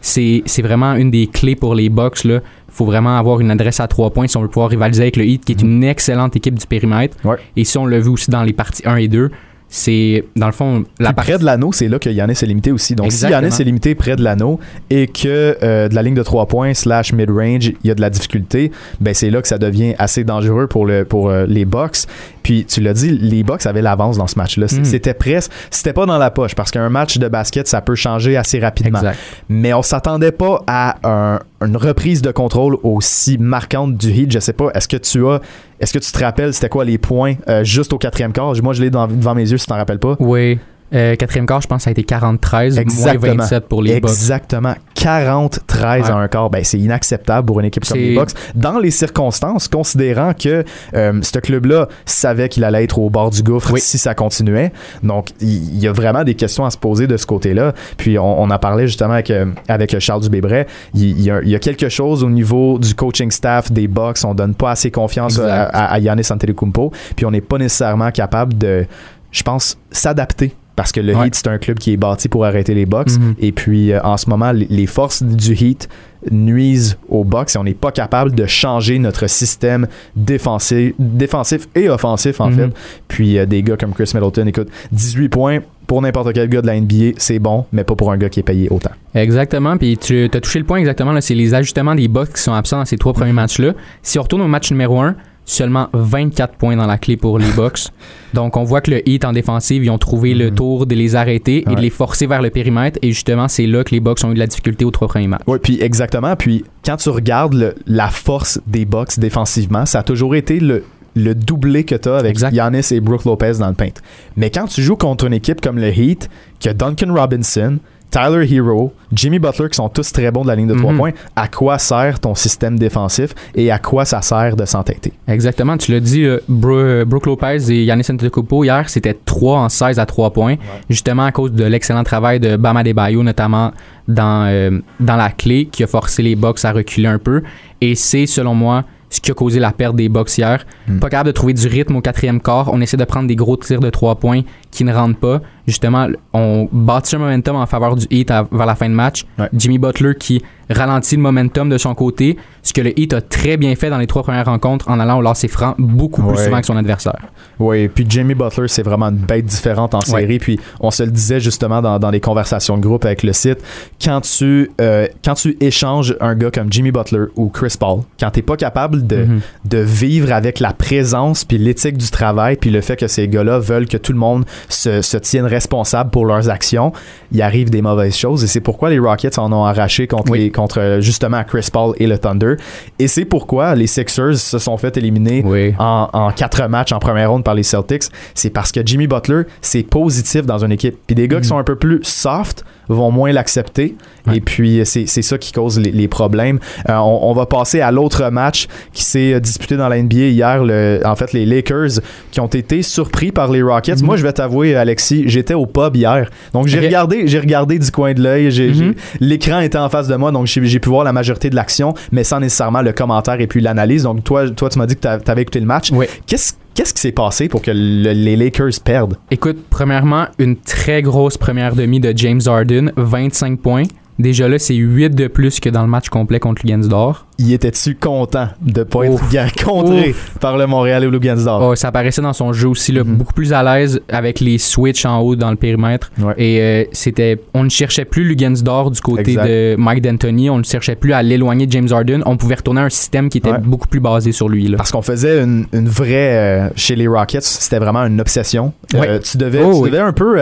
C'est 0.00 0.42
c'est 0.44 0.60
vraiment 0.60 0.94
une 0.94 1.12
des 1.12 1.28
clés 1.28 1.54
pour 1.54 1.76
les 1.76 1.88
Bucks. 1.88 2.24
Il 2.24 2.40
faut 2.68 2.84
vraiment 2.84 3.16
avoir 3.16 3.38
une 3.38 3.50
adresse 3.50 3.78
à 3.78 3.86
3 3.86 4.10
points 4.10 4.26
si 4.26 4.36
on 4.36 4.42
veut 4.42 4.48
pouvoir 4.48 4.70
rivaliser 4.70 5.02
avec 5.02 5.16
le 5.16 5.24
Heat, 5.24 5.44
qui 5.44 5.52
est 5.52 5.62
une 5.62 5.84
excellente 5.84 6.34
équipe 6.34 6.58
du 6.58 6.66
périmètre. 6.66 7.16
Ouais. 7.24 7.36
Et 7.56 7.62
si 7.62 7.78
on 7.78 7.86
l'a 7.86 8.00
vu 8.00 8.08
aussi 8.08 8.28
dans 8.28 8.42
les 8.42 8.52
parties 8.52 8.82
1 8.84 8.96
et 8.96 9.06
2, 9.06 9.30
c'est 9.72 10.24
dans 10.34 10.46
le 10.46 10.52
fond 10.52 10.84
la 10.98 11.12
partie. 11.12 11.30
près 11.30 11.38
de 11.38 11.44
l'anneau, 11.44 11.70
c'est 11.70 11.86
là 11.86 12.00
que 12.00 12.10
Yannis 12.10 12.32
est 12.32 12.46
limité 12.46 12.72
aussi. 12.72 12.96
Donc, 12.96 13.06
Exactement. 13.06 13.38
si 13.38 13.44
Yannis 13.44 13.62
est 13.62 13.64
limité 13.64 13.94
près 13.94 14.16
de 14.16 14.24
l'anneau 14.24 14.58
et 14.90 15.06
que 15.06 15.56
euh, 15.62 15.88
de 15.88 15.94
la 15.94 16.02
ligne 16.02 16.14
de 16.14 16.24
3 16.24 16.46
points 16.46 16.74
slash 16.74 17.12
mid-range, 17.12 17.68
il 17.68 17.86
y 17.86 17.90
a 17.92 17.94
de 17.94 18.00
la 18.00 18.10
difficulté, 18.10 18.72
ben 19.00 19.14
c'est 19.14 19.30
là 19.30 19.40
que 19.40 19.46
ça 19.46 19.58
devient 19.58 19.94
assez 19.98 20.24
dangereux 20.24 20.66
pour, 20.66 20.86
le, 20.86 21.04
pour 21.04 21.30
euh, 21.30 21.46
les 21.46 21.64
Bucks. 21.64 21.98
Puis, 22.42 22.64
tu 22.64 22.80
l'as 22.80 22.94
dit, 22.94 23.10
les 23.10 23.42
Bucks 23.42 23.66
avaient 23.66 23.82
l'avance 23.82 24.16
dans 24.18 24.26
ce 24.26 24.38
match-là. 24.38 24.68
C- 24.68 24.80
Mm. 24.80 24.84
C'était 24.84 25.14
presque, 25.14 25.50
c'était 25.70 25.92
pas 25.92 26.06
dans 26.06 26.18
la 26.18 26.30
poche 26.30 26.54
parce 26.54 26.70
qu'un 26.70 26.88
match 26.88 27.18
de 27.18 27.28
basket, 27.28 27.68
ça 27.68 27.80
peut 27.80 27.94
changer 27.94 28.36
assez 28.36 28.58
rapidement. 28.58 28.98
Exact. 28.98 29.18
Mais 29.48 29.72
on 29.74 29.82
s'attendait 29.82 30.32
pas 30.32 30.62
à 30.66 30.96
un- 31.04 31.40
une 31.66 31.76
reprise 31.76 32.22
de 32.22 32.30
contrôle 32.30 32.76
aussi 32.82 33.36
marquante 33.38 33.96
du 33.96 34.10
Heat. 34.10 34.32
Je 34.32 34.38
sais 34.38 34.52
pas, 34.54 34.70
est-ce 34.74 34.88
que 34.88 34.96
tu 34.96 35.26
as, 35.26 35.40
est-ce 35.80 35.92
que 35.92 35.98
tu 35.98 36.10
te 36.10 36.18
rappelles 36.24 36.54
c'était 36.54 36.68
quoi 36.68 36.84
les 36.84 36.98
points 36.98 37.34
euh, 37.48 37.64
juste 37.64 37.92
au 37.92 37.98
quatrième 37.98 38.32
quart? 38.32 38.52
Moi, 38.62 38.72
je 38.72 38.82
l'ai 38.82 38.90
devant 38.90 39.34
mes 39.34 39.50
yeux 39.50 39.58
si 39.58 39.64
tu 39.66 39.68
t'en 39.70 39.76
rappelles 39.76 39.98
pas. 39.98 40.16
Oui. 40.20 40.58
Euh, 40.92 41.14
quatrième 41.16 41.46
quart, 41.46 41.60
je 41.60 41.68
pense 41.68 41.78
que 41.78 41.82
ça 41.84 41.90
a 41.90 41.92
été 41.92 42.02
40-13, 42.02 42.72
moins 42.74 42.82
Exactement. 42.82 43.36
27 43.44 43.68
pour 43.68 43.82
les 43.82 44.00
Bucks. 44.00 44.10
Exactement. 44.10 44.74
40-13 44.96 46.02
Ouais. 46.02 46.10
à 46.10 46.16
un 46.16 46.28
quart. 46.28 46.50
Ben, 46.50 46.64
c'est 46.64 46.78
inacceptable 46.78 47.46
pour 47.46 47.60
une 47.60 47.66
équipe 47.66 47.84
comme 47.84 47.96
les 47.98 48.14
Bucks. 48.14 48.30
Dans 48.54 48.78
les 48.78 48.90
circonstances, 48.90 49.68
considérant 49.68 50.32
que 50.34 50.64
euh, 50.94 51.20
ce 51.22 51.38
club-là 51.38 51.88
savait 52.06 52.48
qu'il 52.48 52.64
allait 52.64 52.84
être 52.84 52.98
au 52.98 53.08
bord 53.10 53.30
du 53.30 53.42
gouffre 53.42 53.72
Oui. 53.72 53.80
si 53.80 53.98
ça 53.98 54.14
continuait. 54.14 54.72
Donc, 55.02 55.28
il 55.40 55.78
y, 55.78 55.86
a 55.86 55.92
vraiment 55.92 56.24
des 56.24 56.34
questions 56.34 56.64
à 56.64 56.70
se 56.70 56.78
poser 56.78 57.06
de 57.06 57.16
ce 57.16 57.26
côté-là. 57.26 57.72
Puis, 57.96 58.18
on, 58.18 58.42
on 58.42 58.50
en 58.50 58.58
parlait 58.58 58.86
justement 58.86 59.12
avec, 59.14 59.30
euh, 59.30 59.46
avec 59.68 59.98
Charles 60.00 60.22
Dubébret. 60.22 60.66
Il, 60.94 61.20
y 61.20 61.24
y 61.24 61.54
a 61.54 61.58
quelque 61.58 61.88
chose 61.88 62.24
au 62.24 62.30
niveau 62.30 62.78
du 62.78 62.94
coaching 62.94 63.30
staff 63.30 63.70
des 63.72 63.88
Bucks. 63.88 64.18
On 64.24 64.34
donne 64.34 64.54
pas 64.54 64.72
assez 64.72 64.90
confiance 64.90 65.38
à, 65.38 65.42
Exact. 65.42 65.70
à, 65.72 65.92
à 65.92 66.00
Giannis 66.00 66.26
Antetokounmpo. 66.30 66.90
Puis, 67.16 67.26
on 67.26 67.30
n'est 67.30 67.40
pas 67.40 67.58
nécessairement 67.58 68.10
capable 68.10 68.58
de, 68.58 68.86
je 69.30 69.42
pense, 69.42 69.78
s'adapter. 69.90 70.54
Parce 70.80 70.92
que 70.92 71.00
le 71.00 71.14
Ouais. 71.14 71.26
Heat, 71.26 71.34
c'est 71.34 71.46
un 71.48 71.58
club 71.58 71.78
qui 71.78 71.92
est 71.92 71.98
bâti 71.98 72.30
pour 72.30 72.46
arrêter 72.46 72.72
les 72.72 72.86
Bucks. 72.86 73.10
Mhm. 73.18 73.34
Et 73.38 73.52
puis, 73.52 73.92
euh, 73.92 74.00
en 74.02 74.16
ce 74.16 74.30
moment, 74.30 74.50
les, 74.50 74.86
forces 74.86 75.22
du 75.22 75.52
Heat 75.52 75.90
nuisent 76.30 76.96
aux 77.10 77.22
Bucks 77.22 77.54
et 77.54 77.58
on 77.58 77.64
n'est 77.64 77.74
pas 77.74 77.92
capable 77.92 78.34
de 78.34 78.46
changer 78.46 78.98
notre 78.98 79.26
système 79.28 79.86
défensif, 80.16 80.94
défensif 80.98 81.68
et 81.74 81.90
offensif, 81.90 82.40
en 82.40 82.48
Mhm. 82.48 82.56
fait. 82.56 82.70
Puis, 83.08 83.38
euh, 83.38 83.44
des 83.44 83.62
gars 83.62 83.76
comme 83.76 83.92
Chris 83.92 84.10
Middleton, 84.14 84.46
écoute, 84.46 84.68
18 84.90 85.28
points 85.28 85.58
pour 85.86 86.00
n'importe 86.00 86.32
quel 86.32 86.48
gars 86.48 86.62
de 86.62 86.66
la 86.66 86.76
NBA, 86.76 87.12
c'est 87.18 87.38
bon, 87.40 87.66
mais 87.72 87.84
pas 87.84 87.94
pour 87.94 88.10
un 88.10 88.16
gars 88.16 88.30
qui 88.30 88.40
est 88.40 88.44
payé 88.44 88.68
autant. 88.70 88.92
Exactement. 89.14 89.76
Puis 89.76 89.98
tu 89.98 90.30
as 90.32 90.40
touché 90.40 90.60
le 90.60 90.64
point 90.64 90.78
exactement. 90.78 91.12
là, 91.12 91.20
C'est 91.20 91.34
les 91.34 91.52
ajustements 91.52 91.94
des 91.94 92.08
Bucks 92.08 92.32
qui 92.32 92.40
sont 92.40 92.54
absents 92.54 92.78
dans 92.78 92.84
ces 92.86 92.96
trois 92.96 93.12
premiers 93.12 93.32
matchs-là. 93.34 93.74
Si 94.02 94.18
on 94.18 94.22
retourne 94.22 94.40
au 94.42 94.48
match 94.48 94.70
numéro 94.70 94.98
1, 95.00 95.14
seulement 95.50 95.88
24 95.92 96.54
points 96.56 96.76
dans 96.76 96.86
la 96.86 96.98
clé 96.98 97.16
pour 97.16 97.38
les 97.38 97.50
Bucks. 97.52 97.80
Donc 98.34 98.56
on 98.56 98.64
voit 98.64 98.80
que 98.80 98.90
le 98.90 99.08
Heat 99.08 99.24
en 99.24 99.32
défensive, 99.32 99.84
ils 99.84 99.90
ont 99.90 99.98
trouvé 99.98 100.34
le 100.34 100.50
Mhm. 100.50 100.54
tour 100.54 100.86
de 100.86 100.94
les 100.94 101.16
arrêter 101.16 101.64
et 101.70 101.74
de 101.74 101.80
les 101.80 101.90
forcer 101.90 102.26
vers 102.26 102.42
le 102.42 102.50
périmètre. 102.50 102.98
Et 103.02 103.12
justement, 103.12 103.48
c'est 103.48 103.66
là 103.66 103.82
que 103.84 103.90
les 103.90 104.00
Bucks 104.00 104.20
ont 104.24 104.30
eu 104.30 104.34
de 104.34 104.38
la 104.38 104.46
difficulté 104.46 104.84
aux 104.84 104.90
trois 104.90 105.08
premiers 105.08 105.26
matchs. 105.28 105.42
Oui, 105.46 105.58
puis 105.62 105.78
exactement. 105.82 106.36
Puis, 106.36 106.64
quand 106.84 106.96
tu 106.96 107.08
regardes 107.08 107.54
le- 107.54 107.74
la 107.86 108.08
force 108.08 108.60
des 108.66 108.84
Bucks 108.84 109.18
défensivement, 109.18 109.86
ça 109.86 110.00
a 110.00 110.02
toujours 110.02 110.34
été 110.34 110.60
le 110.60 110.84
le 111.16 111.34
doublé 111.34 111.82
que 111.82 111.96
tu 111.96 112.08
as 112.08 112.18
avec 112.18 112.30
Exact. 112.30 112.54
Giannis 112.54 112.86
et 112.92 113.00
Brooke 113.00 113.24
Lopez 113.24 113.54
dans 113.58 113.66
le 113.66 113.74
paint. 113.74 113.88
Mais 114.36 114.48
quand 114.50 114.66
tu 114.66 114.80
joues 114.80 114.94
contre 114.94 115.24
une 115.26 115.32
équipe 115.32 115.60
comme 115.60 115.76
le 115.76 115.88
Heat, 115.88 116.30
qui 116.60 116.68
a 116.68 116.72
Duncan 116.72 117.12
Robinson, 117.12 117.78
Tyler 118.10 118.46
Hero, 118.52 118.92
Jimmy 119.12 119.38
Butler, 119.38 119.68
qui 119.68 119.76
sont 119.76 119.88
tous 119.88 120.10
très 120.12 120.30
bons 120.30 120.42
de 120.42 120.48
la 120.48 120.56
ligne 120.56 120.66
de 120.66 120.74
3 120.74 120.92
Mhm. 120.92 120.98
points, 120.98 121.10
à 121.36 121.48
quoi 121.48 121.78
sert 121.78 122.18
ton 122.20 122.34
système 122.34 122.78
défensif 122.78 123.34
et 123.54 123.70
à 123.70 123.78
quoi 123.78 124.04
ça 124.04 124.20
sert 124.22 124.56
de 124.56 124.64
s'entêter? 124.64 125.12
Exactement, 125.28 125.76
tu 125.76 125.92
l'as 125.92 126.00
dit, 126.00 126.24
euh, 126.24 126.38
Bro- 126.48 127.04
Brook 127.06 127.26
Lopez 127.26 127.70
et 127.70 127.84
Yannis 127.84 128.06
Antetokounmpo 128.10 128.64
hier, 128.64 128.88
c'était 128.88 129.14
3 129.24 129.58
en 129.60 129.68
16 129.68 129.98
à 129.98 130.06
3 130.06 130.30
points, 130.32 130.56
justement 130.88 131.24
à 131.24 131.32
cause 131.32 131.52
de 131.52 131.64
l'excellent 131.64 132.04
travail 132.04 132.40
de 132.40 132.56
Bam 132.56 132.76
Adebayo, 132.76 133.22
notamment 133.22 133.72
dans, 134.08 134.46
euh, 134.48 134.78
dans 134.98 135.16
la 135.16 135.30
clé, 135.30 135.66
qui 135.70 135.82
a 135.84 135.86
forcé 135.86 136.22
les 136.22 136.34
Bucks 136.36 136.64
à 136.64 136.72
reculer 136.72 137.06
un 137.08 137.18
peu. 137.18 137.42
Et 137.80 137.94
c'est, 137.94 138.26
selon 138.26 138.54
moi, 138.54 138.84
ce 139.10 139.20
qui 139.20 139.30
a 139.30 139.34
causé 139.34 139.58
la 139.60 139.72
perte 139.72 139.96
des 139.96 140.08
Bucks 140.08 140.38
hier. 140.38 140.64
Hmm. 140.88 140.98
Pas 141.00 141.10
capable 141.10 141.26
de 141.26 141.32
trouver 141.32 141.52
du 141.52 141.66
rythme 141.66 141.96
au 141.96 142.00
quatrième 142.00 142.40
quart. 142.40 142.70
On 142.72 142.80
essaie 142.80 142.96
de 142.96 143.04
prendre 143.04 143.26
des 143.28 143.36
gros 143.36 143.56
tirs 143.56 143.80
de 143.80 143.90
3 143.90 144.14
points 144.14 144.42
qui 144.70 144.84
ne 144.84 144.94
rentrent 144.94 145.18
pas. 145.18 145.40
Justement, 145.66 146.06
on 146.32 146.68
bâtit 146.72 147.16
un 147.16 147.18
momentum 147.18 147.56
en 147.56 147.66
faveur 147.66 147.96
du 147.96 148.06
à- 148.30 148.46
vers 148.50 148.66
la 148.66 148.74
fin 148.76 148.88
de 148.88 148.94
match. 148.94 149.24
Ouais. 149.38 149.48
Jimmy 149.52 149.78
Butler 149.78 150.14
qui 150.18 150.42
ralentit 150.70 151.16
le 151.16 151.22
momentum 151.22 151.68
de 151.68 151.76
son 151.78 151.94
côté, 151.94 152.36
ce 152.62 152.72
que 152.72 152.80
le 152.80 152.98
Heat 152.98 153.12
a 153.14 153.20
très 153.20 153.56
bien 153.56 153.74
fait 153.74 153.90
dans 153.90 153.98
les 153.98 154.06
trois 154.06 154.22
premières 154.22 154.44
rencontres 154.46 154.88
en 154.90 155.00
allant 155.00 155.18
au 155.18 155.22
lancer 155.22 155.48
franc 155.48 155.74
beaucoup 155.78 156.22
plus 156.22 156.36
Ouais. 156.36 156.44
souvent 156.44 156.60
que 156.60 156.66
son 156.66 156.76
adversaire. 156.76 157.18
Oui, 157.58 157.88
puis 157.88 158.06
Jimmy 158.08 158.34
Butler, 158.34 158.68
c'est 158.68 158.82
vraiment 158.82 159.06
une 159.06 159.16
bête 159.16 159.44
différente 159.46 159.94
en 159.94 160.00
série. 160.00 160.38
Puis 160.38 160.58
on 160.80 160.90
se 160.90 161.02
le 161.02 161.10
disait 161.10 161.40
justement 161.40 161.82
dans, 161.82 161.98
dans 161.98 162.10
les 162.10 162.20
conversations 162.20 162.76
de 162.76 162.82
groupe 162.82 163.04
avec 163.04 163.22
le 163.22 163.32
site. 163.32 163.58
Quand 164.02 164.20
tu, 164.20 164.70
euh, 164.80 165.06
quand 165.24 165.34
tu 165.34 165.56
échanges 165.60 166.16
un 166.20 166.34
gars 166.34 166.50
comme 166.50 166.72
Jimmy 166.72 166.90
Butler 166.92 167.26
ou 167.36 167.48
Chris 167.48 167.74
Paul, 167.78 168.00
quand 168.18 168.30
t'es 168.30 168.42
pas 168.42 168.56
capable 168.56 169.06
de, 169.06 169.16
Mhm. 169.24 169.40
de 169.66 169.78
vivre 169.78 170.32
avec 170.32 170.60
la 170.60 170.72
présence 170.72 171.44
puis 171.44 171.58
l'éthique 171.58 171.96
du 171.98 172.10
travail 172.10 172.56
puis 172.56 172.70
le 172.70 172.80
fait 172.80 172.96
que 172.96 173.06
ces 173.06 173.28
gars-là 173.28 173.58
veulent 173.58 173.86
que 173.88 173.96
tout 173.98 174.12
le 174.12 174.18
monde 174.18 174.44
se, 174.68 175.02
se 175.02 175.16
tienne 175.18 175.44
responsable 175.46 176.10
pour 176.10 176.24
leurs 176.26 176.48
actions, 176.48 176.92
il 177.32 177.42
arrive 177.42 177.70
des 177.70 177.82
mauvaises 177.82 178.16
choses 178.16 178.42
et 178.44 178.46
c'est 178.46 178.60
pourquoi 178.60 178.90
les 178.90 178.98
Rockets 178.98 179.38
en 179.38 179.52
ont 179.52 179.64
arraché 179.64 180.06
contre, 180.06 180.30
Oui. 180.32 180.38
les, 180.38 180.50
contre 180.50 180.78
euh, 180.80 181.00
justement 181.00 181.42
Chris 181.44 181.68
Paul 181.72 181.94
et 181.98 182.06
le 182.06 182.18
Thunder 182.18 182.49
et 182.98 183.08
c'est 183.08 183.24
pourquoi 183.24 183.74
les 183.74 183.86
Sixers 183.86 184.36
se 184.36 184.58
sont 184.58 184.76
fait 184.76 184.96
éliminer 184.96 185.42
Oui. 185.44 185.74
en, 185.78 186.08
en 186.12 186.30
quatre 186.30 186.66
matchs 186.68 186.92
en 186.92 186.98
première 186.98 187.30
ronde 187.30 187.44
par 187.44 187.54
les 187.54 187.62
Celtics, 187.62 188.04
c'est 188.34 188.50
parce 188.50 188.72
que 188.72 188.80
Jimmy 188.84 189.06
Butler, 189.06 189.42
c'est 189.60 189.82
positif 189.82 190.46
dans 190.46 190.58
une 190.64 190.72
équipe. 190.72 190.96
Puis 191.06 191.14
des 191.14 191.28
gars 191.28 191.40
qui 191.40 191.48
sont 191.48 191.58
un 191.58 191.64
peu 191.64 191.76
plus 191.76 192.00
soft 192.02 192.64
vont 192.88 193.12
moins 193.12 193.30
l'accepter. 193.30 193.94
Ouais. 194.26 194.38
Et 194.38 194.40
puis, 194.40 194.80
c'est 194.84 195.06
c'est 195.06 195.22
ça 195.22 195.38
qui 195.38 195.52
cause 195.52 195.78
les, 195.78 195.92
les 195.92 196.08
problèmes. 196.08 196.58
Euh, 196.88 196.96
on, 196.96 197.30
on 197.30 197.32
va 197.34 197.46
passer 197.46 197.80
à 197.80 197.92
l'autre 197.92 198.28
match 198.30 198.66
qui 198.92 199.04
s'est 199.04 199.34
euh, 199.34 199.38
disputé 199.40 199.76
dans 199.76 199.88
la 199.88 200.02
NBA 200.02 200.16
hier. 200.16 200.64
Le, 200.64 201.00
en 201.04 201.14
fait, 201.14 201.32
les 201.32 201.46
Lakers 201.46 202.00
qui 202.32 202.40
ont 202.40 202.48
été 202.48 202.82
surpris 202.82 203.30
par 203.30 203.48
les 203.52 203.62
Rockets. 203.62 204.00
Mhm. 204.00 204.06
Moi, 204.06 204.16
je 204.16 204.24
vais 204.24 204.32
t'avouer, 204.32 204.74
Alexis, 204.74 205.22
j'étais 205.26 205.54
au 205.54 205.66
pub 205.66 205.94
hier. 205.94 206.28
Donc, 206.52 206.66
j'ai 206.66 206.80
regardé, 206.80 207.28
j'ai 207.28 207.38
regardé 207.38 207.78
du 207.78 207.90
coin 207.92 208.12
de 208.12 208.20
l'œil. 208.22 208.50
J'ai- 208.50 208.70
Mhm. 208.70 208.74
j'ai- 208.74 208.94
L'écran 209.20 209.60
était 209.60 209.78
en 209.78 209.88
face 209.88 210.08
de 210.08 210.16
moi, 210.16 210.32
donc 210.32 210.46
j'ai 210.48 210.64
j'ai 210.64 210.80
pu 210.80 210.88
voir 210.88 211.04
la 211.04 211.12
majorité 211.12 211.48
de 211.48 211.54
l'action, 211.54 211.94
mais 212.10 212.24
sans 212.24 212.39
nécessairement 212.40 212.82
le 212.82 212.92
commentaire 212.92 213.40
et 213.40 213.46
puis 213.46 213.60
l'analyse. 213.60 214.02
Donc, 214.02 214.24
toi, 214.24 214.50
toi 214.50 214.68
tu 214.68 214.78
m'as 214.78 214.86
dit 214.86 214.96
que 214.96 215.00
tu 215.18 215.30
avais 215.30 215.42
écouté 215.42 215.60
le 215.60 215.66
match. 215.66 215.90
Oui. 215.92 216.06
Qu'est-ce 216.26 216.54
qu'est-ce 216.74 216.94
qui 216.94 217.00
s'est 217.00 217.12
passé 217.12 217.48
pour 217.48 217.62
que 217.62 217.70
le- 217.72 218.12
les 218.12 218.36
Lakers 218.36 218.70
perdent? 218.84 219.16
Écoute, 219.30 219.58
premièrement, 219.70 220.26
une 220.38 220.56
très 220.56 221.02
grosse 221.02 221.36
première 221.36 221.74
demi 221.76 222.00
de 222.00 222.12
James 222.16 222.40
Harden, 222.46 222.92
25 222.96 223.60
points. 223.60 223.84
Déjà 224.20 224.48
là, 224.48 224.58
c'est 224.58 224.74
8 224.74 225.14
de 225.14 225.26
plus 225.28 225.60
que 225.60 225.68
dans 225.70 225.82
le 225.82 225.88
match 225.88 226.08
complet 226.10 226.38
contre 226.38 226.62
Lugansdor. 226.64 227.26
Y 227.38 227.54
étais-tu 227.54 227.94
content 227.94 228.48
de 228.60 228.82
pas 228.82 229.04
être 229.04 229.14
Ouf. 229.14 229.64
contré 229.64 230.14
par 230.40 230.58
le 230.58 230.66
Montréal 230.66 231.02
et 231.02 231.06
le 231.06 231.12
Lugansdor? 231.12 231.62
Oh, 231.62 231.74
ça 231.74 231.88
apparaissait 231.88 232.20
dans 232.20 232.34
son 232.34 232.52
jeu 232.52 232.68
aussi, 232.68 232.92
là, 232.92 233.02
Mhm. 233.02 233.14
beaucoup 233.16 233.32
plus 233.32 233.52
à 233.54 233.62
l'aise 233.62 234.00
avec 234.10 234.40
les 234.40 234.58
switches 234.58 235.06
en 235.06 235.20
haut 235.20 235.36
dans 235.36 235.48
le 235.50 235.56
périmètre. 235.56 236.12
Ouais. 236.20 236.34
Et 236.36 236.60
euh, 236.60 236.84
c'était, 236.92 237.40
on 237.54 237.64
ne 237.64 237.70
cherchait 237.70 238.04
plus 238.04 238.24
Lugansdor 238.24 238.90
du 238.90 239.00
côté 239.00 239.30
Exact. 239.32 239.46
de 239.46 239.76
Mike 239.78 240.02
D'Antoni. 240.02 240.50
On 240.50 240.58
ne 240.58 240.64
cherchait 240.64 240.96
plus 240.96 241.14
à 241.14 241.22
l'éloigner 241.22 241.66
de 241.66 241.72
James 241.72 241.88
Harden. 241.90 242.20
On 242.26 242.36
pouvait 242.36 242.56
retourner 242.56 242.82
à 242.82 242.84
un 242.84 242.90
système 242.90 243.30
qui 243.30 243.38
était 243.38 243.52
Ouais. 243.52 243.58
beaucoup 243.58 243.88
plus 243.88 244.00
basé 244.00 244.32
sur 244.32 244.48
lui. 244.50 244.68
Là. 244.68 244.76
Parce 244.76 244.90
qu'on 244.92 245.00
faisait 245.02 245.42
une, 245.42 245.66
une 245.72 245.88
vraie. 245.88 246.10
euh, 246.36 246.68
chez 246.76 246.94
les 246.94 247.06
Rockets, 247.08 247.42
c'était 247.42 247.78
vraiment 247.78 248.04
une 248.04 248.20
obsession. 248.20 248.72
Euh, 248.94 249.18
tu 249.20 249.38
devais, 249.38 249.62
Oh, 249.64 249.72
tu 249.72 249.78
oui. 249.84 249.90
devais 249.90 250.02
un 250.02 250.12
peu. 250.12 250.38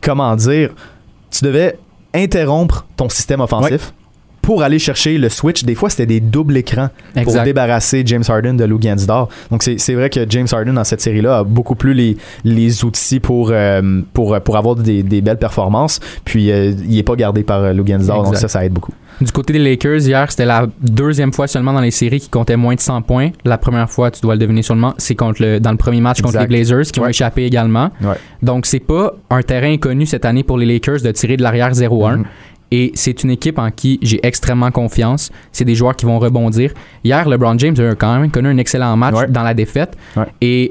comment 0.00 0.36
dire 0.36 0.70
Tu 1.30 1.44
devais 1.44 1.76
interrompre 2.14 2.86
ton 2.96 3.08
système 3.08 3.40
offensif? 3.40 3.92
Pour 4.42 4.62
aller 4.64 4.78
chercher 4.80 5.18
le 5.18 5.28
switch, 5.28 5.64
des 5.64 5.74
fois, 5.76 5.88
c'était 5.88 6.06
des 6.06 6.20
doubles 6.20 6.56
écrans 6.56 6.88
pour 7.22 7.40
débarrasser 7.42 8.02
James 8.04 8.24
Harden 8.28 8.54
de 8.56 8.64
Lou 8.64 8.78
Gansdor. 8.78 9.28
Donc, 9.50 9.62
c'est 9.62 9.94
vrai 9.94 10.10
que 10.10 10.26
James 10.28 10.48
Harden, 10.50 10.74
dans 10.74 10.84
cette 10.84 11.00
série-là, 11.00 11.38
a 11.38 11.44
beaucoup 11.44 11.76
plus 11.76 11.94
les, 11.94 12.16
les 12.44 12.84
outils 12.84 13.20
pour, 13.20 13.50
euh, 13.52 14.02
pour, 14.12 14.38
pour 14.40 14.56
avoir 14.56 14.74
des, 14.74 15.02
des 15.04 15.20
belles 15.20 15.38
performances. 15.38 16.00
Puis, 16.24 16.50
euh, 16.50 16.72
il 16.88 16.98
est 16.98 17.02
pas 17.04 17.14
gardé 17.14 17.44
par 17.44 17.62
euh, 17.62 17.72
Lou 17.72 17.84
Gansdor, 17.84 18.24
donc 18.24 18.36
ça, 18.36 18.48
ça 18.48 18.64
aide 18.64 18.72
beaucoup. 18.72 18.92
Du 19.20 19.30
côté 19.30 19.52
des 19.52 19.58
Lakers, 19.58 20.00
hier, 20.00 20.30
c'était 20.30 20.46
la 20.46 20.66
deuxième 20.80 21.32
fois 21.32 21.46
seulement 21.46 21.72
dans 21.72 21.80
les 21.80 21.90
séries 21.90 22.18
qui 22.18 22.28
comptait 22.28 22.56
moins 22.56 22.74
de 22.74 22.80
100 22.80 23.02
points. 23.02 23.30
La 23.44 23.58
première 23.58 23.88
fois, 23.88 24.10
tu 24.10 24.20
dois 24.20 24.34
le 24.34 24.40
deviner 24.40 24.62
sûrement, 24.62 24.94
c'est 24.98 25.14
contre 25.14 25.42
le, 25.42 25.60
dans 25.60 25.70
le 25.70 25.76
premier 25.76 26.00
match 26.00 26.20
contre 26.20 26.36
Exact. 26.36 26.50
les 26.50 26.56
Blazers 26.58 26.92
qui 26.92 26.98
ont 26.98 27.06
échappé 27.06 27.44
également. 27.44 27.90
Ouais. 28.02 28.16
Donc, 28.42 28.66
c'est 28.66 28.80
pas 28.80 29.12
un 29.30 29.42
terrain 29.42 29.72
inconnu 29.72 30.06
cette 30.06 30.24
année 30.24 30.42
pour 30.42 30.58
les 30.58 30.66
Lakers 30.66 31.02
de 31.02 31.10
tirer 31.12 31.36
de 31.36 31.42
l'arrière 31.42 31.72
0-1. 31.72 32.16
Mhm. 32.16 32.24
Et 32.74 32.90
c'est 32.94 33.22
une 33.22 33.30
équipe 33.30 33.58
en 33.58 33.70
qui 33.70 33.98
j'ai 34.02 34.18
extrêmement 34.26 34.70
confiance. 34.70 35.30
C'est 35.52 35.66
des 35.66 35.74
joueurs 35.74 35.94
qui 35.94 36.06
vont 36.06 36.18
rebondir. 36.18 36.72
Hier, 37.04 37.28
LeBron 37.28 37.58
James 37.58 37.76
a 37.78 37.94
quand 37.94 38.18
même 38.18 38.30
connu 38.30 38.48
un 38.48 38.56
excellent 38.56 38.96
match 38.96 39.14
Ouais. 39.14 39.26
dans 39.28 39.42
la 39.42 39.52
défaite. 39.52 39.94
Ouais. 40.16 40.24
Et 40.40 40.70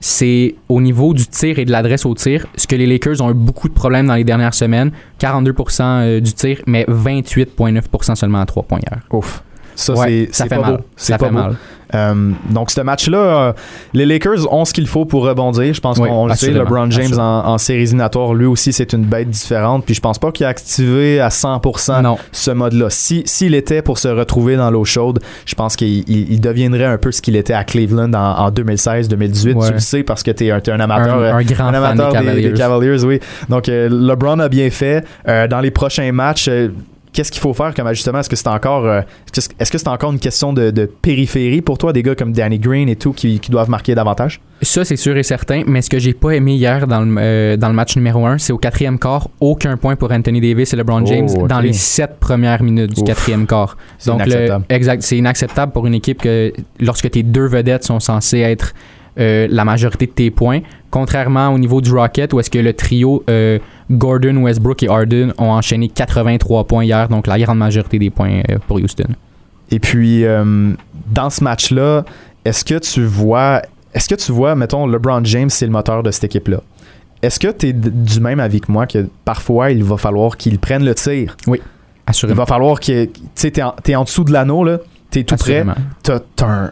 c'est 0.00 0.54
au 0.70 0.80
niveau 0.80 1.12
du 1.14 1.26
tir 1.26 1.58
et 1.58 1.64
de 1.66 1.70
l'adresse 1.70 2.06
au 2.06 2.14
tir, 2.14 2.46
ce 2.56 2.66
que 2.66 2.74
les 2.74 2.86
Lakers 2.86 3.20
ont 3.20 3.30
eu 3.30 3.34
beaucoup 3.34 3.68
de 3.68 3.74
problèmes 3.74 4.06
dans 4.06 4.14
les 4.14 4.24
dernières 4.24 4.54
semaines. 4.54 4.92
42% 5.20 5.82
euh, 5.82 6.20
du 6.20 6.32
tir, 6.32 6.62
mais 6.66 6.84
28,9% 6.88 8.14
seulement 8.16 8.40
à 8.40 8.46
3 8.46 8.62
points 8.64 8.80
hier. 8.80 9.00
Ouf. 9.12 9.44
Ça, 9.74 9.94
Ouais, 9.94 10.28
c'est 10.32 10.48
pas 10.48 10.58
mal. 10.58 10.76
beau. 10.76 10.82
C'est 10.96 11.18
pas 11.18 11.30
mal. 11.30 11.56
Euh, 11.94 12.30
donc, 12.48 12.70
ce 12.70 12.80
match-là, 12.80 13.18
euh, 13.18 13.52
les 13.92 14.06
Lakers 14.06 14.50
ont 14.50 14.64
ce 14.64 14.72
qu'il 14.72 14.86
faut 14.86 15.04
pour 15.04 15.24
rebondir. 15.26 15.74
Je 15.74 15.80
pense 15.80 15.98
Oui, 15.98 16.08
qu'on 16.08 16.26
le 16.26 16.34
sait. 16.34 16.50
LeBron 16.50 16.90
James 16.90 17.18
en, 17.20 17.46
en 17.46 17.58
séries 17.58 17.82
éliminatoires, 17.82 18.32
lui 18.32 18.46
aussi, 18.46 18.72
c'est 18.72 18.94
une 18.94 19.04
bête 19.04 19.28
différente. 19.28 19.84
Puis 19.84 19.94
je 19.94 20.00
pense 20.00 20.18
pas 20.18 20.32
qu'il 20.32 20.46
a 20.46 20.48
activé 20.48 21.20
à 21.20 21.28
100% 21.28 22.00
Non. 22.02 22.16
ce 22.32 22.50
mode-là. 22.50 22.86
Si, 22.88 23.24
s'il 23.26 23.54
était 23.54 23.82
pour 23.82 23.98
se 23.98 24.08
retrouver 24.08 24.56
dans 24.56 24.70
l'eau 24.70 24.86
chaude, 24.86 25.18
je 25.44 25.54
pense 25.54 25.76
qu'il 25.76 26.08
il- 26.08 26.32
il 26.32 26.40
deviendrait 26.40 26.86
un 26.86 26.96
peu 26.96 27.12
ce 27.12 27.20
qu'il 27.20 27.36
était 27.36 27.52
à 27.52 27.62
Cleveland 27.64 28.14
en, 28.14 28.46
en 28.46 28.50
2016-2018. 28.50 29.54
Ouais. 29.54 29.66
Tu 29.68 29.72
le 29.74 29.78
sais 29.80 30.02
parce 30.02 30.22
que 30.22 30.30
t'es 30.30 30.50
un, 30.50 30.60
t'es 30.60 30.72
un 30.72 30.80
amateur. 30.80 31.18
Un, 31.18 31.36
un 31.36 31.42
grand 31.42 31.66
un 31.68 31.72
fan 31.72 31.84
amateur 31.84 32.12
des 32.12 32.18
des, 32.18 32.24
Cavaliers. 32.24 32.48
des 32.52 32.58
Cavaliers, 32.58 33.04
oui. 33.04 33.20
Donc, 33.50 33.68
euh, 33.68 33.90
LeBron 33.90 34.38
a 34.38 34.48
bien 34.48 34.70
fait. 34.70 35.04
Dans 35.26 35.60
les 35.60 35.70
prochains 35.70 36.10
matchs, 36.12 36.48
qu'est-ce 37.12 37.30
qu'il 37.30 37.40
faut 37.40 37.52
faire 37.52 37.74
comme 37.74 37.86
ajustement? 37.86 38.20
Est-ce 38.20 38.28
que 38.30 38.36
c'est 38.36 38.48
encore, 38.48 38.86
euh, 38.86 39.00
est-ce 39.58 39.70
que- 39.70 39.78
c'est 39.78 39.88
encore 39.88 40.12
une 40.12 40.18
question 40.18 40.52
de, 40.52 40.70
de 40.70 40.86
périphérie 40.86 41.60
pour 41.60 41.76
toi, 41.78 41.92
des 41.92 42.02
gars 42.02 42.14
comme 42.14 42.32
Danny 42.32 42.58
Green 42.58 42.88
et 42.88 42.96
tout 42.96 43.12
qui, 43.12 43.38
qui 43.40 43.50
doivent 43.50 43.68
marquer 43.70 43.94
davantage? 43.94 44.40
Ça, 44.62 44.84
c'est 44.84 44.96
sûr 44.96 45.16
et 45.16 45.22
certain. 45.22 45.62
Mais 45.66 45.82
ce 45.82 45.90
que 45.90 45.98
j'ai 45.98 46.14
pas 46.14 46.30
aimé 46.30 46.54
hier 46.54 46.86
dans 46.86 47.00
le, 47.00 47.14
euh, 47.18 47.56
dans 47.56 47.68
le 47.68 47.74
match 47.74 47.96
numéro 47.96 48.24
1, 48.26 48.38
c'est 48.38 48.52
au 48.52 48.58
quatrième 48.58 48.98
quart, 48.98 49.28
aucun 49.40 49.76
point 49.76 49.96
pour 49.96 50.10
Anthony 50.12 50.40
Davis 50.40 50.72
et 50.72 50.76
LeBron 50.76 51.02
Oh, 51.02 51.06
James 51.06 51.28
ok. 51.36 51.48
dans 51.48 51.60
les 51.60 51.72
sept 51.72 52.18
premières 52.20 52.62
minutes 52.62 52.94
du 52.94 53.00
Ouf. 53.00 53.06
quatrième 53.06 53.46
quart. 53.46 53.76
C'est 53.98 54.10
Donc, 54.10 54.20
le- 54.20 54.26
inacceptable. 54.26 54.64
exact. 54.70 55.02
C'est 55.02 55.16
inacceptable 55.18 55.72
pour 55.72 55.86
une 55.86 55.94
équipe 55.94 56.22
que 56.22 56.52
lorsque 56.80 57.10
tes 57.10 57.22
deux 57.22 57.46
vedettes 57.46 57.84
sont 57.84 58.00
censées 58.00 58.38
être 58.40 58.72
euh, 59.18 59.46
la 59.50 59.66
majorité 59.66 60.06
de 60.06 60.12
tes 60.12 60.30
points, 60.30 60.60
contrairement 60.90 61.48
au 61.50 61.58
niveau 61.58 61.82
du 61.82 61.92
Rocket 61.92 62.32
où 62.32 62.40
est-ce 62.40 62.48
que 62.48 62.58
le 62.58 62.72
trio 62.72 63.22
Gordon, 63.92 64.36
Westbrook 64.42 64.82
et 64.82 64.88
Harden 64.88 65.32
ont 65.38 65.50
enchaîné 65.50 65.88
83 65.88 66.64
points 66.64 66.84
hier, 66.84 67.08
donc 67.08 67.26
la 67.26 67.38
grande 67.38 67.58
majorité 67.58 67.98
des 67.98 68.10
points 68.10 68.40
euh, 68.50 68.58
pour 68.66 68.78
Houston. 68.78 69.08
Et 69.70 69.78
puis, 69.78 70.24
euh, 70.24 70.72
dans 71.10 71.30
ce 71.30 71.42
match-là, 71.44 72.04
est-ce 72.44 72.64
que 72.64 72.78
tu 72.78 73.04
vois, 73.04 73.62
est-ce 73.94 74.08
que 74.08 74.14
tu 74.14 74.32
vois, 74.32 74.54
mettons, 74.54 74.86
LeBron 74.86 75.24
James, 75.24 75.50
c'est 75.50 75.66
le 75.66 75.72
moteur 75.72 76.02
de 76.02 76.10
cette 76.10 76.24
équipe-là? 76.24 76.60
Est-ce 77.22 77.38
que 77.38 77.48
tu 77.48 77.68
es 77.68 77.72
du 77.72 78.20
même 78.20 78.40
avis 78.40 78.60
que 78.60 78.70
moi 78.72 78.86
que 78.86 79.06
parfois, 79.24 79.70
il 79.70 79.84
va 79.84 79.96
falloir 79.96 80.36
qu'il 80.36 80.58
prenne 80.58 80.84
le 80.84 80.94
tir? 80.94 81.36
Il 81.46 81.58
Assurément. 82.06 82.38
va 82.38 82.46
falloir 82.46 82.80
que, 82.80 83.04
tu 83.04 83.12
sais, 83.36 83.50
t'es 83.52 83.62
en, 83.62 83.74
en 83.96 84.04
dessous 84.04 84.24
de 84.24 84.32
l'anneau, 84.32 84.64
là, 84.64 84.78
t'es 85.10 85.22
tout 85.22 85.36
prêt, 85.36 85.60
Assurément. 85.60 85.74
t'as 86.02 86.46
un- 86.46 86.70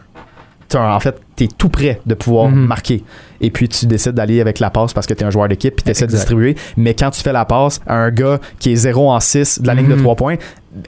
en 0.79 0.99
fait, 0.99 1.19
t'es 1.35 1.47
tout 1.47 1.69
prêt 1.69 1.99
de 2.05 2.13
pouvoir 2.13 2.49
Mhm. 2.49 2.65
marquer. 2.65 3.03
Et 3.43 3.49
puis, 3.49 3.67
tu 3.67 3.87
décides 3.87 4.11
d'aller 4.13 4.39
avec 4.41 4.59
la 4.59 4.69
passe 4.69 4.93
parce 4.93 5.07
que 5.07 5.13
t'es 5.13 5.25
un 5.25 5.31
joueur 5.31 5.47
d'équipe 5.47 5.75
puis 5.75 5.83
t'essaies 5.83 6.05
de 6.05 6.11
Exact. 6.11 6.19
distribuer. 6.19 6.55
Mais 6.77 6.93
quand 6.93 7.09
tu 7.09 7.21
fais 7.21 7.33
la 7.33 7.45
passe 7.45 7.79
à 7.87 7.95
un 7.95 8.11
gars 8.11 8.39
qui 8.59 8.71
est 8.71 8.75
0 8.75 9.09
en 9.09 9.19
6 9.19 9.59
de 9.61 9.67
la 9.67 9.73
ligne 9.73 9.87
de 9.87 9.95
Mhm. 9.95 10.01
3 10.01 10.15
points, 10.15 10.35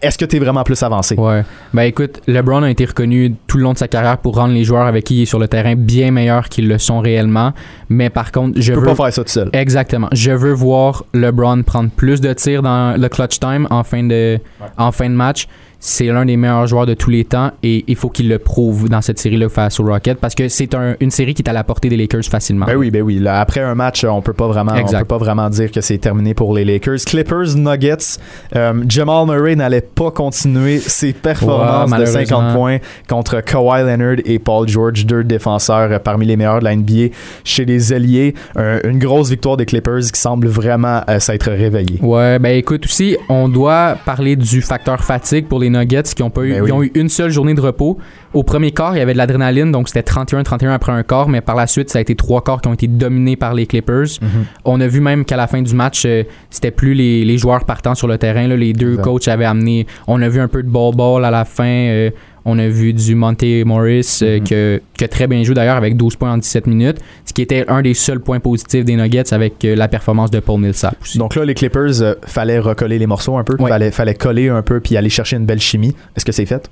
est-ce 0.04 0.18
que 0.20 0.26
t'es 0.26 0.38
vraiment 0.38 0.64
plus 0.64 0.82
avancé? 0.84 1.16
Ouais. 1.16 1.44
Ben 1.74 1.82
écoute, 1.84 2.22
LeBron 2.28 2.62
a 2.62 2.70
été 2.70 2.86
reconnu 2.86 3.34
tout 3.48 3.58
le 3.58 3.64
long 3.64 3.74
de 3.74 3.78
sa 3.80 3.88
carrière 3.88 4.20
pour 4.20 4.36
rendre 4.36 4.54
les 4.54 4.64
joueurs 4.64 4.86
avec 4.86 5.06
qui 5.06 5.18
il 5.18 5.22
est 5.24 5.26
sur 5.26 5.40
le 5.40 5.48
terrain 5.48 5.76
bien 5.76 6.12
meilleurs 6.12 6.48
qu'ils 6.50 6.68
le 6.68 6.78
sont 6.78 7.00
réellement. 7.00 7.54
Mais 7.90 8.12
par 8.12 8.32
contre, 8.32 8.62
je 8.62 8.72
Tu 8.72 8.74
peux 8.74 8.86
veux 8.88 8.96
pas 8.96 9.06
faire 9.06 9.14
ça 9.14 9.24
tout 9.24 9.32
seul. 9.32 9.50
Exactement. 9.54 10.10
Je 10.12 10.32
veux 10.32 10.54
voir 10.54 11.04
LeBron 11.14 11.64
prendre 11.64 11.90
plus 11.90 12.22
de 12.22 12.32
tirs 12.34 12.62
dans 12.62 13.00
le 13.02 13.10
clutch 13.10 13.40
time 13.40 13.68
en 13.72 13.84
fin 13.84 14.04
de, 14.04 14.38
en 14.78 14.92
fin 14.92 15.10
de 15.10 15.16
match. 15.16 15.48
C'est 15.86 16.06
l'un 16.06 16.24
des 16.24 16.38
meilleurs 16.38 16.66
joueurs 16.66 16.86
de 16.86 16.94
tous 16.94 17.10
les 17.10 17.26
temps 17.26 17.52
et 17.62 17.84
il 17.90 17.98
faut 17.98 18.08
qu'il 18.08 18.30
le 18.30 18.40
prouve 18.40 18.88
dans 18.88 19.02
cette 19.02 19.20
série-là 19.20 19.50
face 19.50 19.82
au 19.82 19.84
Rocket 19.84 20.18
parce 20.18 20.34
que 20.34 20.48
c'est 20.48 20.74
un- 20.76 20.96
une 21.02 21.12
série 21.12 21.34
qui 21.34 21.42
est 21.42 21.50
à 21.50 21.52
la 21.52 21.66
portée 21.66 21.90
des 21.90 21.98
Lakers 21.98 22.24
facilement. 22.24 22.66
Ben 22.66 22.78
oui, 22.78 22.90
ben 22.90 23.02
oui. 23.02 23.20
Là, 23.20 23.42
après 23.42 23.60
un 23.60 23.76
match, 23.76 24.06
on 24.06 24.22
peut 24.22 24.32
pas 24.32 24.48
vraiment, 24.48 24.72
on 24.82 24.98
peut 25.00 25.04
pas 25.04 25.18
vraiment 25.18 25.50
dire 25.50 25.70
que 25.74 25.82
c'est 25.82 25.98
terminé 25.98 26.34
pour 26.34 26.54
les 26.56 26.64
Lakers. 26.64 27.00
Clippers, 27.06 27.58
Nuggets. 27.58 28.18
euh, 28.56 28.82
Jamal 28.88 29.28
Murray 29.28 29.58
n'allait 29.58 29.82
pas 29.82 30.10
continuer 30.10 30.80
ses 30.80 31.12
performances 31.12 31.92
Ouais, 31.92 32.00
de 32.00 32.06
50 32.06 32.30
malheureusement. 32.32 32.54
points 32.58 32.78
contre 33.10 33.42
Kawhi 33.42 33.82
Leonard 33.84 34.16
et 34.24 34.40
Paul 34.40 34.66
George, 34.70 35.06
deux 35.06 35.26
défenseurs 35.26 36.00
parmi 36.00 36.26
les 36.26 36.38
meilleurs 36.38 36.60
de 36.60 36.64
la 36.64 36.76
NBA 36.78 37.14
chez 37.44 37.66
les 37.66 37.92
alliés. 37.92 38.36
Un- 38.56 38.80
une 38.86 39.00
grosse 39.00 39.30
victoire 39.30 39.58
des 39.58 39.66
Clippers 39.66 40.00
qui 40.14 40.18
semble 40.22 40.48
vraiment 40.48 41.02
euh, 41.10 41.20
s'être 41.20 41.52
réveillée. 41.52 42.00
Ouais, 42.02 42.40
ben 42.40 42.56
écoute 42.58 42.86
aussi, 42.86 43.18
on 43.28 43.50
doit 43.50 43.98
parler 44.06 44.38
du 44.38 44.62
facteur 44.62 45.04
fatigue 45.04 45.48
pour 45.48 45.60
les 45.60 45.73
Nuggets 45.78 46.04
qui 46.16 46.24
ont 46.24 46.30
pas 46.30 46.44
eu, 46.44 46.52
Ben 46.54 46.62
oui. 46.62 46.70
ils 46.70 46.74
ont 46.74 46.84
eu 46.84 46.92
une 46.96 47.10
seule 47.10 47.32
journée 47.32 47.54
de 47.54 47.62
repos. 47.62 47.98
Au 48.34 48.44
premier 48.44 48.72
quart, 48.72 48.96
il 48.96 49.00
y 49.00 49.02
avait 49.02 49.14
de 49.14 49.18
l'adrénaline, 49.18 49.72
donc 49.72 49.90
c'était 49.90 50.02
31-31 50.10 50.70
après 50.72 50.92
un 50.92 51.04
quart, 51.04 51.30
mais 51.30 51.42
par 51.42 51.56
la 51.56 51.68
suite, 51.68 51.90
ça 51.90 52.00
a 52.00 52.02
été 52.02 52.16
trois 52.16 52.44
quarts 52.44 52.62
qui 52.62 52.68
ont 52.68 52.74
été 52.74 52.88
dominés 52.88 53.36
par 53.36 53.54
les 53.54 53.66
Clippers. 53.66 54.08
Mhm. 54.22 54.30
On 54.66 54.80
a 54.82 54.88
vu 54.88 55.02
même 55.02 55.26
qu'à 55.26 55.36
la 55.38 55.48
fin 55.48 55.62
du 55.62 55.74
match, 55.76 56.04
euh, 56.06 56.24
c'était 56.50 56.72
plus 56.72 56.94
les, 56.94 57.26
les 57.26 57.38
joueurs 57.38 57.66
partant 57.66 57.94
sur 57.96 58.08
le 58.08 58.18
terrain. 58.18 58.48
là. 58.48 58.56
les 58.56 58.74
deux 58.74 58.98
coachs 58.98 59.28
avaient 59.28 59.46
amené. 59.46 59.86
On 60.08 60.22
a 60.22 60.30
vu 60.30 60.40
un 60.40 60.48
peu 60.48 60.64
de 60.64 60.70
ball 60.70 60.96
ball 60.96 61.24
à 61.26 61.32
la 61.32 61.46
fin. 61.46 61.64
euh, 61.66 62.10
on 62.46 62.60
a 62.60 62.68
vu 62.68 62.94
du 62.94 63.16
Monte 63.16 63.44
Morris 63.66 64.20
euh, 64.22 64.40
Mhm. 64.40 64.44
que, 64.46 64.82
qui 64.98 65.04
a 65.04 65.08
très 65.08 65.28
bien 65.28 65.44
joué 65.44 65.56
d'ailleurs 65.56 65.78
avec 65.78 65.96
12 65.96 66.16
points 66.18 66.34
en 66.34 66.38
17 66.38 66.68
minutes, 66.68 66.98
ce 67.26 67.34
qui 67.34 67.42
était 67.42 67.66
un 67.70 67.82
des 67.82 67.94
seuls 67.94 68.20
points 68.20 68.40
positifs 68.40 68.84
des 68.86 68.96
Nuggets 68.96 69.34
avec 69.34 69.64
euh, 69.66 69.76
la 69.76 69.88
performance 69.88 70.30
de 70.32 70.40
Paul 70.40 70.60
Millsap 70.60 70.96
aussi. 71.02 71.18
Donc 71.18 71.36
là, 71.36 71.46
les 71.46 71.54
Clippers, 71.54 72.02
euh, 72.02 72.16
fallait 72.26 72.60
recoller 72.60 73.00
les 73.00 73.08
morceaux 73.08 73.38
un 73.38 73.44
peu, 73.44 73.56
Ouais. 73.60 73.70
fallait, 73.70 73.92
fallait 73.92 74.16
coller 74.16 74.50
un 74.50 74.62
peu 74.62 74.80
puis 74.80 74.98
aller 74.98 75.10
chercher 75.10 75.38
une 75.38 75.46
belle 75.46 75.62
chimie. 75.62 75.96
Est-ce 76.18 76.26
que 76.26 76.32
c'est 76.34 76.46
fait? 76.46 76.70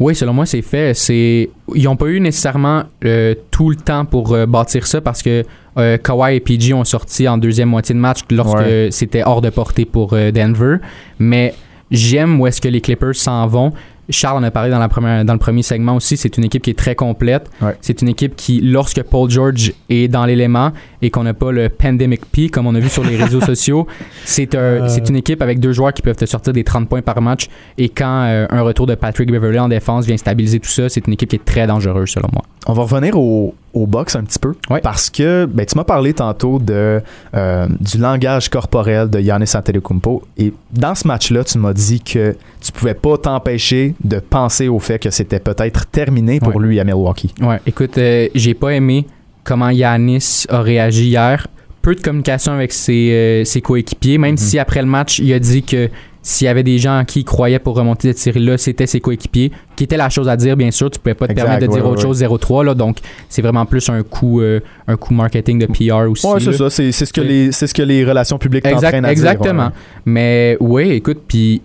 Oui, 0.00 0.14
selon 0.14 0.32
moi, 0.32 0.46
c'est 0.46 0.62
fait. 0.62 0.94
C'est 0.94 1.50
ils 1.74 1.84
n'ont 1.84 1.96
pas 1.96 2.06
eu 2.06 2.18
nécessairement 2.18 2.84
euh, 3.04 3.34
tout 3.50 3.68
le 3.70 3.76
temps 3.76 4.06
pour 4.06 4.32
euh, 4.32 4.46
bâtir 4.46 4.86
ça 4.86 5.00
parce 5.02 5.22
que 5.22 5.44
euh, 5.76 5.98
Kawhi 5.98 6.36
et 6.36 6.40
PG 6.40 6.72
ont 6.72 6.84
sorti 6.84 7.28
en 7.28 7.36
deuxième 7.36 7.68
moitié 7.68 7.94
de 7.94 8.00
match 8.00 8.20
lorsque 8.30 8.56
Ouais. 8.56 8.88
c'était 8.90 9.22
hors 9.24 9.42
de 9.42 9.50
portée 9.50 9.84
pour 9.84 10.10
Denver. 10.32 10.76
Mais 11.18 11.52
j'aime 11.90 12.40
où 12.40 12.46
est-ce 12.46 12.60
que 12.60 12.68
les 12.68 12.80
Clippers 12.80 13.14
s'en 13.14 13.46
vont. 13.46 13.72
Charles 14.10 14.38
en 14.38 14.42
a 14.42 14.50
parlé 14.50 14.70
dans, 14.70 14.78
la 14.78 14.88
première, 14.88 15.24
dans 15.24 15.32
le 15.32 15.38
premier 15.38 15.62
segment 15.62 15.96
aussi. 15.96 16.16
C'est 16.16 16.36
une 16.36 16.44
équipe 16.44 16.62
qui 16.62 16.70
est 16.70 16.78
très 16.78 16.94
complète. 16.94 17.50
Ouais. 17.62 17.76
C'est 17.80 18.02
une 18.02 18.08
équipe 18.08 18.36
qui, 18.36 18.60
lorsque 18.60 19.02
Paul 19.02 19.30
George 19.30 19.72
est 19.88 20.08
dans 20.08 20.24
l'élément 20.26 20.72
et 21.02 21.10
qu'on 21.10 21.22
n'a 21.22 21.34
pas 21.34 21.52
le 21.52 21.68
pandemic 21.68 22.24
P, 22.26 22.48
comme 22.48 22.66
on 22.66 22.74
a 22.74 22.80
vu 22.80 22.88
sur 22.88 23.04
les 23.04 23.16
réseaux 23.16 23.40
sociaux, 23.52 23.86
c'est 24.24 24.54
un- 24.54 24.88
c'est 24.88 25.08
une 25.08 25.16
équipe 25.16 25.40
avec 25.42 25.58
deux 25.60 25.72
joueurs 25.72 25.92
qui 25.92 26.02
peuvent 26.02 26.16
te 26.16 26.26
sortir 26.26 26.52
des 26.52 26.64
30 26.64 26.88
points 26.88 27.02
par 27.02 27.20
match. 27.22 27.48
Et 27.78 27.88
quand 27.88 28.24
euh, 28.26 28.46
un 28.50 28.62
retour 28.62 28.86
de 28.86 28.94
Patrick 28.94 29.30
Beverley 29.30 29.58
en 29.58 29.68
défense 29.68 30.06
vient 30.06 30.16
stabiliser 30.16 30.60
tout 30.60 30.68
ça, 30.70 30.88
c'est 30.88 31.06
une 31.06 31.12
équipe 31.14 31.30
qui 31.30 31.36
est 31.36 31.44
très 31.44 31.66
dangereuse, 31.66 32.10
selon 32.10 32.28
moi. 32.32 32.42
On 32.66 32.72
va 32.72 32.82
revenir 32.82 33.18
au, 33.18 33.54
au 33.74 33.86
box 33.86 34.16
un 34.16 34.22
petit 34.24 34.38
peu. 34.38 34.54
Parce 34.82 35.10
que 35.10 35.46
ben, 35.46 35.66
tu 35.66 35.76
m'as 35.76 35.84
parlé 35.84 36.14
tantôt 36.14 36.58
de, 36.58 37.00
euh, 37.34 37.66
du 37.80 37.98
langage 37.98 38.48
corporel 38.48 39.10
de 39.10 39.18
Giannis 39.20 39.52
Antetokounmpo. 39.54 40.22
Et 40.38 40.52
dans 40.72 40.94
ce 40.94 41.06
match-là, 41.08 41.44
tu 41.44 41.58
m'as 41.58 41.72
dit 41.72 42.00
que 42.00 42.34
tu 42.60 42.72
pouvais 42.72 42.94
pas 42.94 43.18
t'empêcher 43.18 43.94
de 44.02 44.18
penser 44.20 44.68
au 44.68 44.78
fait 44.78 44.98
que 44.98 45.10
c'était 45.10 45.40
peut-être 45.40 45.86
terminé 45.86 46.40
pour 46.40 46.58
lui 46.60 46.78
à 46.80 46.84
Milwaukee. 46.84 47.34
Ouais, 47.42 47.60
écoute, 47.66 47.98
euh, 47.98 48.28
j'ai 48.34 48.54
pas 48.54 48.70
aimé 48.70 49.06
comment 49.42 49.70
Yanis 49.70 50.44
a 50.48 50.60
réagi 50.62 51.06
hier. 51.08 51.46
Peu 51.82 51.94
de 51.94 52.00
communication 52.00 52.52
avec 52.52 52.72
ses, 52.72 53.10
euh, 53.12 53.44
ses 53.44 53.60
coéquipiers, 53.60 54.16
même 54.16 54.32
Mhm. 54.32 54.36
si 54.38 54.58
après 54.58 54.80
le 54.80 54.88
match, 54.88 55.18
il 55.18 55.30
a 55.34 55.38
dit 55.38 55.62
que 55.62 55.90
s'il 56.26 56.46
y 56.46 56.48
avait 56.48 56.62
des 56.62 56.78
gens 56.78 57.04
qui 57.06 57.22
croyaient 57.22 57.58
pour 57.58 57.76
remonter 57.76 58.08
cette 58.08 58.18
série-là, 58.18 58.56
c'était 58.56 58.86
ses 58.86 58.98
coéquipiers, 58.98 59.52
qui 59.76 59.84
était 59.84 59.98
la 59.98 60.08
chose 60.08 60.26
à 60.26 60.36
dire, 60.38 60.56
bien 60.56 60.70
sûr. 60.70 60.90
Tu 60.90 60.98
pouvais 60.98 61.14
pas 61.14 61.26
te 61.26 61.32
Exact, 61.32 61.44
permettre 61.44 61.66
de 61.68 61.72
dire 61.72 61.84
ouais, 61.84 61.92
autre 61.92 62.00
chose 62.00 62.22
0-3, 62.22 62.64
là, 62.64 62.74
donc 62.74 62.96
c'est 63.28 63.42
vraiment 63.42 63.66
plus 63.66 63.86
un 63.90 64.02
coup, 64.02 64.40
euh, 64.40 64.60
un 64.88 64.96
coup 64.96 65.12
marketing 65.12 65.58
de 65.58 65.66
PR 65.66 66.10
aussi. 66.10 66.26
Ouais, 66.26 66.40
c'est 66.40 66.54
ça. 66.54 66.70
C'est, 66.70 66.90
ce 66.92 67.12
que 67.12 67.20
les, 67.20 67.52
c'est 67.52 67.66
ce 67.66 67.74
que 67.74 67.82
les 67.82 68.06
relations 68.06 68.38
publiques 68.38 68.64
Exact- 68.64 68.80
t'entraînent 68.80 69.04
à 69.04 69.12
exactement. 69.12 69.64
dire. 69.64 69.72
Mais 70.06 70.56
oui, 70.60 70.92
écoute, 70.92 71.18
puis 71.28 71.60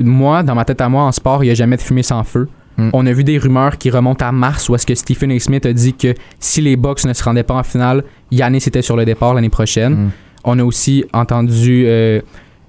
moi, 0.00 0.44
dans 0.44 0.54
ma 0.54 0.64
tête 0.64 0.80
à 0.80 0.88
moi, 0.88 1.02
en 1.02 1.10
sport, 1.10 1.42
il 1.42 1.48
n'y 1.48 1.52
a 1.52 1.54
jamais 1.54 1.76
de 1.76 1.82
fumée 1.82 2.04
sans 2.04 2.22
feu. 2.22 2.48
Hmm. 2.78 2.90
On 2.92 3.06
a 3.06 3.12
vu 3.12 3.24
des 3.24 3.38
rumeurs 3.38 3.76
qui 3.76 3.90
remontent 3.90 4.24
à 4.24 4.30
mars 4.30 4.68
où 4.68 4.76
est-ce 4.76 4.86
que 4.86 4.94
Stephen 4.94 5.32
A. 5.32 5.40
Smith 5.40 5.66
a 5.66 5.72
dit 5.72 5.94
que 5.94 6.14
si 6.38 6.60
les 6.60 6.76
Bucks 6.76 7.04
ne 7.06 7.12
se 7.12 7.24
rendaient 7.24 7.42
pas 7.42 7.54
en 7.54 7.64
finale, 7.64 8.04
Yannis 8.30 8.58
était 8.66 8.82
sur 8.82 8.96
le 8.96 9.04
départ 9.04 9.34
l'année 9.34 9.48
prochaine. 9.48 9.94
Hmm. 9.94 10.10
On 10.44 10.58
a 10.60 10.64
aussi 10.64 11.04
entendu 11.12 11.86
euh, 11.88 12.20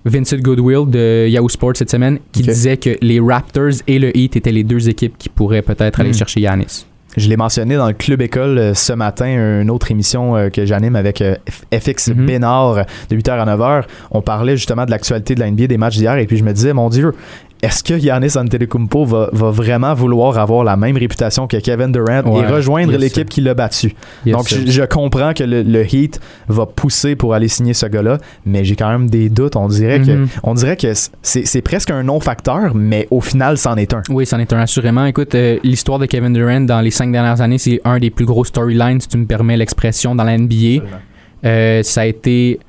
Vincent 0.07 0.37
Goodwill 0.37 0.89
de 0.89 1.27
Yahoo 1.27 1.49
Sports 1.49 1.73
cette 1.75 1.91
semaine 1.91 2.19
qui 2.31 2.41
disait 2.43 2.77
que 2.77 2.97
les 3.01 3.19
Raptors 3.19 3.81
et 3.87 3.99
le 3.99 4.15
Heat 4.15 4.35
étaient 4.35 4.51
les 4.51 4.63
deux 4.63 4.89
équipes 4.89 5.17
qui 5.17 5.29
pourraient 5.29 5.61
peut-être 5.61 5.99
aller 5.99 6.11
Hmm. 6.11 6.13
chercher 6.13 6.41
Yanis. 6.41 6.85
Je 7.15 7.29
l'ai 7.29 7.37
mentionné 7.37 7.75
dans 7.77 7.87
le 7.87 7.93
Club 7.93 8.21
École 8.21 8.57
euh, 8.59 8.73
ce 8.75 8.93
matin, 8.93 9.25
une 9.61 9.71
autre 9.71 9.89
émission 9.89 10.35
euh, 10.35 10.49
que 10.49 10.67
j'anime 10.67 10.95
avec 10.95 11.21
euh, 11.21 11.35
FX 11.73 12.09
Mhm. 12.09 12.25
Bénard 12.27 12.85
de 13.09 13.15
8h 13.15 13.31
à 13.31 13.45
9h. 13.45 13.85
On 14.11 14.21
parlait 14.21 14.55
justement 14.55 14.85
de 14.85 14.91
l'actualité 14.91 15.33
de 15.33 15.39
la 15.39 15.49
NBA 15.49 15.65
des 15.65 15.77
matchs 15.77 15.97
d'hier 15.97 16.15
et 16.17 16.27
puis 16.27 16.37
je 16.37 16.43
me 16.43 16.53
disais, 16.53 16.73
mon 16.73 16.89
Dieu, 16.89 17.13
est-ce 17.61 17.83
que 17.83 17.97
Giannis 17.97 18.37
Antetokounmpo 18.37 19.05
va, 19.05 19.29
va 19.33 19.49
vraiment 19.51 19.93
vouloir 19.93 20.37
avoir 20.37 20.63
la 20.63 20.75
même 20.77 20.95
réputation 20.97 21.47
que 21.47 21.57
Kevin 21.57 21.91
Durant 21.91 22.21
et 22.39 22.45
rejoindre 22.45 22.91
yes, 22.93 23.01
l'équipe 23.01 23.29
qui 23.29 23.41
l'a 23.41 23.53
battu? 23.53 23.93
Yes, 24.25 24.35
Donc, 24.35 24.47
je, 24.49 24.69
je 24.69 24.83
comprends 24.83 25.33
que 25.33 25.43
le, 25.43 25.63
le 25.63 25.83
Heat 25.95 26.19
va 26.47 26.65
pousser 26.65 27.15
pour 27.15 27.33
aller 27.33 27.47
signer 27.47 27.73
ce 27.73 27.85
gars-là, 27.87 28.17
mais 28.45 28.63
j'ai 28.63 28.75
quand 28.75 28.89
même 28.89 29.09
des 29.09 29.29
doutes. 29.29 29.55
On 29.55 29.67
dirait 29.67 29.99
que, 30.01 30.11
Mhm. 30.11 30.27
on 30.43 30.53
dirait 30.53 30.77
que 30.77 30.93
c'est 30.93 31.45
c'est 31.47 31.61
presque 31.61 31.89
un 31.89 32.03
non-facteur, 32.03 32.73
mais 32.75 33.07
au 33.11 33.21
final, 33.21 33.57
c'en 33.57 33.75
est 33.75 33.93
un. 33.93 34.01
Oui, 34.09 34.25
c'en 34.25 34.39
est 34.39 34.51
un 34.53 34.59
assurément. 34.59 35.05
Écoute, 35.05 35.33
euh, 35.35 35.57
l'histoire 35.63 35.99
de 35.99 36.05
Kevin 36.05 36.33
Durant 36.33 36.61
dans 36.61 36.81
les 36.81 36.91
cinq 36.91 37.11
dernières 37.11 37.41
années, 37.41 37.57
c'est 37.57 37.81
un 37.85 37.99
des 37.99 38.09
plus 38.09 38.25
gros 38.25 38.45
storylines, 38.45 39.01
si 39.01 39.07
tu 39.07 39.17
me 39.17 39.25
permets 39.25 39.57
l'expression, 39.57 40.13
dans 40.15 40.23
la 40.23 40.37
NBA. 40.37 40.83
Euh, 41.45 41.83
ça 41.83 42.01
a 42.01 42.05
été. 42.05 42.59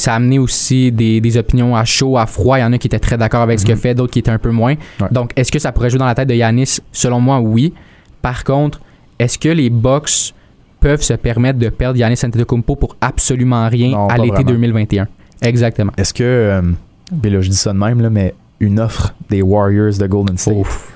Ça 0.00 0.14
a 0.14 0.16
amené 0.16 0.38
aussi 0.38 0.90
des, 0.90 1.20
des 1.20 1.36
opinions 1.36 1.76
à 1.76 1.84
chaud, 1.84 2.16
à 2.16 2.26
froid. 2.26 2.58
Il 2.58 2.62
y 2.62 2.64
en 2.64 2.72
a 2.72 2.78
qui 2.78 2.86
étaient 2.86 2.98
très 2.98 3.18
d'accord 3.18 3.42
avec 3.42 3.60
ce 3.60 3.64
qu'il 3.64 3.74
a 3.74 3.76
fait, 3.76 3.94
d'autres 3.94 4.12
qui 4.12 4.18
étaient 4.20 4.30
un 4.30 4.38
peu 4.38 4.50
moins. 4.50 4.74
Ouais. 5.00 5.08
Donc, 5.10 5.32
est-ce 5.36 5.52
que 5.52 5.58
ça 5.58 5.72
pourrait 5.72 5.90
jouer 5.90 5.98
dans 5.98 6.06
la 6.06 6.14
tête 6.14 6.28
de 6.28 6.34
Yanis? 6.34 6.78
Selon 6.92 7.20
moi, 7.20 7.40
oui. 7.40 7.74
Par 8.22 8.44
contre, 8.44 8.80
est-ce 9.18 9.38
que 9.38 9.48
les 9.50 9.68
Bucks 9.68 10.34
peuvent 10.80 11.02
se 11.02 11.12
permettre 11.12 11.58
de 11.58 11.68
perdre 11.68 11.98
Yanis 11.98 12.18
Antetokounmpo 12.24 12.76
pour 12.76 12.96
absolument 13.00 13.68
rien 13.68 13.90
Non, 13.90 14.08
à 14.08 14.16
l'été 14.16 14.30
vraiment. 14.30 14.50
2021 14.50 15.08
Exactement. 15.42 15.92
Est-ce 15.96 16.14
que, 16.14 16.24
euh, 16.24 16.62
là, 16.62 17.40
je 17.40 17.48
dis 17.50 17.56
ça 17.56 17.72
de 17.72 17.78
même, 17.78 18.00
là, 18.00 18.10
mais 18.10 18.34
une 18.60 18.80
offre 18.80 19.14
des 19.28 19.42
Warriors 19.42 19.98
de 19.98 20.06
Golden 20.06 20.38
State, 20.38 20.54
Ouf. 20.54 20.92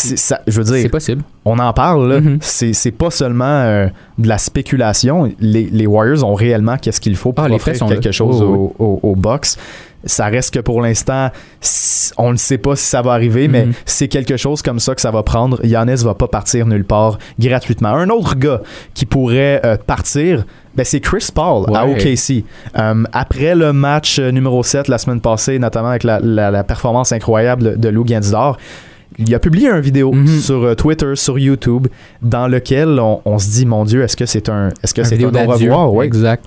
C'est 0.00 0.16
ça, 0.18 0.40
je 0.46 0.60
veux 0.60 0.66
C'est 0.74 0.82
dire, 0.82 0.90
possible. 0.90 1.22
on 1.44 1.58
en 1.58 1.72
parle, 1.72 2.08
là, 2.12 2.20
Mhm. 2.20 2.38
c'est 2.40 2.72
c'est 2.72 2.90
pas 2.90 3.10
seulement 3.10 3.44
euh, 3.44 3.86
de 4.18 4.28
la 4.28 4.38
spéculation. 4.38 5.32
Les, 5.40 5.68
les 5.70 5.86
Warriors 5.86 6.24
ont 6.24 6.34
réellement 6.34 6.76
qu'est-ce 6.76 7.00
qu'il 7.00 7.16
faut 7.16 7.32
pour 7.32 7.44
Ah, 7.44 7.50
offrir 7.52 7.74
quelque 7.86 8.04
là. 8.06 8.12
chose 8.12 8.42
Oh, 8.42 9.00
aux 9.02 9.16
Bucks. 9.16 9.48
Ça 10.06 10.26
reste 10.26 10.54
que 10.54 10.60
pour 10.60 10.80
l'instant, 10.80 11.28
on 12.16 12.32
ne 12.32 12.36
sait 12.38 12.56
pas 12.56 12.74
si 12.74 12.86
ça 12.86 13.02
va 13.02 13.12
arriver, 13.12 13.48
mais 13.48 13.66
Mhm. 13.66 13.72
c'est 13.84 14.08
quelque 14.08 14.38
chose 14.38 14.62
comme 14.62 14.80
ça 14.80 14.94
que 14.94 15.00
ça 15.02 15.10
va 15.10 15.22
prendre. 15.22 15.60
Giannis 15.62 16.02
va 16.04 16.14
pas 16.14 16.26
partir 16.28 16.66
nulle 16.66 16.84
part 16.86 17.18
gratuitement. 17.38 17.90
Un 17.90 18.08
autre 18.08 18.34
gars 18.36 18.62
qui 18.94 19.04
pourrait 19.04 19.60
euh, 19.66 19.76
partir, 19.76 20.46
ben, 20.74 20.84
c'est 20.84 21.00
Chris 21.00 21.28
Paul 21.34 21.66
à. 21.76 21.86
OKC. 21.86 22.44
Euh, 22.78 23.04
après 23.12 23.54
le 23.54 23.74
match 23.74 24.18
numéro 24.18 24.62
7 24.62 24.88
la 24.88 24.96
semaine 24.96 25.20
passée, 25.20 25.58
notamment 25.58 25.88
avec 25.88 26.04
la, 26.04 26.18
la- 26.20 26.50
la 26.50 26.64
performance 26.64 27.12
incroyable 27.12 27.78
de 27.78 27.88
Lou 27.90 28.04
Gansdor, 28.04 28.56
il 29.18 29.34
a 29.34 29.38
publié 29.38 29.68
une 29.68 29.80
vidéo 29.80 30.12
Mhm. 30.12 30.26
sur 30.40 30.62
euh, 30.64 30.74
Twitter, 30.74 31.12
sur 31.14 31.38
YouTube, 31.38 31.88
dans 32.22 32.46
lequel 32.48 32.98
on, 33.00 33.20
on 33.24 33.38
se 33.38 33.50
dit, 33.50 33.66
mon 33.66 33.84
Dieu, 33.84 34.02
est-ce 34.02 34.16
que 34.16 34.26
c'est 34.26 34.48
un, 34.48 34.68
est-ce 34.82 34.94
que 34.94 35.00
Un 35.00 35.04
c'est 35.04 35.16
vidéo 35.16 35.30
un 35.36 35.44
au 35.46 35.50
revoir? 35.52 35.94
Ouais. 35.94 36.06
Exact. 36.06 36.44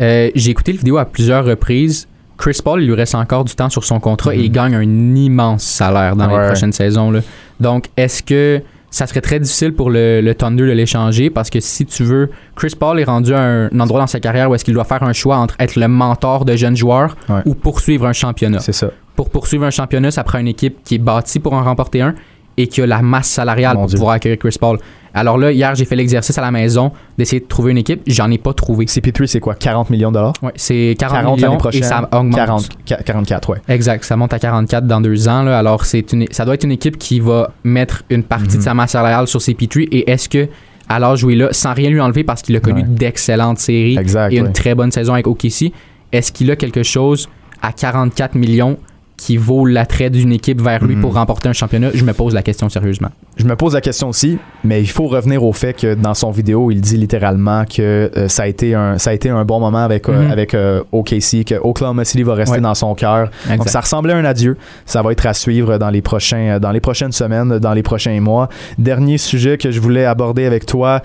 Euh, 0.00 0.30
j'ai 0.34 0.50
écouté 0.50 0.72
la 0.72 0.78
vidéo 0.78 0.96
à 0.98 1.04
plusieurs 1.04 1.44
reprises. 1.44 2.08
Chris 2.36 2.58
Paul, 2.64 2.82
il 2.82 2.86
lui 2.88 2.94
reste 2.94 3.14
encore 3.14 3.44
du 3.44 3.54
temps 3.54 3.68
sur 3.70 3.84
son 3.84 4.00
contrat 4.00 4.34
et 4.34 4.40
il 4.40 4.50
gagne 4.50 4.74
un 4.74 4.82
immense 4.82 5.62
salaire 5.62 6.16
dans 6.16 6.26
Mhm. 6.26 6.32
Ouais. 6.32 6.40
les 6.42 6.46
prochaines 6.48 6.72
saisons. 6.72 7.10
là. 7.10 7.20
Donc, 7.60 7.86
est-ce 7.96 8.22
que 8.22 8.60
ça 8.90 9.06
serait 9.06 9.20
très 9.20 9.38
difficile 9.40 9.72
pour 9.72 9.90
le, 9.90 10.20
le 10.20 10.34
Thunder 10.34 10.66
de 10.66 10.72
l'échanger? 10.72 11.30
Parce 11.30 11.48
que 11.50 11.60
si 11.60 11.86
tu 11.86 12.02
veux, 12.02 12.30
Chris 12.56 12.74
Paul 12.78 12.98
est 12.98 13.04
rendu 13.04 13.32
à 13.34 13.40
un, 13.40 13.66
un 13.66 13.80
endroit 13.80 14.00
dans 14.00 14.06
sa 14.08 14.18
carrière 14.18 14.50
où 14.50 14.54
est-ce 14.56 14.64
qu'il 14.64 14.74
doit 14.74 14.84
faire 14.84 15.02
un 15.04 15.12
choix 15.12 15.36
entre 15.36 15.54
être 15.60 15.76
le 15.76 15.86
mentor 15.86 16.44
de 16.44 16.56
jeunes 16.56 16.76
joueurs 16.76 17.16
Ouais. 17.28 17.42
ou 17.44 17.54
poursuivre 17.54 18.06
un 18.06 18.12
championnat. 18.12 18.58
C'est 18.58 18.72
ça. 18.72 18.90
Pour 19.16 19.30
poursuivre 19.30 19.64
un 19.64 19.70
championnat, 19.70 20.10
ça 20.10 20.24
prend 20.24 20.38
une 20.38 20.48
équipe 20.48 20.78
qui 20.84 20.96
est 20.96 20.98
bâtie 20.98 21.38
pour 21.38 21.52
en 21.52 21.62
remporter 21.62 22.00
un 22.02 22.14
et 22.56 22.68
qui 22.68 22.80
a 22.82 22.86
la 22.86 23.02
masse 23.02 23.28
salariale 23.28 23.74
Mon 23.74 23.80
pour 23.80 23.88
Dieu. 23.88 23.96
pouvoir 23.98 24.14
accueillir 24.14 24.38
Chris 24.38 24.56
Paul. 24.60 24.78
Alors 25.12 25.38
là, 25.38 25.50
hier, 25.52 25.74
j'ai 25.74 25.84
fait 25.84 25.96
l'exercice 25.96 26.36
à 26.38 26.40
la 26.40 26.50
maison 26.52 26.92
d'essayer 27.18 27.40
de 27.40 27.46
trouver 27.46 27.72
une 27.72 27.78
équipe. 27.78 28.02
J'en 28.06 28.30
ai 28.30 28.38
pas 28.38 28.52
trouvé. 28.52 28.86
CP3, 28.86 29.26
c'est 29.26 29.40
quoi? 29.40 29.54
40 29.54 29.90
millions 29.90 30.10
de 30.10 30.14
dollars? 30.14 30.34
Ouais, 30.42 30.52
c'est 30.56 30.94
40, 30.98 31.16
40 31.22 31.36
millions 31.36 31.56
prochaine. 31.56 31.82
et 31.82 31.86
ça 31.86 32.08
augmente. 32.12 32.34
40, 32.34 32.68
qua- 32.86 33.02
44, 33.04 33.50
ouais. 33.50 33.58
Exact, 33.68 34.04
ça 34.04 34.16
monte 34.16 34.32
à 34.32 34.38
44 34.38 34.86
dans 34.86 35.00
deux 35.00 35.28
ans. 35.28 35.42
Là. 35.42 35.58
Alors, 35.58 35.84
c'est 35.84 36.12
une, 36.12 36.26
ça 36.30 36.44
doit 36.44 36.54
être 36.54 36.64
une 36.64 36.72
équipe 36.72 36.96
qui 36.98 37.18
va 37.20 37.50
mettre 37.64 38.02
une 38.10 38.22
partie 38.22 38.50
Mhm. 38.52 38.56
de 38.58 38.62
sa 38.62 38.74
masse 38.74 38.90
salariale 38.92 39.26
sur 39.26 39.40
CP3. 39.40 39.88
Et 39.90 40.10
est-ce 40.10 40.28
que, 40.28 40.48
à 40.88 40.98
l'âge 41.00 41.24
où 41.24 41.30
il 41.30 41.38
là, 41.38 41.48
sans 41.52 41.74
rien 41.74 41.90
lui 41.90 42.00
enlever 42.00 42.22
parce 42.24 42.42
qu'il 42.42 42.54
a 42.56 42.60
connu 42.60 42.82
Ouais. 42.82 42.88
d'excellentes 42.88 43.58
séries 43.58 43.96
Exact. 43.98 44.32
et 44.32 44.36
une 44.38 44.46
ouais. 44.46 44.52
très 44.52 44.74
bonne 44.76 44.90
saison 44.92 45.12
avec 45.14 45.26
OKC, 45.26 45.72
est-ce 46.12 46.30
qu'il 46.32 46.50
a 46.50 46.56
quelque 46.56 46.82
chose 46.84 47.28
à 47.62 47.72
44 47.72 48.34
millions 48.36 48.76
qui 49.16 49.36
vaut 49.36 49.64
l'attrait 49.66 50.10
d'une 50.10 50.32
équipe 50.32 50.60
vers 50.60 50.84
lui 50.84 50.96
pour 50.96 51.14
remporter 51.14 51.48
un 51.48 51.52
championnat? 51.52 51.90
Je 51.94 52.04
me 52.04 52.12
pose 52.12 52.34
la 52.34 52.42
question 52.42 52.68
sérieusement. 52.68 53.08
Je 53.36 53.44
me 53.44 53.56
pose 53.56 53.74
la 53.74 53.80
question 53.80 54.08
aussi, 54.08 54.38
mais 54.62 54.80
il 54.80 54.88
faut 54.88 55.06
revenir 55.06 55.42
au 55.44 55.52
fait 55.52 55.72
que 55.72 55.94
dans 55.94 56.14
son 56.14 56.30
vidéo, 56.30 56.70
il 56.70 56.80
dit 56.80 56.96
littéralement 56.96 57.64
que 57.64 58.10
euh, 58.16 58.28
ça, 58.28 58.44
a 58.44 58.46
été 58.46 58.74
un, 58.74 58.98
ça 58.98 59.10
a 59.10 59.12
été 59.12 59.28
un 59.30 59.44
bon 59.44 59.58
moment 59.60 59.78
avec, 59.84 60.08
euh, 60.08 60.24
Mhm. 60.26 60.30
avec 60.30 60.54
euh, 60.54 60.82
OKC, 60.92 61.44
que 61.44 61.54
Oklahoma 61.60 62.04
City 62.04 62.22
va 62.22 62.34
rester 62.34 62.56
Ouais. 62.56 62.60
dans 62.60 62.74
son 62.74 62.94
cœur. 62.94 63.30
Donc 63.48 63.68
ça 63.68 63.80
ressemblait 63.80 64.12
à 64.12 64.16
un 64.16 64.24
adieu. 64.24 64.56
Ça 64.86 65.02
va 65.02 65.10
être 65.12 65.26
à 65.26 65.34
suivre 65.34 65.78
dans 65.78 65.90
les, 65.90 66.02
prochains, 66.02 66.36
euh, 66.54 66.58
dans 66.60 66.70
les 66.70 66.80
prochaines 66.80 67.12
semaines, 67.12 67.58
dans 67.58 67.72
les 67.72 67.82
prochains 67.82 68.20
mois. 68.20 68.48
Dernier 68.78 69.18
sujet 69.18 69.58
que 69.58 69.70
je 69.72 69.80
voulais 69.80 70.04
aborder 70.04 70.44
avec 70.46 70.66
toi, 70.66 71.02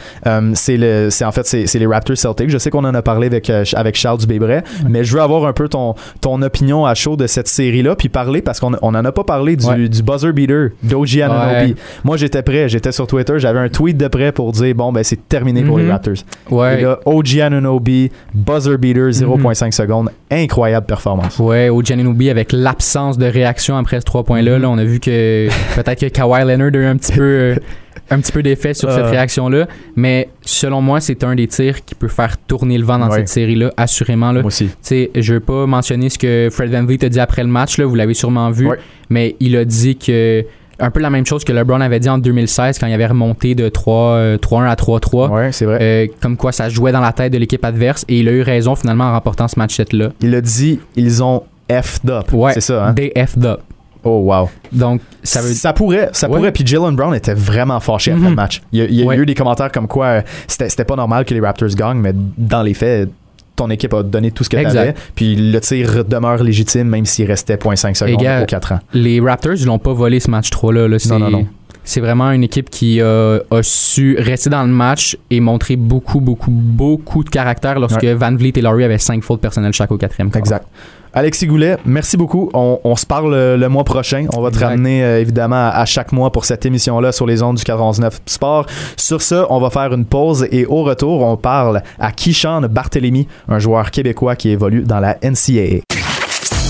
c'est 0.54 0.78
le, 0.78 1.10
c'est 1.10 1.26
en 1.26 1.32
fait 1.32 1.46
c'est, 1.46 1.74
les 1.80 1.86
Raptors 1.88 2.18
Celtics. 2.18 2.50
Je 2.50 2.58
sais 2.58 2.70
qu'on 2.70 2.84
en 2.86 2.94
a 2.94 3.02
parlé 3.02 3.28
avec, 3.28 3.50
avec 3.50 3.96
Charles 3.96 4.20
Dubébret, 4.20 4.64
mais 4.88 5.04
je 5.04 5.14
veux 5.16 5.22
avoir 5.22 5.46
un 5.46 5.54
peu 5.54 5.68
ton, 5.68 5.96
ton 6.22 6.42
opinion 6.42 6.86
à 6.86 6.94
chaud 6.94 7.16
de 7.16 7.26
cette 7.28 7.48
série-là, 7.48 7.96
puis 8.00 8.10
parler 8.10 8.42
parce 8.42 8.60
qu'on 8.60 8.72
on 8.82 8.96
en 8.96 9.06
a 9.06 9.12
pas 9.12 9.24
parlé 9.24 9.56
du, 9.56 9.66
Ouais. 9.68 9.88
du 9.88 10.02
buzzer 10.02 10.32
beater 10.34 10.70
d'OG 10.82 11.20
Anunobi. 11.22 11.72
Ouais. 11.74 11.76
Moi 12.04 12.18
j'étais 12.18 12.42
prêt, 12.42 12.68
j'étais 12.70 12.92
sur 12.92 13.06
Twitter, 13.06 13.34
j'avais 13.38 13.60
un 13.60 13.70
tweet 13.70 13.98
de 13.98 14.08
prêt 14.08 14.32
pour 14.32 14.52
dire 14.54 14.74
bon 14.74 14.92
ben 14.92 15.04
c'est 15.04 15.28
terminé 15.30 15.62
pour 15.64 15.78
Mhm. 15.78 15.84
les 15.86 15.92
Raptors. 15.92 16.14
Ouais. 16.50 16.74
Mhm. 16.76 16.80
Et 16.80 16.82
là, 16.84 17.00
OG 17.06 17.42
Anunobi, 17.42 18.10
buzzer 18.34 18.78
beater 18.78 19.12
0.5 19.14 19.74
secondes, 19.74 20.10
incroyable 20.32 20.86
performance. 20.88 21.38
Ouais, 21.40 21.70
au 21.70 21.82
Giannunobi 21.84 22.30
avec 22.30 22.52
l'absence 22.54 23.18
de 23.18 23.26
réaction 23.26 23.76
après 23.78 24.00
ce 24.00 24.06
trois 24.06 24.24
points-là, 24.24 24.56
Mhm. 24.56 24.62
là, 24.62 24.70
on 24.70 24.78
a 24.78 24.84
vu 24.86 25.00
que 25.00 25.50
peut-être 25.76 26.00
que 26.00 26.06
Kawhi 26.08 26.46
Leonard 26.46 26.72
a 26.74 26.78
eu 26.78 26.86
un 26.86 26.96
petit 26.96 27.12
peu, 27.12 27.56
un 28.12 28.20
petit 28.20 28.32
peu 28.32 28.42
d'effet 28.44 28.74
sur 28.74 28.92
cette 28.92 29.06
Euh. 29.06 29.10
réaction-là. 29.12 29.68
Mais 29.96 30.30
selon 30.42 30.82
moi, 30.82 31.00
c'est 31.00 31.24
un 31.24 31.36
des 31.36 31.48
tirs 31.48 31.84
qui 31.86 31.96
peut 31.96 32.08
faire 32.08 32.38
tourner 32.38 32.78
le 32.78 32.84
vent 32.86 33.00
dans 33.00 33.10
Ouais. 33.10 33.18
cette 33.18 33.30
série-là, 33.30 33.72
assurément. 33.78 34.32
Là. 34.32 34.42
Moi 34.42 34.48
aussi. 34.48 34.66
Tu 34.68 34.74
sais, 34.82 35.12
je 35.16 35.34
veux 35.36 35.40
pas 35.40 35.66
mentionner 35.66 36.10
ce 36.10 36.18
que 36.18 36.50
Fred 36.52 36.72
Van 36.72 36.84
Vliet 36.84 37.04
a 37.06 37.10
dit 37.10 37.20
après 37.20 37.44
le 37.44 37.50
match, 37.50 37.78
là, 37.78 37.86
vous 37.86 37.96
l'avez 37.96 38.14
sûrement 38.14 38.50
vu, 38.52 38.68
Ouais. 38.68 38.78
mais 39.10 39.36
il 39.40 39.56
a 39.56 39.66
dit 39.66 39.96
que 39.98 40.46
un 40.82 40.92
peu 40.92 41.02
la 41.02 41.10
même 41.10 41.26
chose 41.26 41.44
que 41.44 41.52
LeBron 41.52 41.82
avait 41.82 42.00
dit 42.00 42.08
en 42.08 42.18
2016 42.18 42.80
quand 42.80 42.88
il 42.88 42.94
avait 42.94 43.06
remonté 43.08 43.54
de 43.54 43.68
3, 43.68 44.14
euh, 44.14 44.38
3-1 44.38 44.70
à 44.70 44.76
3-3. 44.78 45.30
Ouais, 45.30 45.52
c'est 45.52 45.66
vrai. 45.66 45.78
Euh, 45.82 46.08
comme 46.22 46.38
quoi 46.38 46.54
ça 46.54 46.70
jouait 46.70 46.94
dans 46.94 47.02
la 47.02 47.12
tête 47.12 47.34
de 47.34 47.38
l'équipe 47.38 47.66
adverse 47.66 48.06
et 48.08 48.20
il 48.20 48.30
a 48.30 48.32
eu 48.32 48.42
raison 48.44 48.76
finalement 48.76 49.04
en 49.04 49.12
remportant 49.12 49.50
ce 49.50 49.60
match-là. 49.60 50.12
Il 50.22 50.34
a 50.36 50.40
dit 50.42 50.80
ils 50.96 51.22
ont 51.22 51.44
F'd 51.70 52.10
up. 52.10 52.32
Ouais, 52.34 52.54
C'est 52.54 52.62
ça, 52.62 52.88
hein? 52.88 52.94
DF'd 52.94 53.46
up. 53.46 53.60
Oh, 54.04 54.20
wow. 54.26 54.50
Donc, 54.72 55.02
ça 55.24 55.42
veut 55.42 55.54
Ça 55.54 55.74
pourrait, 55.74 56.10
ça 56.14 56.30
Ouais. 56.30 56.38
pourrait. 56.38 56.52
Puis 56.52 56.66
Jalen 56.66 56.96
Brown 56.96 57.14
était 57.16 57.34
vraiment 57.34 57.80
fâché 57.80 58.12
après 58.12 58.24
Mhm. 58.24 58.30
le 58.30 58.36
match. 58.36 58.62
Il 58.72 58.80
y 58.80 58.82
a, 58.82 58.86
il 58.86 58.94
y 58.96 59.02
a 59.04 59.06
Ouais. 59.06 59.18
eu 59.18 59.26
des 59.26 59.36
commentaires 59.36 59.72
comme 59.72 59.88
quoi 59.88 60.06
euh, 60.06 60.22
c'était 60.48 60.86
pas 60.86 60.96
normal 60.96 61.26
que 61.26 61.34
les 61.34 61.42
Raptors 61.42 61.70
gagnent, 61.76 62.00
mais 62.00 62.14
dans 62.38 62.62
les 62.62 62.74
faits, 62.74 63.10
ton 63.58 63.70
équipe 63.70 63.94
a 63.94 64.04
donné 64.04 64.32
tout 64.32 64.46
ce 64.46 64.50
que 64.50 64.56
t'avais. 64.56 64.96
Puis 65.16 65.36
le 65.36 65.60
tir 65.60 66.06
demeure 66.06 66.42
légitime, 66.44 66.88
même 66.88 67.06
s'il 67.06 67.26
restait 67.28 67.58
0.5 67.58 67.96
secondes 67.98 68.22
gars, 68.22 68.44
aux 68.44 68.46
4 68.46 68.72
ans. 68.72 68.80
les 68.94 69.20
Raptors 69.20 69.56
ils 69.58 69.66
l'ont 69.66 69.80
pas 69.80 69.92
volé 69.92 70.22
ce 70.22 70.32
match 70.32 70.50
3 70.50 70.72
là, 70.72 70.88
Non, 71.10 71.20
non, 71.20 71.30
non. 71.30 71.48
c'est 71.84 72.00
vraiment 72.00 72.32
une 72.32 72.44
équipe 72.46 72.70
qui 72.70 73.02
euh, 73.02 73.40
a 73.52 73.62
su 73.62 74.16
rester 74.18 74.50
dans 74.50 74.64
le 74.64 74.70
match 74.70 75.18
et 75.30 75.42
montrer 75.42 75.76
beaucoup 75.76 76.22
beaucoup 76.22 76.52
beaucoup 76.52 77.22
de 77.26 77.30
caractère 77.30 77.80
lorsque 77.82 78.06
Van 78.06 78.34
Vliet 78.34 78.54
et 78.56 78.62
Laurie 78.62 78.86
avaient 78.86 78.98
5 78.98 79.22
fautes 79.24 79.42
personnelles 79.42 79.74
chaque 79.74 79.92
au 79.92 79.98
quatrième. 79.98 80.32
Exact. 80.36 80.66
Alexis 81.14 81.48
Goulet, 81.48 81.78
merci 81.86 82.18
beaucoup. 82.18 82.50
On, 82.54 82.80
on 82.84 82.96
se 82.96 83.06
parle 83.06 83.34
euh, 83.34 83.58
le 83.58 83.68
mois 83.68 83.84
prochain. 83.84 84.28
On 84.36 84.42
va 84.42 84.52
te 84.52 84.60
ramener 84.60 85.04
euh, 85.04 85.20
évidemment 85.22 85.56
à, 85.56 85.70
à 85.70 85.86
chaque 85.86 86.12
mois 86.12 86.32
pour 86.32 86.46
cette 86.46 86.66
émission-là 86.66 87.12
sur 87.12 87.26
les 87.26 87.42
ondes 87.42 87.58
du 87.58 87.64
419 87.64 88.22
Sport. 88.28 88.68
Sur 88.96 89.22
ce, 89.22 89.44
on 89.50 89.60
va 89.60 89.70
faire 89.72 89.92
une 89.94 90.06
pause 90.06 90.48
et 90.52 90.66
au 90.68 90.84
retour, 90.84 91.22
on 91.24 91.36
parle 91.36 91.82
à 92.00 92.12
Kishan 92.12 92.62
Barthélemy, 92.70 93.28
un 93.48 93.58
joueur 93.60 93.90
québécois 93.90 94.36
qui 94.36 94.50
évolue 94.50 94.84
dans 94.84 95.00
la 95.00 95.16
NCAA. 95.24 95.82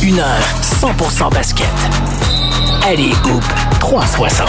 Une 0.01 0.19
heure 0.19 0.39
100% 0.61 1.33
basket. 1.33 1.67
Allez, 2.87 3.11
Hoop 3.25 3.43
360. 3.81 4.47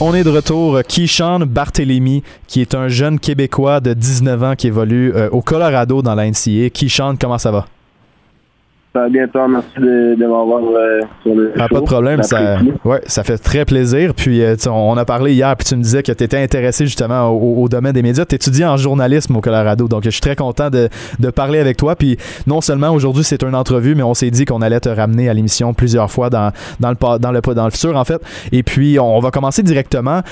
On 0.00 0.14
est 0.14 0.22
de 0.22 0.30
retour. 0.30 0.78
Kishan 0.86 1.40
Barthélemy, 1.40 2.22
qui 2.46 2.60
est 2.60 2.76
un 2.76 2.86
jeune 2.86 3.18
Québécois 3.18 3.80
de 3.80 3.92
19 3.92 4.42
ans 4.44 4.54
qui 4.56 4.68
évolue 4.68 5.12
euh, 5.16 5.28
au 5.32 5.42
Colorado 5.42 6.00
dans 6.02 6.14
la 6.14 6.30
NCAA. 6.30 6.70
Kishan, 6.72 7.16
comment 7.20 7.38
ça 7.38 7.50
va? 7.50 7.66
Va 9.02 9.08
bien, 9.08 9.28
toi. 9.28 9.46
Merci 9.48 9.68
de, 9.78 10.14
de 10.18 10.26
m'avoir 10.26 10.60
euh, 10.64 11.00
sur 11.22 11.34
le 11.34 11.52
Ah, 11.58 11.66
show. 11.68 11.74
pas 11.74 11.80
de 11.80 11.84
problème, 11.86 12.22
ça, 12.22 12.58
ouais, 12.84 13.00
ça 13.06 13.22
fait 13.22 13.38
très 13.38 13.64
plaisir. 13.64 14.12
Puis 14.14 14.42
euh, 14.42 14.56
tu- 14.56 14.68
on 14.68 14.96
a 14.96 15.04
parlé 15.04 15.34
hier, 15.34 15.54
puis 15.56 15.64
tu 15.66 15.76
me 15.76 15.82
disais 15.82 16.02
que 16.02 16.10
tu 16.12 16.24
étais 16.24 16.38
intéressé 16.42 16.84
justement 16.84 17.28
au, 17.28 17.62
au 17.62 17.68
domaine 17.68 17.92
des 17.92 18.02
médias. 18.02 18.24
Tu 18.24 18.34
étudies 18.34 18.64
en 18.64 18.76
journalisme 18.76 19.36
au 19.36 19.40
Colorado, 19.40 19.86
donc 19.88 20.02
je 20.04 20.10
suis 20.10 20.20
très 20.20 20.36
content 20.36 20.68
de, 20.70 20.88
de 21.20 21.30
parler 21.30 21.58
avec 21.60 21.76
toi. 21.76 21.94
Puis 21.96 22.16
non 22.46 22.60
seulement 22.60 22.90
aujourd'hui 22.90 23.24
c'est 23.24 23.42
une 23.42 23.54
entrevue, 23.54 23.94
mais 23.94 24.02
on 24.02 24.14
s'est 24.14 24.30
dit 24.30 24.44
qu'on 24.44 24.62
allait 24.62 24.80
te 24.80 24.88
ramener 24.88 25.28
à 25.28 25.34
l'émission 25.34 25.74
plusieurs 25.74 26.10
fois 26.10 26.28
dans, 26.30 26.50
dans, 26.80 26.90
le, 26.90 26.96
pa- 26.96 27.18
dans, 27.18 27.30
le, 27.30 27.40
dans 27.40 27.64
le 27.64 27.70
futur 27.70 27.96
en 27.96 28.04
fait. 28.04 28.20
Et 28.52 28.62
puis 28.62 28.98
on 28.98 29.20
va 29.20 29.30
commencer 29.30 29.62
directement. 29.62 30.22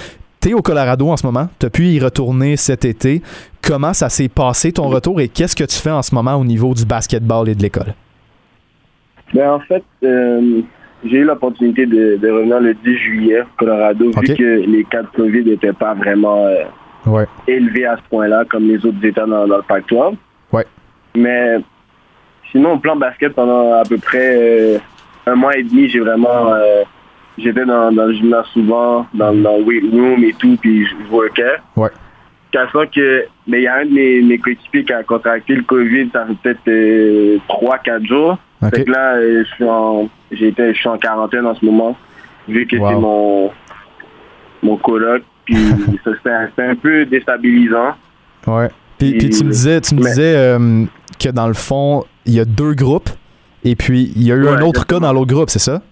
T'es 0.41 0.53
au 0.55 0.63
Colorado 0.63 1.09
en 1.09 1.17
ce 1.17 1.25
moment, 1.27 1.49
t'as 1.59 1.71
pu 1.71 1.87
y 1.89 1.99
retourner 2.01 2.57
cet 2.57 2.85
été. 2.85 3.23
Comment 3.63 3.93
ça 3.95 4.09
s'est 4.09 4.29
passé 4.29 4.71
ton 4.73 4.89
retour 4.89 5.21
et 5.21 5.29
qu'est-ce 5.29 5.57
que 5.57 5.65
tu 5.65 5.77
fais 5.77 5.91
en 5.91 6.03
ce 6.03 6.15
moment 6.15 6.35
au 6.35 6.45
niveau 6.45 6.73
du 6.75 6.85
basketball 6.85 7.49
et 7.49 7.55
de 7.55 7.63
l'école? 7.63 7.95
Ben, 9.35 9.51
en 9.51 9.61
fait, 9.61 9.83
euh, 10.05 10.61
j'ai 11.05 11.19
eu 11.19 11.25
l'opportunité 11.25 11.87
de, 11.87 12.17
de 12.17 12.31
revenir 12.31 12.61
le 12.61 12.75
10 12.75 12.97
juillet 12.97 13.41
au 13.43 13.45
Colorado, 13.59 14.11
vu 14.21 14.35
que 14.35 14.67
les 14.67 14.85
cas 14.85 15.03
de 15.03 15.09
COVID 15.09 15.45
n'étaient 15.45 15.73
pas 15.73 15.95
vraiment 15.95 16.47
euh, 16.47 16.65
Ouais. 17.07 17.27
élevés 17.47 17.87
à 17.87 17.97
ce 17.97 18.03
point-là, 18.11 18.45
comme 18.49 18.67
les 18.67 18.85
autres 18.85 19.05
États 19.05 19.27
dans, 19.27 19.47
dans 19.47 19.59
le 19.59 19.63
Pac-12. 19.63 20.17
Ouais. 20.53 20.65
Mais 21.17 21.59
sinon, 22.51 22.73
au 22.73 22.79
plan 22.79 22.97
basket, 22.97 23.33
pendant 23.35 23.75
à 23.75 23.83
peu 23.85 23.97
près 23.99 24.37
euh, 24.37 24.79
un 25.27 25.35
mois 25.37 25.57
et 25.57 25.63
demi, 25.63 25.89
j'ai 25.89 26.01
vraiment... 26.01 26.53
J'étais 27.39 27.67
dans, 27.67 27.93
dans 27.93 28.07
le 28.07 28.15
gymnase 28.15 28.47
souvent, 28.55 29.07
dans, 29.13 29.35
dans 29.35 29.59
le 29.59 29.63
weight 29.65 29.85
room 29.93 30.25
et 30.25 30.33
tout, 30.33 30.57
puis 30.59 30.87
je 30.87 30.91
je 31.05 31.13
workais. 31.15 31.57
Ouais. 31.77 31.91
Qu'à 32.51 32.67
ça 32.73 32.87
que, 32.87 33.27
mais 33.47 33.59
il 33.59 33.65
y 33.65 33.67
a 33.67 33.77
un 33.77 33.85
de 33.85 33.91
mes, 33.93 34.23
mes 34.23 34.39
coéquipiers 34.39 34.85
qui 34.85 34.93
a 34.95 35.03
contracté 35.03 35.55
le 35.55 35.63
COVID, 35.63 36.09
ça 36.15 36.27
fait 36.43 36.55
peut-être 36.65 37.39
3-4 37.49 38.07
jours. 38.07 38.39
Fait 38.71 38.85
que 38.85 38.91
là, 38.91 39.15
euh, 39.17 39.45
je 39.45 39.55
suis 39.55 39.65
en, 39.65 40.09
été, 40.33 40.73
je 40.75 40.79
suis 40.79 40.89
en 40.89 40.99
quarantaine 40.99 41.47
en 41.47 41.55
ce 41.55 41.65
moment, 41.65 41.97
vu 42.49 42.67
que 42.67 42.77
Wow. 42.77 42.89
c'est 42.89 42.95
mon, 42.97 43.51
mon 44.63 44.77
coloc. 44.77 45.23
Puis 45.45 45.57
ça, 46.05 46.11
c'était 46.17 46.63
un, 46.63 46.75
peu 46.75 47.05
déstabilisant. 47.07 47.95
Ouais. 48.47 48.69
Puis, 48.99 49.13
puis 49.19 49.31
tu 49.31 49.45
me 49.45 49.51
disais, 49.51 49.81
tu 49.81 49.95
me 49.95 50.03
Mais- 50.03 50.11
disais 50.11 50.35
euh, 50.37 50.85
que 51.19 51.29
dans 51.29 51.47
le 51.49 51.55
fond, 51.55 52.05
il 52.25 52.35
y 52.35 52.41
a 52.41 52.45
deux 52.45 52.75
groupes. 52.75 53.11
Et 53.65 53.75
puis, 53.75 54.13
il 54.17 54.23
y 54.23 54.31
a 54.33 54.35
eu 54.37 54.47
un 54.49 54.61
autre 54.63 54.87
cas 54.87 55.01
dans 55.01 55.13
l'autre 55.13 55.33
groupe, 55.35 55.51
c'est 55.51 55.59
ça? 55.59 55.83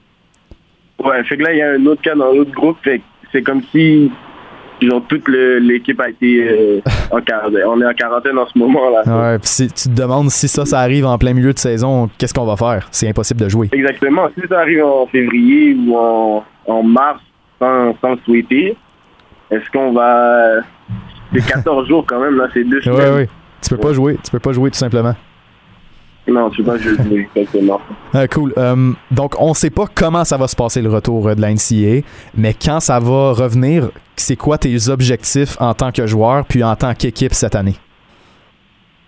Ouais, 1.02 1.22
fait 1.24 1.36
que 1.36 1.42
là, 1.42 1.52
il 1.52 1.58
y 1.58 1.62
a 1.62 1.72
un 1.72 1.86
autre 1.86 2.02
cas 2.02 2.14
dans 2.14 2.32
l'autre 2.32 2.52
groupe. 2.52 2.76
Fait 2.82 2.98
que 2.98 3.04
c'est 3.32 3.42
comme 3.42 3.62
si 3.72 4.10
genre, 4.82 5.02
toute 5.08 5.28
l'équipe 5.28 6.00
a 6.00 6.08
été 6.10 6.48
euh, 6.48 6.80
en 7.10 7.20
quarantaine. 7.20 7.62
On 7.66 7.80
est 7.80 7.86
en 7.86 7.92
quarantaine 7.94 8.38
en 8.38 8.46
ce 8.46 8.58
moment 8.58 8.90
là. 8.90 9.32
Ouais. 9.32 9.38
Si 9.42 9.66
tu 9.68 9.88
te 9.88 9.94
demandes 9.94 10.30
si 10.30 10.48
ça, 10.48 10.64
ça 10.66 10.80
arrive 10.80 11.06
en 11.06 11.16
plein 11.18 11.32
milieu 11.32 11.52
de 11.52 11.58
saison, 11.58 12.08
qu'est-ce 12.18 12.34
qu'on 12.34 12.44
va 12.46 12.56
faire? 12.56 12.88
C'est 12.90 13.08
impossible 13.08 13.40
de 13.40 13.48
jouer. 13.48 13.68
Exactement. 13.72 14.28
Si 14.38 14.46
ça 14.48 14.60
arrive 14.60 14.84
en 14.84 15.06
février 15.06 15.74
ou 15.86 15.96
en, 15.96 16.44
en 16.66 16.82
mars 16.82 17.20
sans, 17.60 17.94
sans 18.00 18.12
le 18.12 18.18
souhaiter, 18.24 18.76
est-ce 19.50 19.70
qu'on 19.70 19.92
va... 19.92 20.60
C'est 21.34 21.44
14 21.46 21.88
jours 21.88 22.04
quand 22.06 22.20
même, 22.20 22.36
là, 22.36 22.48
c'est 22.54 22.64
deux 22.64 22.76
Ouais, 22.78 22.82
semaines. 22.82 23.14
ouais. 23.14 23.28
Tu 23.62 23.70
peux 23.70 23.76
pas 23.80 23.92
jouer. 23.92 24.18
Tu 24.22 24.30
peux 24.30 24.38
pas 24.38 24.52
jouer 24.52 24.70
tout 24.70 24.76
simplement. 24.78 25.14
Non, 26.26 26.48
tu 26.50 26.62
sais 26.62 26.62
pas, 26.70 26.78
je 26.78 26.90
vais 26.90 27.28
exactement. 27.36 27.80
Ah, 28.14 28.26
cool. 28.28 28.54
Euh, 28.56 28.92
donc, 29.10 29.34
on 29.38 29.52
sait 29.52 29.70
pas 29.70 29.84
comment 29.94 30.24
ça 30.24 30.36
va 30.38 30.48
se 30.48 30.56
passer 30.56 30.80
le 30.80 30.88
retour 30.90 31.28
euh, 31.28 31.34
de 31.34 31.40
la 31.42 31.52
NCA, 31.52 32.06
mais 32.34 32.54
quand 32.54 32.80
ça 32.80 32.98
va 32.98 33.32
revenir, 33.32 33.90
c'est 34.16 34.36
quoi 34.36 34.56
tes 34.56 34.88
objectifs 34.88 35.56
en 35.60 35.74
tant 35.74 35.92
que 35.92 36.06
joueur 36.06 36.44
puis 36.46 36.64
en 36.64 36.74
tant 36.76 36.94
qu'équipe 36.94 37.34
cette 37.34 37.54
année? 37.54 37.74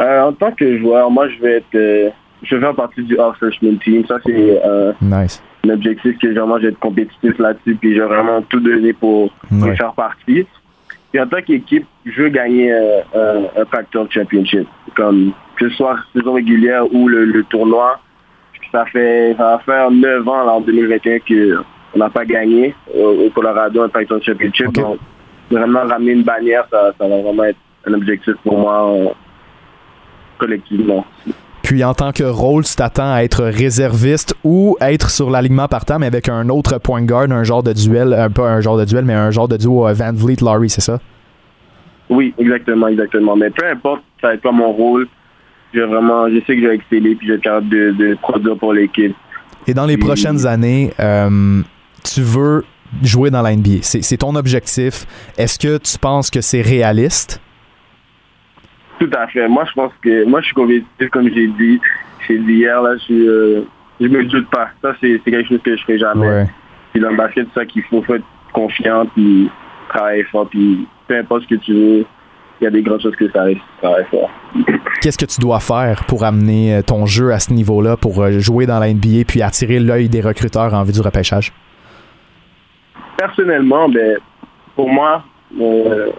Euh, 0.01 0.25
en 0.25 0.33
tant 0.35 0.53
que 0.53 0.79
joueur, 0.79 1.11
moi, 1.11 1.27
je 1.31 1.41
vais 1.43 1.53
être... 1.59 1.75
euh, 1.75 2.11
je 2.43 2.55
vais 2.55 2.61
faire 2.61 2.75
partie 2.75 3.03
du 3.03 3.19
All-Freshman 3.19 3.77
Team. 3.83 4.05
Ça, 4.07 4.17
c'est 4.27 4.61
euh, 4.63 4.93
Nice. 5.01 5.43
un 5.65 5.71
objectif 5.71 6.19
que 6.19 6.27
vraiment, 6.35 6.59
je 6.59 6.65
vais 6.65 6.69
être 6.69 6.79
compétitif 6.79 7.39
là-dessus. 7.39 7.77
Puis, 7.81 7.97
je 7.97 8.03
vais 8.03 8.07
vraiment 8.09 8.43
tout 8.43 8.61
donner 8.61 8.93
pour, 8.93 9.31
pour 9.49 9.63
Ouais. 9.63 9.73
y 9.73 9.77
faire 9.79 9.95
partie. 9.95 10.47
Puis, 11.11 11.21
en 11.21 11.27
tant 11.27 11.41
qu'équipe, 11.43 11.87
je 12.05 12.23
veux 12.23 12.29
gagner 12.29 12.73
euh, 12.73 13.01
un, 13.15 13.61
un 13.61 13.65
Pac-12 13.65 14.11
Championship. 14.11 14.67
Comme, 14.97 15.33
que 15.57 15.69
ce 15.69 15.77
soit 15.77 15.99
saison 16.15 16.35
régulière 16.35 16.93
ou 16.93 17.09
le, 17.09 17.25
le 17.25 17.45
tournoi. 17.45 18.01
Ça 18.73 18.85
fait 18.87 19.35
ça 19.39 19.57
va 19.57 19.59
faire 19.61 19.91
9 19.91 20.29
ans 20.29 20.45
là, 20.45 20.53
en 20.55 20.61
2021 20.61 21.19
qu'on 21.21 21.99
n'a 21.99 22.11
pas 22.11 22.25
gagné 22.25 22.75
au, 22.95 23.27
au 23.27 23.31
Colorado 23.31 23.83
un 23.83 23.89
Pac-12 23.89 24.23
Championship. 24.25 24.73
Donc, 24.73 24.99
vraiment 25.51 25.85
ramener 25.85 26.13
une 26.13 26.23
bannière, 26.23 26.67
ça, 26.71 26.93
ça 26.99 27.09
va 27.09 27.21
vraiment 27.23 27.45
être 27.45 27.59
un 27.87 27.95
objectif 27.95 28.35
pour 28.43 28.59
moi 28.59 28.93
euh, 28.93 29.09
collectivement. 30.39 31.07
Puis 31.67 31.83
en 31.83 31.95
tant 31.95 32.13
que 32.13 32.23
rôle, 32.23 32.63
tu 32.63 32.77
t'attends 32.77 33.13
à 33.13 33.25
être 33.25 33.43
réserviste 33.43 34.37
ou 34.45 34.77
être 34.81 35.11
sur 35.11 35.31
l'alignement 35.31 35.67
partant, 35.67 35.99
mais 35.99 36.07
avec 36.07 36.29
un 36.29 36.49
autre 36.49 36.79
point 36.79 37.03
guard, 37.03 37.33
un 37.33 37.43
genre 37.43 37.65
de 37.65 37.73
duel, 37.73 38.13
euh, 38.13 38.29
pas 38.29 38.49
un 38.49 38.61
genre 38.61 38.79
de 38.79 38.85
duel, 38.85 39.05
mais 39.05 39.15
un 39.15 39.33
genre 39.33 39.49
de 39.49 39.57
duo 39.57 39.85
euh, 39.89 39.93
Van 39.93 40.13
Vliet-Laurie, 40.13 40.71
c'est 40.71 40.81
ça? 40.81 41.01
Oui, 42.09 42.33
exactement, 42.39 42.87
exactement. 42.87 43.35
Mais 43.35 43.51
peu 43.51 43.67
importe, 43.67 44.03
ça 44.21 44.29
va 44.29 44.35
être 44.35 44.43
quoi 44.43 44.53
mon 44.53 44.71
rôle. 44.73 45.09
Je, 45.75 45.81
vraiment, 45.81 46.29
je 46.29 46.37
sais 46.47 46.55
que 46.55 46.63
je 46.63 46.69
vais 46.69 46.77
exceller 46.77 47.17
puis 47.17 47.27
je 47.27 47.33
vais 47.33 47.39
être 47.39 47.43
capable 47.43 47.69
de, 47.69 47.91
de 47.99 48.15
produire 48.23 48.57
pour 48.57 48.73
l'équipe. 48.73 49.17
Et 49.67 49.75
dans 49.75 49.87
les 49.87 49.97
Puis- 49.97 50.07
prochaines 50.07 50.47
années, 50.47 50.93
euh, 51.01 51.63
tu 52.05 52.21
veux 52.23 52.65
jouer 53.03 53.31
dans 53.31 53.43
la 53.43 53.57
NBA. 53.57 53.79
C'est 53.83 54.19
ton 54.19 54.37
objectif. 54.37 55.05
Est-ce 55.37 55.59
que 55.59 55.79
tu 55.79 55.99
penses 55.99 56.31
que 56.31 56.41
c'est 56.41 56.63
réaliste? 56.63 57.41
Tout 58.99 59.11
à 59.17 59.27
fait. 59.27 59.49
Moi, 59.49 59.65
je 59.67 59.73
pense 59.73 59.93
que 60.03 60.25
moi, 60.25 60.41
je 60.41 60.47
suis 60.47 60.55
compétitif, 60.55 61.11
comme 61.11 61.29
j'ai 61.33 61.49
dit. 61.49 61.81
J'ai 62.27 62.39
dit 62.39 62.55
hier, 62.55 62.83
là, 62.83 62.97
je, 62.97 63.03
suis, 63.03 63.29
euh, 63.29 63.61
je 64.01 64.09
me 64.09 64.25
doute 64.25 64.49
pas. 64.51 64.69
Ça, 64.83 64.95
c'est 65.01 65.21
quelque 65.25 65.49
chose 65.49 65.61
que 65.63 65.77
je 65.77 65.83
ferai 65.83 65.99
jamais. 65.99 66.47
Puis 66.93 67.01
dans 67.01 67.11
le 67.11 67.17
basket, 67.17 67.47
c'est 67.53 67.61
ça 67.61 67.67
qu'il 67.67 67.83
faut. 67.85 68.03
faut 68.03 68.15
être 68.15 68.25
confiant, 68.57 69.07
puis 69.15 69.51
travailler 69.91 70.25
fort, 70.25 70.49
puis 70.49 70.89
peu 71.07 71.19
importe 71.19 71.43
ce 71.43 71.49
que 71.49 71.55
tu 71.57 71.73
veux, 71.73 72.07
il 72.61 72.65
y 72.65 72.67
a 72.67 72.71
des 72.71 72.83
grandes 72.83 73.03
choses 73.03 73.15
que 73.17 73.31
ça 73.31 73.43
arrive, 73.43 73.61
travailler 73.83 74.07
fort. 74.07 74.31
Qu'est-ce 75.03 75.19
que 75.19 75.27
tu 75.27 75.41
dois 75.41 75.61
faire 75.61 76.05
pour 76.07 76.25
amener 76.25 76.77
euh, 76.77 76.83
ton 76.83 77.05
jeu 77.05 77.33
à 77.33 77.39
ce 77.39 77.53
niveau-là, 77.53 77.99
pour 77.99 78.23
euh, 78.23 78.39
jouer 78.39 78.65
dans 78.67 78.79
la 78.79 78.93
NBA 78.93 79.25
puis 79.29 79.43
attirer 79.43 79.79
l'œil 79.79 80.09
des 80.09 80.23
recruteurs 80.23 80.73
en 80.73 80.83
vue 80.85 80.93
du 80.93 81.03
repêchage? 81.03 81.53
Personnellement, 83.19 83.89
ben, 83.91 84.17
pour 84.75 84.89
moi, 84.89 85.23
euh, 85.61 86.11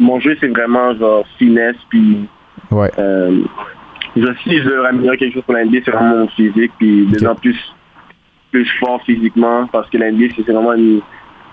mon 0.00 0.18
jeu, 0.20 0.36
c'est 0.40 0.48
vraiment 0.48 0.94
genre 0.96 1.24
finesse, 1.38 1.76
puis 1.88 2.26
Ouais. 2.70 2.90
euh, 2.98 3.40
je, 4.16 4.26
si 4.44 4.58
je 4.58 4.62
veux 4.68 4.84
améliorer 4.86 5.16
quelque 5.18 5.34
chose 5.34 5.42
pour 5.44 5.54
la 5.54 5.64
NBA, 5.64 5.78
c'est 5.84 5.90
vraiment 5.92 6.16
mon 6.18 6.28
physique, 6.28 6.72
puis 6.78 7.06
de 7.06 7.26
en 7.26 7.34
plus, 7.34 7.56
plus 8.50 8.66
fort 8.80 9.00
physiquement, 9.04 9.66
parce 9.72 9.88
que 9.90 9.98
la 9.98 10.10
NBA, 10.10 10.26
c'est 10.36 10.42
c'est 10.46 10.52
vraiment 10.52 10.74
une, 10.74 11.00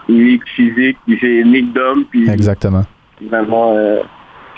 une 0.10 0.24
ligue 0.26 0.44
physique, 0.56 0.98
puis 1.06 1.18
c'est 1.22 1.38
une 1.38 1.52
ligue 1.54 1.74
d'hommes, 1.74 2.06
puis 2.10 2.30
Exactement. 2.30 2.84
vraiment, 3.22 3.74
euh, 3.76 4.00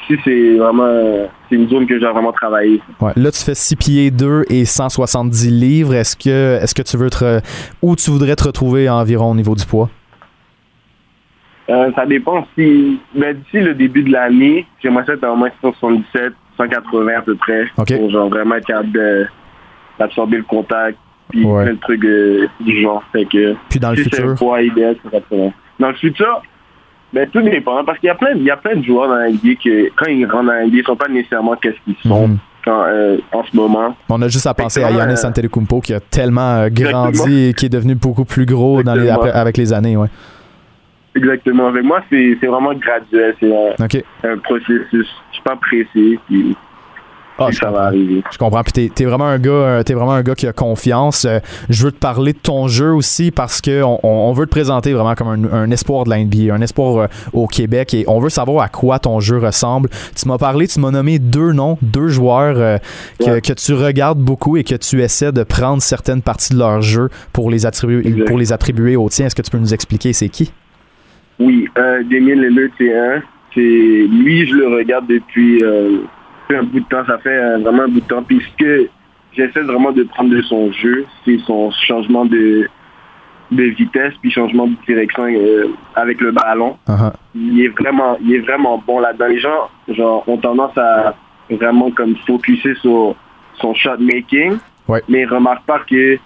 si 0.08 0.16
c'est 0.24 0.56
vraiment, 0.56 0.86
euh, 0.86 1.26
c'est 1.50 1.56
une 1.56 1.68
zone 1.70 1.86
que 1.86 2.00
j'ai 2.00 2.06
vraiment 2.06 2.32
travaillé. 2.32 2.82
Ouais. 3.02 3.12
Là, 3.16 3.32
tu 3.32 3.44
fais 3.44 3.54
6 3.56 3.76
pieds 3.76 4.12
2 4.12 4.46
et 4.50 4.64
170 4.66 5.50
livres. 5.52 5.94
Est-ce 5.94 6.16
que, 6.16 6.58
est-ce 6.62 6.74
que 6.74 6.82
tu 6.82 6.96
veux 6.98 7.10
te. 7.10 7.18
re- 7.18 7.42
Où 7.82 7.96
tu 7.96 8.10
voudrais 8.12 8.36
te 8.36 8.44
retrouver 8.46 8.90
environ 8.90 9.32
au 9.32 9.36
niveau 9.36 9.56
du 9.56 9.66
poids? 9.66 9.90
Euh, 11.70 11.92
ça 11.96 12.06
dépend 12.06 12.48
si, 12.58 13.00
ben, 13.14 13.36
d'ici 13.38 13.60
le 13.60 13.76
début 13.76 14.02
de 14.04 14.12
l'année, 14.12 14.66
j'aimerais 14.82 15.06
ça 15.06 15.14
être 15.14 15.28
au 15.28 15.36
moins 15.36 15.50
177, 15.62 16.34
180 16.58 17.12
à 17.18 17.22
peu 17.22 17.36
près, 17.36 17.66
Ok. 17.78 17.96
pour 17.96 18.10
genre 18.10 18.30
vraiment 18.30 18.56
être 18.56 18.66
capable 18.66 19.30
d'absorber 20.00 20.38
le 20.38 20.44
contact, 20.44 20.98
puis 21.30 21.46
Ouais. 21.46 21.66
plein 21.66 21.74
de 21.74 21.80
trucs 21.80 22.04
euh, 22.06 22.48
du 22.60 22.82
genre. 22.82 23.04
Fait 23.12 23.26
que, 23.26 23.56
Puis 23.70 23.80
dans 23.80 23.92
le 23.92 23.98
futur? 23.98 24.36
poids 24.36 24.62
idéal, 24.62 24.96
c'est 25.04 25.12
80. 25.12 25.52
Dans 25.80 25.90
le 25.90 25.96
futur, 25.96 26.42
ben, 27.14 27.30
tout 27.32 27.42
dépend, 27.42 27.84
parce 27.86 28.00
qu'il 28.00 28.08
y 28.08 28.12
a 28.12 28.16
plein, 28.16 28.32
il 28.36 28.44
y 28.44 28.52
a 28.52 28.58
plein 28.58 28.76
de 28.76 28.84
joueurs 28.84 29.08
dans 29.10 29.16
la 29.16 29.30
NBA 29.30 29.56
que, 29.64 29.90
quand 29.96 30.06
ils 30.10 30.26
rentrent 30.26 30.46
dans 30.48 30.54
la 30.54 30.66
NBA, 30.66 30.78
ils 30.78 30.84
sont 30.86 30.96
pas 30.96 31.08
nécessairement 31.08 31.56
qu'est-ce 31.56 31.78
qu'ils 31.86 32.10
sont 32.10 32.28
Mhm. 32.30 32.38
quand, 32.66 32.84
euh, 32.88 33.18
en 33.32 33.44
ce 33.44 33.56
moment. 33.56 33.96
On 34.10 34.22
a 34.22 34.28
juste 34.28 34.48
à 34.48 34.54
penser 34.54 34.84
à 34.84 34.90
Yannis 34.92 35.24
Antetokounmpo 35.24 35.82
qui 35.82 35.94
a 35.94 36.00
tellement 36.00 36.66
Exactement. 36.66 37.12
grandi 37.12 37.50
et 37.50 37.54
qui 37.54 37.68
est 37.68 37.70
devenu 37.70 37.94
beaucoup 37.96 38.26
plus 38.26 38.46
gros 38.46 38.82
dans 38.84 38.96
les, 38.96 39.10
avec 39.10 39.56
les 39.58 39.72
années. 39.72 39.98
Ouais. 39.98 40.08
Exactement. 41.16 41.68
Avec 41.68 41.84
moi, 41.84 42.02
c'est 42.10 42.36
vraiment 42.46 42.74
graduel, 42.74 43.36
c'est 43.40 43.52
un, 44.28 44.38
processus. 44.38 44.88
Je 44.92 45.04
suis 45.34 45.44
pas 45.44 45.56
pressé, 45.56 46.20
puis 46.28 46.56
Ah, 47.42 47.48
je 47.52 47.56
ça 47.58 47.66
va 47.68 47.72
comprends. 47.72 47.86
arriver. 47.86 48.24
Je 48.32 48.38
comprends. 48.38 48.64
Puis 48.64 48.74
t'es, 48.74 48.92
t'es 48.94 49.06
vraiment 49.06 49.26
un 49.26 49.40
gars, 49.40 49.50
euh, 49.52 49.84
t'es 49.84 49.94
vraiment 49.94 50.12
un 50.14 50.22
gars 50.24 50.36
qui 50.36 50.46
a 50.46 50.52
confiance. 50.54 51.24
Euh, 51.26 51.40
je 51.70 51.86
veux 51.86 51.92
te 51.94 51.98
parler 51.98 52.34
de 52.34 52.38
ton 52.38 52.68
jeu 52.68 52.94
aussi 52.94 53.32
parce 53.32 53.62
que 53.62 53.82
on, 53.82 53.98
on 54.04 54.34
veut 54.34 54.46
te 54.46 54.52
présenter 54.52 54.92
vraiment 54.94 55.16
comme 55.16 55.30
un, 55.30 55.54
un 55.54 55.72
espoir 55.72 56.04
de 56.04 56.10
la 56.10 56.18
NBA, 56.24 56.54
un 56.54 56.60
espoir 56.62 56.98
euh, 56.98 57.08
au 57.32 57.48
Québec 57.48 57.94
et 57.94 58.04
on 58.08 58.20
veut 58.20 58.30
savoir 58.30 58.64
à 58.64 58.68
quoi 58.68 59.00
ton 59.00 59.20
jeu 59.22 59.38
ressemble. 59.38 59.90
Tu 60.18 60.28
m'as 60.28 60.38
parlé, 60.38 60.68
tu 60.68 60.80
m'as 60.82 60.92
nommé 60.92 61.18
deux 61.18 61.54
noms, 61.54 61.78
deux 61.82 62.10
joueurs 62.10 62.56
euh, 62.58 62.78
que, 63.20 63.30
Ouais. 63.32 63.42
que 63.42 63.54
tu 63.54 63.74
regardes 63.74 64.20
beaucoup 64.20 64.58
et 64.58 64.64
que 64.66 64.76
tu 64.76 65.02
essaies 65.02 65.32
de 65.32 65.44
prendre 65.44 65.82
certaines 65.82 66.22
parties 66.22 66.54
de 66.54 66.60
leur 66.60 66.82
jeu 66.82 67.08
pour 67.32 67.50
les 67.50 67.66
attribuer, 67.66 68.06
Exact. 68.06 68.26
pour 68.28 68.38
les 68.38 68.52
attribuer 68.52 68.96
au 68.98 69.08
tien. 69.08 69.28
Est-ce 69.28 69.36
que 69.36 69.42
tu 69.42 69.50
peux 69.52 69.58
nous 69.60 69.74
expliquer 69.74 70.12
c'est 70.14 70.28
qui? 70.30 70.52
Oui, 71.40 71.68
euh, 71.78 72.04
Damien 72.04 72.36
Lillard, 72.36 72.70
c'est 72.78 72.94
un. 72.98 73.22
C'est 73.54 73.60
lui, 73.62 74.46
je 74.46 74.56
le 74.56 74.68
regarde 74.68 75.08
depuis, 75.08 75.64
euh, 75.64 75.98
un 76.52 76.64
bout 76.64 76.80
de 76.82 76.86
temps. 76.86 77.06
Ça 77.08 77.18
fait 77.20 77.30
euh, 77.30 77.58
vraiment 77.60 77.84
un 77.84 77.88
bout 77.88 78.02
de 78.02 78.06
temps. 78.08 78.24
Puis 78.24 78.42
ce 78.42 78.64
que 78.64 78.88
j'essaie 79.34 79.62
vraiment 79.62 79.92
de 79.92 80.04
prendre 80.04 80.30
de 80.32 80.42
son 80.44 80.72
jeu, 80.72 81.06
c'est 81.26 81.40
son 81.46 81.72
changement 81.72 82.26
de, 82.26 82.68
de 83.52 83.64
vitesse 83.64 84.14
puis 84.22 84.30
changement 84.32 84.68
de 84.68 84.76
direction 84.88 85.24
euh, 85.26 85.68
avec 85.96 86.22
le 86.22 86.32
ballon. 86.32 86.78
Uh-huh. 86.88 87.12
Il 87.36 87.62
est 87.62 87.70
vraiment, 87.70 88.18
il 88.22 88.36
est 88.36 88.40
vraiment 88.40 88.84
bon 88.86 89.00
là-dedans. 89.00 89.28
Les 89.28 89.40
gens, 89.40 89.70
genre, 89.88 90.24
ont 90.28 90.38
tendance 90.38 90.78
à 90.78 91.16
vraiment 91.50 91.90
comme 91.92 92.16
focuser 92.28 92.76
sur 92.76 93.16
son 93.60 93.74
shot 93.74 93.98
making, 94.00 94.58
Ouais. 94.88 95.02
mais 95.08 95.22
ils 95.22 95.26
remarquent 95.28 95.66
pas 95.66 95.80
que 95.88 96.18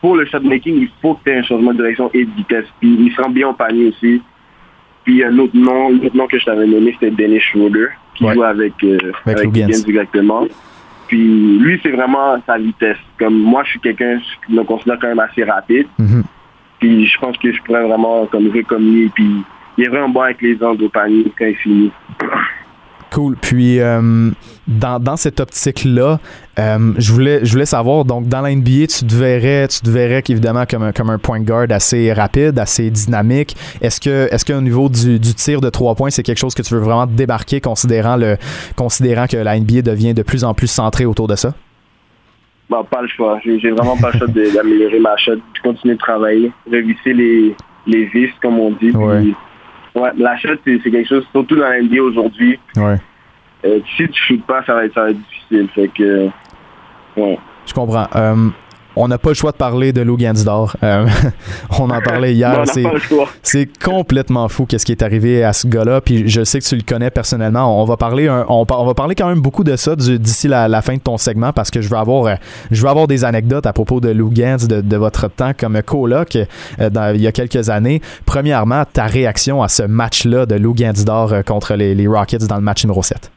pour 0.00 0.16
le 0.16 0.24
shot 0.26 0.40
making, 0.40 0.76
il 0.82 0.88
faut 1.02 1.14
que 1.14 1.24
tu 1.24 1.30
aies 1.30 1.38
un 1.38 1.42
changement 1.42 1.72
de 1.72 1.78
direction 1.78 2.10
et 2.14 2.24
de 2.24 2.30
vitesse. 2.36 2.66
Puis 2.80 2.96
il 3.00 3.12
se 3.12 3.20
rend 3.20 3.30
bien 3.30 3.48
au 3.48 3.52
panier 3.52 3.86
aussi. 3.88 4.22
Puis 5.04 5.24
un 5.24 5.36
autre 5.38 5.56
nom, 5.56 5.90
l'autre 5.90 6.16
nom 6.16 6.26
que 6.26 6.38
je 6.38 6.44
t'avais 6.44 6.66
nommé, 6.66 6.92
c'était 7.00 7.10
Dennis 7.10 7.40
Schroeder, 7.40 7.88
qui 8.14 8.24
Ouais. 8.24 8.34
joue 8.34 8.42
avec, 8.42 8.72
euh, 8.84 8.98
Avec 9.26 9.56
exactement. 9.56 10.46
Puis 11.06 11.58
lui, 11.58 11.80
c'est 11.82 11.90
vraiment 11.90 12.36
sa 12.46 12.58
vitesse. 12.58 12.98
Comme 13.18 13.38
moi, 13.38 13.62
je 13.64 13.70
suis 13.70 13.80
quelqu'un, 13.80 14.20
je 14.48 14.54
me 14.54 14.62
considère 14.64 14.98
quand 15.00 15.08
même 15.08 15.18
assez 15.20 15.42
rapide. 15.44 15.86
Mhm. 15.98 16.22
Puis 16.78 17.06
je 17.06 17.18
pense 17.18 17.36
que 17.38 17.50
je 17.52 17.60
pourrais 17.62 17.82
vraiment 17.84 18.26
comme 18.26 18.44
lui. 18.48 19.08
Puis 19.08 19.26
il 19.78 19.84
est 19.84 19.88
vraiment 19.88 20.10
bon 20.10 20.20
avec 20.20 20.42
les 20.42 20.62
angles 20.62 20.84
au 20.84 20.88
panier 20.88 21.24
quand 21.38 21.46
il 21.46 21.56
finit. 21.56 21.90
Cool. 23.10 23.36
Puis, 23.36 23.80
euh, 23.80 24.30
dans, 24.66 25.00
dans 25.00 25.16
cette 25.16 25.40
optique-là, 25.40 26.18
euh, 26.58 26.92
je 26.98 27.12
voulais, 27.12 27.44
je 27.44 27.52
voulais 27.52 27.66
savoir, 27.66 28.04
donc, 28.04 28.28
dans 28.28 28.42
la 28.42 28.54
NBA, 28.54 28.86
tu 28.88 29.06
te 29.06 29.14
verrais, 29.14 29.66
tu 29.68 29.80
te 29.80 29.88
verrais 29.88 30.22
qu'évidemment 30.22 30.64
comme 30.68 30.82
un, 30.82 30.92
comme 30.92 31.08
un 31.08 31.18
point 31.18 31.40
guard 31.40 31.66
assez 31.70 32.12
rapide, 32.12 32.58
assez 32.58 32.90
dynamique. 32.90 33.56
Est-ce 33.80 34.00
que, 34.00 34.28
est-ce 34.32 34.44
qu'au 34.44 34.60
niveau 34.60 34.88
du, 34.88 35.18
du 35.18 35.34
tir 35.34 35.60
de 35.60 35.70
trois 35.70 35.94
points, 35.94 36.10
c'est 36.10 36.22
quelque 36.22 36.38
chose 36.38 36.54
que 36.54 36.62
tu 36.62 36.74
veux 36.74 36.80
vraiment 36.80 37.06
débarquer, 37.06 37.60
considérant 37.60 38.16
le, 38.16 38.36
considérant 38.76 39.26
que 39.26 39.38
la 39.38 39.58
NBA 39.58 39.82
devient 39.82 40.12
de 40.12 40.22
plus 40.22 40.44
en 40.44 40.52
plus 40.52 40.68
centrée 40.68 41.06
autour 41.06 41.28
de 41.28 41.36
ça? 41.36 41.54
Bon, 42.68 42.84
pas 42.84 43.00
le 43.00 43.08
choix. 43.08 43.40
J'ai 43.42 43.70
vraiment 43.70 43.96
pas 43.96 44.10
le 44.12 44.18
choix 44.18 44.28
d'améliorer 44.28 45.00
ma 45.00 45.16
shot, 45.16 45.36
de 45.36 45.40
continuer 45.62 45.94
de 45.94 46.00
travailler, 46.00 46.52
revisser 46.70 47.14
les, 47.14 47.56
les 47.86 48.04
vis, 48.06 48.28
comme 48.42 48.58
on 48.58 48.72
dit. 48.72 48.92
Puis, 48.92 49.34
Ouais. 49.98 50.04
ouais, 50.04 50.10
la 50.16 50.36
shot, 50.36 50.48
c'est 50.64 50.78
quelque 50.80 51.08
chose, 51.08 51.26
surtout 51.32 51.56
dans 51.56 51.68
la 51.68 51.80
NBA 51.82 52.02
aujourd'hui. 52.02 52.58
Ouais. 52.76 52.96
euh, 53.64 53.80
si 53.96 54.08
tu 54.08 54.22
shootes 54.22 54.46
pas, 54.46 54.62
ça 54.64 54.74
va 54.74 54.84
être, 54.84 54.94
ça 54.94 55.02
va 55.04 55.10
être 55.10 55.18
difficile. 55.18 55.68
Fait 55.74 55.88
que, 55.88 56.28
ouais. 57.16 57.38
Je 57.66 57.74
comprends. 57.74 58.06
Euh, 58.16 58.48
on 58.98 59.08
n'a 59.08 59.16
pas 59.18 59.30
le 59.30 59.34
choix 59.34 59.52
de 59.52 59.56
parler 59.56 59.92
de 59.92 60.00
Lou 60.02 60.16
Gansdor. 60.16 60.76
Euh, 60.82 61.06
on 61.78 61.88
en 61.90 62.00
parlait 62.02 62.34
hier. 62.34 62.62
C'est- 63.42 63.68
complètement 63.82 64.48
fou 64.48 64.66
qu'est-ce 64.66 64.84
qui 64.84 64.92
est 64.92 65.02
arrivé 65.02 65.44
à 65.44 65.52
ce 65.52 65.66
gars-là. 65.66 66.00
Puis 66.00 66.28
je 66.28 66.44
sais 66.44 66.58
que 66.60 66.64
tu 66.64 66.76
le 66.76 66.82
connais 66.82 67.10
personnellement. 67.10 67.80
On 67.80 67.84
va 67.84 67.96
parler, 67.96 68.28
un- 68.28 68.44
on, 68.48 68.66
par- 68.66 68.80
on 68.82 68.86
va 68.86 68.94
parler 68.94 69.14
quand 69.14 69.28
même 69.28 69.40
beaucoup 69.40 69.64
de 69.64 69.76
ça 69.76 69.94
d'ici 69.96 70.48
la, 70.48 70.68
la 70.68 70.82
fin 70.82 70.94
de 70.96 71.00
ton 71.00 71.16
segment 71.16 71.52
parce 71.52 71.70
que 71.70 71.80
je 71.80 71.88
veux 71.88 71.96
avoir, 71.96 72.26
euh, 72.26 72.34
je 72.70 72.82
veux 72.82 72.88
avoir 72.88 73.06
des 73.06 73.24
anecdotes 73.24 73.66
à 73.66 73.72
propos 73.72 74.00
de 74.00 74.08
Lou 74.10 74.30
Gantz, 74.30 74.66
de, 74.68 74.80
de 74.80 74.96
votre 74.96 75.28
temps 75.28 75.52
comme 75.58 75.80
coloc 75.82 76.36
euh, 76.36 76.90
dans- 76.90 77.14
il 77.14 77.20
y 77.22 77.26
a 77.26 77.32
quelques 77.32 77.70
années. 77.70 78.02
Premièrement, 78.26 78.84
ta 78.92 79.04
réaction 79.06 79.62
à 79.62 79.68
ce 79.68 79.82
match-là 79.84 80.44
de 80.46 80.56
Lou 80.56 80.74
Gantz 80.74 81.04
d'or 81.04 81.32
euh, 81.32 81.42
contre 81.42 81.74
les, 81.74 81.94
les 81.94 82.06
Rockets 82.06 82.46
dans 82.46 82.56
le 82.56 82.62
match 82.62 82.84
numéro 82.84 83.02
7. 83.02 83.30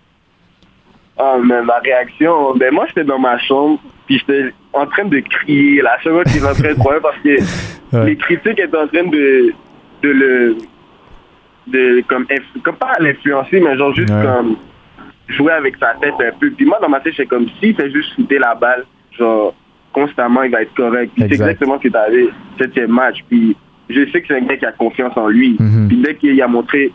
Ah, 1.17 1.35
mais 1.45 1.61
ma 1.61 1.77
réaction, 1.79 2.55
ben 2.57 2.73
moi 2.73 2.85
j'étais 2.87 3.03
dans 3.03 3.19
ma 3.19 3.37
chambre, 3.37 3.77
puis 4.07 4.17
j'étais 4.19 4.53
en 4.73 4.85
train 4.87 5.05
de 5.05 5.19
crier, 5.19 5.81
la 5.81 6.01
seconde 6.01 6.23
qu'il 6.25 6.37
est 6.37 6.45
en 6.47 6.53
train 6.53 6.69
de 6.73 6.79
croire 6.79 6.99
parce 7.01 7.17
que 7.23 7.37
Ouais. 7.93 8.05
les 8.05 8.15
critiques 8.15 8.57
étaient 8.57 8.77
en 8.77 8.87
train 8.87 9.03
de, 9.03 9.51
de 10.01 10.09
le, 10.09 10.55
de, 11.67 12.01
comme, 12.07 12.25
comme 12.63 12.75
pas 12.77 12.93
l'influencer, 12.99 13.59
mais 13.59 13.77
genre 13.77 13.93
juste 13.93 14.09
Ouais. 14.09 14.23
comme 14.23 14.55
jouer 15.27 15.51
avec 15.53 15.75
sa 15.77 15.93
tête 16.01 16.13
un 16.19 16.31
peu. 16.39 16.51
Puis 16.51 16.65
moi 16.65 16.79
dans 16.81 16.87
ma 16.89 16.99
tête, 17.01 17.13
j'étais 17.13 17.27
comme 17.27 17.47
s'il 17.59 17.75
fait 17.75 17.91
juste 17.91 18.15
shooter 18.15 18.39
la 18.39 18.55
balle, 18.55 18.85
genre 19.17 19.53
constamment 19.93 20.43
il 20.43 20.51
va 20.51 20.61
être 20.61 20.73
correct. 20.73 21.11
Puis 21.13 21.23
c'est 21.23 21.33
Exact. 21.33 21.45
exactement 21.51 21.75
ce 21.77 21.81
qui 21.81 21.87
est 21.87 21.95
arrivé 21.97 22.29
septième 22.57 22.91
match. 22.91 23.17
Puis 23.29 23.55
je 23.89 24.09
sais 24.11 24.21
que 24.21 24.27
c'est 24.29 24.37
un 24.37 24.41
gars 24.45 24.55
qui 24.57 24.65
a 24.65 24.71
confiance 24.71 25.15
en 25.17 25.27
lui. 25.27 25.57
Mhm. 25.59 25.87
Puis 25.89 25.97
dès 25.97 26.15
qu'il 26.15 26.41
a 26.41 26.47
montré 26.47 26.91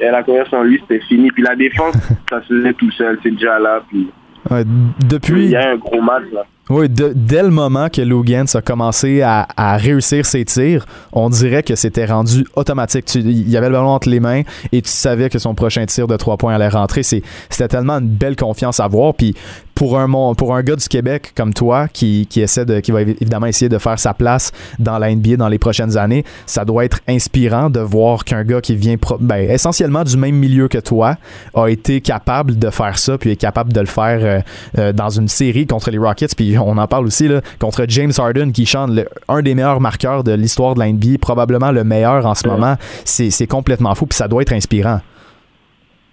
la 0.00 0.22
confiance 0.22 0.52
en 0.54 0.62
lui, 0.62 0.80
c'était 0.80 1.04
fini. 1.04 1.30
Puis 1.30 1.42
la 1.42 1.56
défense, 1.56 1.94
ça 2.30 2.40
se 2.42 2.46
faisait 2.54 2.72
tout 2.72 2.90
seul, 2.92 3.18
c'est 3.22 3.32
déjà 3.32 3.58
là. 3.58 3.82
Puis 3.88 4.08
Ouais, 4.50 4.62
il 4.62 5.08
depuis, 5.08 5.48
y 5.48 5.56
a 5.56 5.70
un 5.72 5.76
gros 5.76 6.00
match 6.00 6.24
là. 6.32 6.46
Oui, 6.70 6.88
dès 6.90 7.42
le 7.42 7.50
moment 7.50 7.88
que 7.88 8.02
Lou 8.02 8.24
a 8.54 8.62
commencé 8.62 9.22
à, 9.22 9.46
réussir 9.76 10.26
ses 10.26 10.44
tirs, 10.44 10.84
on 11.12 11.30
dirait 11.30 11.62
que 11.62 11.74
c'était 11.76 12.04
rendu 12.04 12.46
automatique. 12.56 13.14
Il 13.14 13.48
y 13.48 13.56
avait 13.56 13.68
le 13.68 13.74
ballon 13.74 13.88
entre 13.88 14.08
les 14.08 14.20
mains 14.20 14.42
et 14.72 14.82
tu 14.82 14.90
savais 14.90 15.30
que 15.30 15.38
son 15.38 15.54
prochain 15.54 15.86
tir 15.86 16.06
de 16.06 16.16
trois 16.16 16.36
points 16.36 16.54
allait 16.54 16.68
rentrer. 16.68 17.02
C'était 17.02 17.68
tellement 17.68 17.94
une 17.98 18.08
belle 18.08 18.36
confiance 18.36 18.80
à 18.80 18.88
voir. 18.88 19.14
Puis 19.14 19.34
pour 19.74 19.96
un, 19.98 20.34
pour 20.34 20.56
un 20.56 20.62
gars 20.64 20.74
du 20.74 20.88
Québec 20.88 21.32
comme 21.36 21.54
toi 21.54 21.86
qui, 21.86 22.26
qui 22.28 22.40
essaie 22.40 22.64
de, 22.66 22.80
qui 22.80 22.90
va 22.90 23.02
évi- 23.02 23.16
évidemment 23.20 23.46
essayer 23.46 23.68
de 23.68 23.78
faire 23.78 23.96
sa 23.98 24.12
place 24.12 24.50
dans 24.80 24.98
la 24.98 25.14
NBA 25.14 25.36
dans 25.36 25.46
les 25.46 25.58
prochaines 25.58 25.96
années, 25.96 26.24
ça 26.46 26.64
doit 26.64 26.84
être 26.84 26.98
inspirant 27.06 27.70
de 27.70 27.78
voir 27.78 28.24
qu'un 28.24 28.42
gars 28.42 28.60
qui 28.60 28.74
vient 28.74 28.96
pro- 28.96 29.18
ben, 29.20 29.48
essentiellement 29.48 30.02
du 30.02 30.16
même 30.16 30.34
milieu 30.34 30.66
que 30.66 30.78
toi 30.78 31.16
a 31.54 31.68
été 31.68 32.00
capable 32.00 32.58
de 32.58 32.70
faire 32.70 32.98
ça 32.98 33.18
puis 33.18 33.30
est 33.30 33.36
capable 33.36 33.72
de 33.72 33.78
le 33.78 33.86
faire 33.86 34.18
euh, 34.20 34.40
euh, 34.78 34.92
dans 34.92 35.10
une 35.10 35.28
série 35.28 35.66
contre 35.68 35.92
les 35.92 35.98
Rockets. 35.98 36.34
On 36.66 36.76
en 36.78 36.86
parle 36.86 37.06
aussi 37.06 37.28
là, 37.28 37.40
contre 37.58 37.84
James 37.88 38.12
Harden 38.16 38.52
qui 38.52 38.66
chante 38.66 38.90
le- 38.90 39.06
un 39.28 39.42
des 39.42 39.54
meilleurs 39.54 39.80
marqueurs 39.80 40.24
de 40.24 40.32
l'histoire 40.32 40.74
de 40.74 40.80
la 40.80 40.86
NBA, 40.88 41.18
probablement 41.20 41.70
le 41.72 41.84
meilleur 41.84 42.26
en 42.26 42.34
ce 42.34 42.46
Ouais. 42.48 42.54
moment. 42.54 42.76
C'est 43.04 43.30
c'est 43.30 43.46
complètement 43.46 43.94
fou 43.94 44.06
puis 44.06 44.16
ça 44.16 44.28
doit 44.28 44.42
être 44.42 44.52
inspirant. 44.52 45.00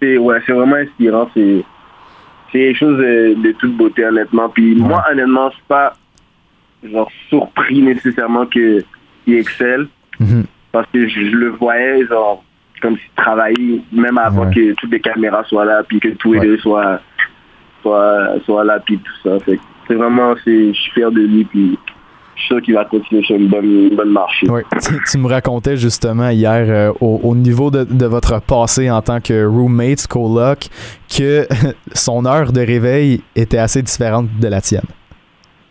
C'est 0.00 0.18
ouais, 0.18 0.38
c'est 0.46 0.52
vraiment 0.52 0.76
inspirant. 0.76 1.28
C'est 1.34 1.62
c'est 2.52 2.58
quelque 2.58 2.78
chose 2.78 2.98
de, 2.98 3.34
de 3.42 3.52
toute 3.52 3.76
beauté, 3.76 4.04
honnêtement. 4.04 4.48
Puis 4.48 4.74
moi, 4.76 5.04
honnêtement, 5.10 5.48
je 5.50 5.54
suis 5.56 5.64
pas 5.68 5.94
genre 6.84 7.10
surpris 7.28 7.82
nécessairement 7.82 8.46
que 8.46 8.82
il 9.26 9.34
excelle. 9.34 9.88
Mhm. 10.20 10.44
Parce 10.72 10.86
que 10.92 11.08
je, 11.08 11.14
je 11.30 11.36
le 11.36 11.48
voyais 11.50 12.06
genre 12.06 12.42
comme 12.82 12.96
s'il 12.98 13.10
travaillait 13.16 13.80
même 13.90 14.18
avant 14.18 14.46
Ouais. 14.46 14.54
que 14.54 14.72
toutes 14.74 14.92
les 14.92 15.00
caméras 15.00 15.42
soient 15.44 15.64
là, 15.64 15.82
puis 15.88 15.98
que 15.98 16.08
tous 16.08 16.34
les 16.34 16.40
deux 16.40 16.58
soient, 16.58 17.00
soient, 17.82 18.34
soient 18.44 18.64
là, 18.64 18.78
puis 18.84 18.98
tout 18.98 19.12
ça. 19.28 19.38
Fait 19.40 19.58
c'est 19.86 19.94
vraiment, 19.94 20.34
je 20.36 20.72
suis 20.72 20.90
fier 20.92 21.10
de 21.10 21.20
lui, 21.20 21.44
puis 21.44 21.78
je 22.34 22.40
suis 22.40 22.48
sûr 22.48 22.62
qu'il 22.62 22.74
va 22.74 22.84
continuer 22.84 23.22
sur 23.22 23.36
une 23.36 23.48
bonne, 23.48 23.88
une 23.90 23.96
bonne 23.96 24.10
marché. 24.10 24.46
Oui, 24.48 24.62
tu, 24.82 24.94
tu 25.10 25.18
me 25.18 25.28
racontais 25.28 25.76
justement 25.76 26.28
hier 26.28 26.66
euh, 26.68 26.92
au, 27.00 27.20
au 27.22 27.34
niveau 27.34 27.70
de, 27.70 27.84
de 27.84 28.06
votre 28.06 28.40
passé 28.40 28.90
en 28.90 29.00
tant 29.02 29.20
que 29.20 29.46
roommate, 29.46 30.06
coloc, 30.06 30.68
que 31.08 31.46
son 31.92 32.26
heure 32.26 32.52
de 32.52 32.60
réveil 32.60 33.22
était 33.34 33.58
assez 33.58 33.82
différente 33.82 34.28
de 34.38 34.48
la 34.48 34.60
tienne. 34.60 34.86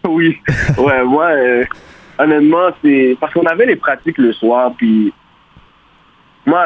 Oui. 0.07 0.37
Ouais, 0.77 1.03
moi, 1.03 1.25
euh, 1.25 1.63
honnêtement, 2.17 2.69
c'est 2.83 3.17
parce 3.19 3.33
qu'on 3.33 3.45
avait 3.45 3.65
les 3.65 3.75
pratiques 3.75 4.17
le 4.17 4.33
soir, 4.33 4.73
puis 4.77 5.13
moi, 6.45 6.65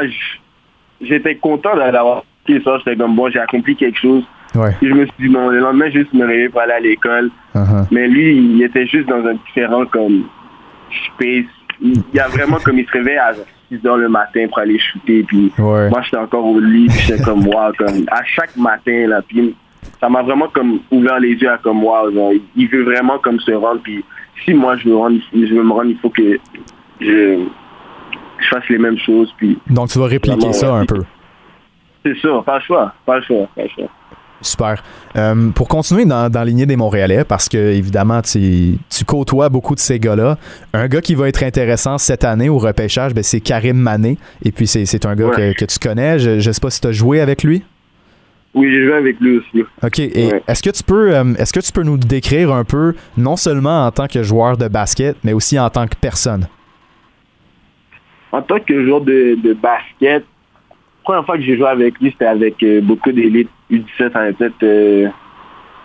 j'étais 1.02 1.36
content 1.36 1.76
d'avoir 1.76 2.24
fait 2.45 2.62
ça. 2.64 2.78
J'étais 2.80 2.95
comme, 2.95 3.16
bon, 3.16 3.30
j'ai 3.30 3.39
accompli 3.39 3.76
quelque 3.76 4.00
chose. 4.00 4.24
Ouais. 4.56 4.72
Puis 4.80 4.89
je 4.89 4.93
me 4.93 5.06
suis 5.06 5.14
dit, 5.20 5.28
le 5.28 5.60
lendemain, 5.60 5.89
juste 5.89 6.14
me 6.14 6.26
réveiller 6.26 6.50
pour 6.50 6.62
aller 6.62 6.74
à 6.74 6.80
l'école. 6.80 7.30
Uh-huh. 7.56 7.86
Mais 7.91 8.08
lui, 8.08 8.36
il 8.36 8.64
était 8.64 8.88
juste 8.88 9.08
dans 9.08 9.24
un 9.26 9.34
différent 9.36 9.86
comme 9.86 10.24
space. 11.14 11.45
Il 11.82 12.02
y 12.14 12.20
a 12.20 12.28
vraiment 12.28 12.58
comme 12.58 12.78
il 12.80 12.86
se 12.86 12.91
réveille 12.91 13.18
à 13.18 13.34
6 13.72 13.86
heures 13.86 13.97
le 13.97 14.10
matin 14.10 14.45
pour 14.47 14.60
aller 14.60 14.80
shooter. 14.80 15.24
Puis 15.24 15.52
Ouais. 15.60 15.89
moi, 15.89 16.02
j'étais 16.02 16.18
encore 16.18 16.45
au 16.45 16.60
lit. 16.60 16.88
Puis 16.88 17.00
j'étais 17.08 17.24
comme, 17.24 17.45
wow, 17.47 17.72
comme 17.78 18.06
à 18.12 18.24
chaque 18.26 18.56
matin, 18.58 19.08
là. 19.08 19.22
Puis 19.22 19.56
ça 20.02 20.10
m'a 20.10 20.24
vraiment 20.24 20.47
comme 20.47 20.80
ouvert 20.91 21.20
les 21.20 21.34
yeux 21.34 21.50
à 21.52 21.58
comme, 21.60 21.84
wow, 21.84 22.12
genre, 22.12 22.32
il 22.56 22.68
veut 22.70 22.84
vraiment 22.84 23.20
comme 23.20 23.39
se 23.39 23.52
rendre. 23.52 23.82
Puis 23.84 24.04
si 24.43 24.54
moi, 24.54 24.76
je 24.78 24.89
veux, 24.89 24.95
rendre, 24.95 25.20
je 25.34 25.54
veux 25.54 25.64
me 25.64 25.72
rendre, 25.72 25.89
il 25.91 25.97
faut 26.00 26.10
que 26.10 26.39
je, 27.00 27.39
je 28.39 28.47
fasse 28.50 28.68
les 28.70 28.78
mêmes 28.80 28.97
choses. 28.97 29.32
Puis 29.38 29.58
Donc 29.70 29.89
tu 29.89 30.00
vas 30.00 30.08
répliquer 30.08 30.52
ça 30.54 30.74
un 30.74 30.86
peu. 30.86 31.04
c'est 32.04 32.18
ça, 32.20 32.41
pas 32.45 32.56
le 32.58 32.64
choix, 32.64 32.93
pas 33.06 33.18
le 33.18 33.24
choix, 33.24 33.47
pas 33.56 33.64
le 33.64 33.70
choix. 33.70 33.89
Super. 34.42 34.84
Euh, 35.16 35.50
pour 35.50 35.68
continuer 35.68 36.06
dans, 36.06 36.30
dans 36.32 36.44
lignée 36.44 36.66
des 36.66 36.76
Montréalais, 36.78 37.24
parce 37.26 37.50
que 37.50 37.58
évidemment, 37.58 38.22
tu, 38.22 38.78
tu 38.90 39.04
côtoies 39.06 39.50
beaucoup 39.50 39.76
de 39.76 39.80
ces 39.80 40.00
gars-là, 40.00 40.38
un 40.74 40.88
gars 40.88 41.02
qui 41.02 41.14
va 41.16 41.28
être 41.28 41.44
intéressant 41.44 41.98
cette 41.98 42.24
année 42.24 42.48
au 42.50 42.58
repêchage, 42.58 43.14
ben, 43.14 43.24
c'est 43.24 43.42
Karim 43.42 43.78
Mané. 43.78 44.18
Et 44.44 44.52
puis, 44.52 44.66
c'est, 44.68 45.06
un 45.06 45.16
gars 45.16 45.28
Ouais. 45.28 45.54
que, 45.54 45.60
que 45.60 45.66
tu 45.66 45.78
connais. 45.80 46.20
Je 46.20 46.30
ne 46.36 46.40
sais 46.54 46.62
pas 46.62 46.70
si 46.70 46.80
tu 46.80 46.88
as 46.88 46.92
joué 46.94 47.20
avec 47.20 47.44
lui. 47.44 47.64
Oui, 48.56 48.72
j'ai 48.72 48.84
joué 48.86 48.94
avec 48.96 49.20
lui 49.20 49.38
aussi. 49.38 49.64
OK. 49.84 50.00
Et 50.00 50.32
Ouais. 50.32 50.44
est-ce 50.48 50.64
que 50.64 50.70
tu 50.72 50.84
peux 50.84 51.16
euh, 51.16 51.34
est-ce 51.36 51.54
que 51.54 51.60
tu 51.60 51.72
peux 51.72 51.84
nous 51.84 51.98
décrire 51.98 52.52
un 52.52 52.64
peu, 52.64 52.96
non 53.18 53.36
seulement 53.36 53.86
en 53.86 53.92
tant 53.92 54.08
que 54.08 54.24
joueur 54.24 54.58
de 54.58 54.68
basket, 54.68 55.16
mais 55.24 55.34
aussi 55.34 55.60
en 55.60 55.70
tant 55.70 55.86
que 55.88 55.96
personne? 56.00 56.48
En 58.32 58.42
tant 58.42 58.60
que 58.60 58.86
joueur 58.86 59.02
de, 59.02 59.38
de 59.44 59.54
basket, 59.54 60.24
la 60.72 60.76
première 61.04 61.26
fois 61.26 61.38
que 61.38 61.44
j'ai 61.44 61.58
joué 61.58 61.68
avec 61.68 62.00
lui, 62.00 62.12
c'était 62.12 62.26
avec 62.26 62.62
euh, 62.64 62.82
beaucoup 62.82 63.12
d'élites 63.12 63.50
U17, 63.72 64.11
ça 64.11 64.20
avait 64.20 64.34
peut-être, 64.34 64.63
euh, 64.63 65.07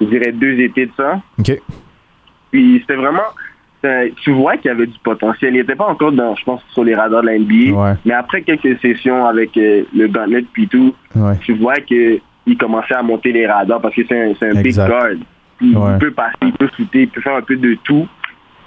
je 0.01 0.07
dirais, 0.07 0.33
deux 0.33 0.59
étés 0.61 0.87
de 0.87 0.93
ça. 0.97 1.21
OK. 1.39 1.61
Puis 2.51 2.79
c'était 2.81 2.97
vraiment, 2.97 3.23
tu 4.23 4.33
vois 4.33 4.57
qu'il 4.57 4.71
y 4.71 4.75
avait 4.75 4.87
du 4.87 4.99
potentiel. 5.03 5.55
Il 5.55 5.59
n'était 5.59 5.75
pas 5.75 5.87
encore, 5.87 6.13
dans, 6.13 6.35
je 6.37 6.45
pense, 6.45 6.63
sur 6.73 6.85
les 6.85 6.95
radars 6.95 7.23
de 7.23 7.27
la 7.27 7.39
NBA. 7.39 7.73
Ouais. 7.77 7.93
Mais 8.05 8.15
après 8.15 8.43
quelques 8.43 8.79
sessions 8.81 9.27
avec 9.27 9.57
euh, 9.57 9.83
le 9.95 10.09
gauntlet 10.09 10.45
puis 10.53 10.69
tout, 10.69 10.95
Ouais. 11.15 11.37
tu 11.45 11.55
vois 11.55 11.77
qu'il 11.77 12.21
commençait 12.59 12.95
à 12.95 13.03
monter 13.03 13.33
les 13.33 13.47
radars 13.47 13.81
parce 13.81 13.95
que 13.95 14.03
c'est 14.09 14.31
un, 14.31 14.35
c'est 14.39 14.57
un 14.57 14.63
big 14.63 14.75
guard. 14.75 15.17
Puis 15.59 15.71
Il 15.73 15.99
peut 15.99 16.11
passer, 16.11 16.35
il 16.43 16.53
peut 16.53 16.69
shooter, 16.77 17.03
il 17.03 17.09
peut 17.09 17.21
faire 17.21 17.37
un 17.37 17.43
peu 17.43 17.57
de 17.57 17.75
tout. 17.85 18.09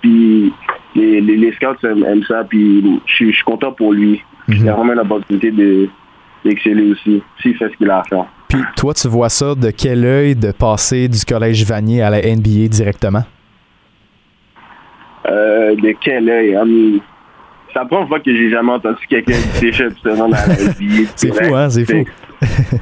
Puis 0.01 0.53
les, 0.95 1.19
les, 1.21 1.51
scouts 1.53 1.85
aiment, 1.85 2.23
ça. 2.27 2.43
Puis 2.43 3.01
je 3.05 3.13
suis 3.31 3.43
content 3.43 3.71
pour 3.71 3.93
lui. 3.93 4.21
Mm 4.47 4.53
Il 4.53 4.69
a 4.69 4.73
vraiment 4.73 4.93
l'opportunité 4.93 5.51
d'exceller 6.45 6.91
aussi, 6.91 7.21
s'il 7.41 7.55
fait 7.57 7.69
ce 7.69 7.75
qu'il 7.77 7.89
a 7.89 7.99
à 7.99 8.03
faire. 8.03 8.25
Puis 8.47 8.61
toi, 8.75 8.93
tu 8.93 9.07
vois 9.07 9.29
ça 9.29 9.55
de 9.55 9.71
quel 9.71 10.05
œil 10.05 10.35
de 10.35 10.51
passer 10.51 11.07
du 11.07 11.23
collège 11.25 11.65
Vanier 11.65 12.01
à 12.01 12.09
la 12.09 12.21
NBA 12.21 12.67
directement? 12.69 13.23
Euh, 15.25 15.75
de 15.75 15.93
quel 15.99 16.29
œil? 16.29 16.57
c'est 17.73 17.79
la 17.79 17.85
première 17.85 18.07
fois 18.07 18.19
que 18.19 18.33
j'ai 18.33 18.49
jamais 18.49 18.71
entendu 18.71 19.05
quelqu'un 19.09 19.37
déjà 19.59 19.89
se 19.89 20.09
rendre 20.09 20.35
à 20.35 20.47
la 20.47 20.53
NBA. 20.53 21.09
c'est 21.15 21.33
fou, 21.33 21.55
hein? 21.55 21.69
C'est 21.69 21.85
fou. 21.85 22.05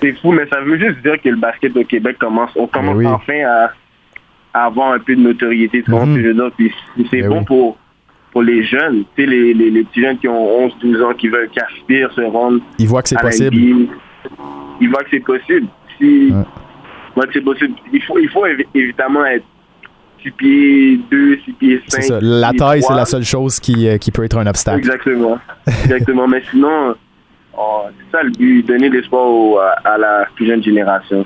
c'est 0.00 0.12
fou, 0.20 0.32
mais 0.32 0.46
ça 0.48 0.60
veut 0.60 0.78
juste 0.78 1.00
dire 1.02 1.20
que 1.22 1.28
le 1.28 1.36
basket 1.36 1.76
au 1.76 1.84
Québec 1.84 2.16
commence, 2.18 2.50
on 2.56 2.66
commence 2.66 3.04
enfin 3.06 3.70
à, 4.52 4.64
avoir 4.66 4.94
un 4.94 4.98
peu 4.98 5.14
de 5.14 5.20
notoriété. 5.20 5.82
Tu 5.82 5.90
mm 5.90 6.50
c'est 7.10 7.22
ben 7.22 7.28
bon 7.28 7.44
pour 7.44 7.78
pour 8.32 8.42
les 8.42 8.64
jeunes, 8.64 9.04
tu 9.16 9.22
sais, 9.22 9.30
les, 9.30 9.54
les, 9.54 9.84
petits 9.84 10.02
jeunes 10.02 10.18
qui 10.18 10.26
ont 10.26 10.64
11, 10.64 10.72
12 10.80 11.02
ans, 11.02 11.14
qui 11.14 11.28
veulent, 11.28 11.48
qui 11.50 11.60
aspirent, 11.60 12.12
se 12.14 12.20
rendre. 12.20 12.58
Ils 12.80 12.88
voient 12.88 13.00
que 13.00 13.10
c'est 13.10 13.20
possible. 13.20 13.56
Ils 14.84 14.90
voient 14.90 15.02
que 15.02 15.10
c'est 15.10 15.20
possible. 15.20 15.66
Si, 15.98 16.28
voient 17.14 17.26
que 17.26 17.32
c'est 17.32 17.40
possible. 17.40 17.74
Il 17.90 18.02
faut, 18.02 18.18
il 18.18 18.28
faut 18.28 18.44
évidemment 18.74 19.24
être 19.24 19.44
6 20.22 20.30
pieds 20.32 21.00
2, 21.10 21.38
6 21.42 21.52
pieds 21.54 21.82
5. 21.88 22.02
C'est 22.02 22.08
ça. 22.08 22.18
La 22.20 22.52
taille, 22.52 22.82
c'est 22.82 22.94
la 22.94 23.06
seule 23.06 23.24
chose 23.24 23.58
qui, 23.60 23.88
euh, 23.88 23.96
qui 23.96 24.10
peut 24.10 24.24
être 24.24 24.36
un 24.36 24.46
obstacle. 24.46 24.78
Exactement. 24.78 25.38
Exactement. 25.66 26.28
Mais 26.28 26.42
sinon, 26.50 26.94
oh, 27.56 27.82
c'est 27.88 28.16
ça 28.16 28.22
le 28.22 28.30
but, 28.30 28.62
donner 28.66 28.90
l'espoir 28.90 29.74
à 29.84 29.96
la 29.96 30.26
plus 30.34 30.46
jeune 30.46 30.62
génération. 30.62 31.24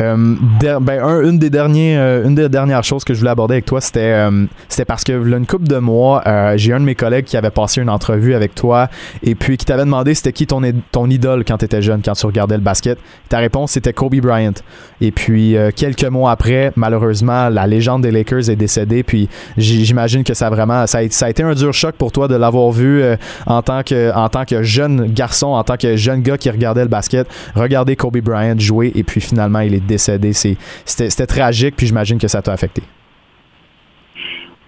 Euh, 0.00 0.36
ben, 0.80 1.02
une, 1.24 1.38
des 1.38 1.50
derniers, 1.50 1.96
euh, 1.96 2.26
une 2.26 2.34
des 2.34 2.48
dernières 2.48 2.82
choses 2.82 3.04
que 3.04 3.14
je 3.14 3.20
voulais 3.20 3.30
aborder 3.30 3.54
avec 3.54 3.66
toi, 3.66 3.80
c'était 3.80 4.00
euh, 4.00 4.46
parce 4.88 5.04
que 5.04 5.12
là, 5.12 5.36
une 5.36 5.46
couple 5.46 5.68
de 5.68 5.78
mois, 5.78 6.22
j'ai 6.56 6.72
un 6.72 6.80
de 6.80 6.84
mes 6.84 6.94
collègues 6.94 7.24
qui 7.24 7.36
avait 7.36 7.50
passé 7.50 7.80
une 7.80 7.90
entrevue 7.90 8.34
avec 8.34 8.54
toi 8.54 8.88
et 9.22 9.34
puis 9.34 9.56
qui 9.56 9.64
t'avait 9.64 9.84
demandé 9.84 10.14
c'était 10.14 10.32
qui 10.32 10.46
ton, 10.46 10.62
ton 10.90 11.08
idole 11.10 11.44
quand 11.44 11.58
tu 11.58 11.64
étais 11.64 11.82
jeune, 11.82 12.02
quand 12.04 12.14
tu 12.14 12.26
regardais 12.26 12.56
le 12.56 12.62
basket. 12.62 12.98
Ta 13.28 13.38
réponse 13.38 13.72
c'était 13.72 13.92
Kobe 13.92 14.16
Bryant. 14.16 14.54
Et 15.00 15.12
puis 15.12 15.56
quelques 15.76 16.04
mois 16.04 16.30
après, 16.30 16.72
malheureusement, 16.76 17.48
la 17.48 17.66
légende 17.66 18.02
des 18.02 18.10
Lakers 18.10 18.50
est 18.50 18.56
décédée. 18.56 19.02
Puis 19.02 19.28
j'imagine 19.56 20.24
que 20.24 20.34
ça 20.34 20.48
a 20.48 20.50
vraiment 20.50 20.86
ça 20.86 20.98
a, 20.98 21.08
ça 21.10 21.26
a, 21.26 21.30
été 21.30 21.42
un 21.42 21.54
dur 21.54 21.72
choc 21.72 21.94
pour 21.96 22.12
toi 22.12 22.28
de 22.28 22.34
l'avoir 22.34 22.70
vu 22.70 23.02
en 23.46 23.62
tant 23.62 23.82
que 23.82 24.12
en 24.14 24.28
tant 24.28 24.44
que 24.44 24.62
jeune 24.62 25.12
garçon, 25.12 25.48
en 25.48 25.64
tant 25.64 25.76
que 25.76 25.96
jeune 25.96 26.22
gars 26.22 26.38
qui 26.38 26.50
regardait 26.50 26.82
le 26.82 26.88
basket, 26.88 27.28
regarder 27.54 27.96
Kobe 27.96 28.18
Bryant 28.18 28.58
jouer 28.58 28.92
et 28.94 29.04
puis 29.04 29.20
finalement 29.20 29.60
il 29.60 29.74
est 29.74 29.83
décédé. 29.84 30.32
C'était 30.32 31.26
tragique, 31.26 31.76
puis 31.76 31.86
j'imagine 31.86 32.18
que 32.18 32.28
ça 32.28 32.42
t'a 32.42 32.52
affecté. 32.52 32.82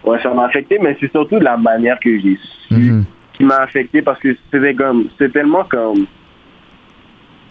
Ouais, 0.05 0.23
ça 0.23 0.33
m'a 0.33 0.45
affecté, 0.45 0.79
mais 0.81 0.97
c'est 1.01 1.11
surtout 1.11 1.39
la 1.41 1.57
manière 1.57 1.99
que 1.99 2.19
j'ai 2.21 2.39
su 2.69 2.75
mm-hmm. 2.75 3.05
qui 3.35 3.45
m'a 3.45 3.57
affecté 3.57 4.03
parce 4.03 4.21
que 4.21 4.37
c'était 4.53 4.75
comme, 4.75 5.09
c'est 5.19 5.33
tellement 5.33 5.65
comme, 5.65 6.07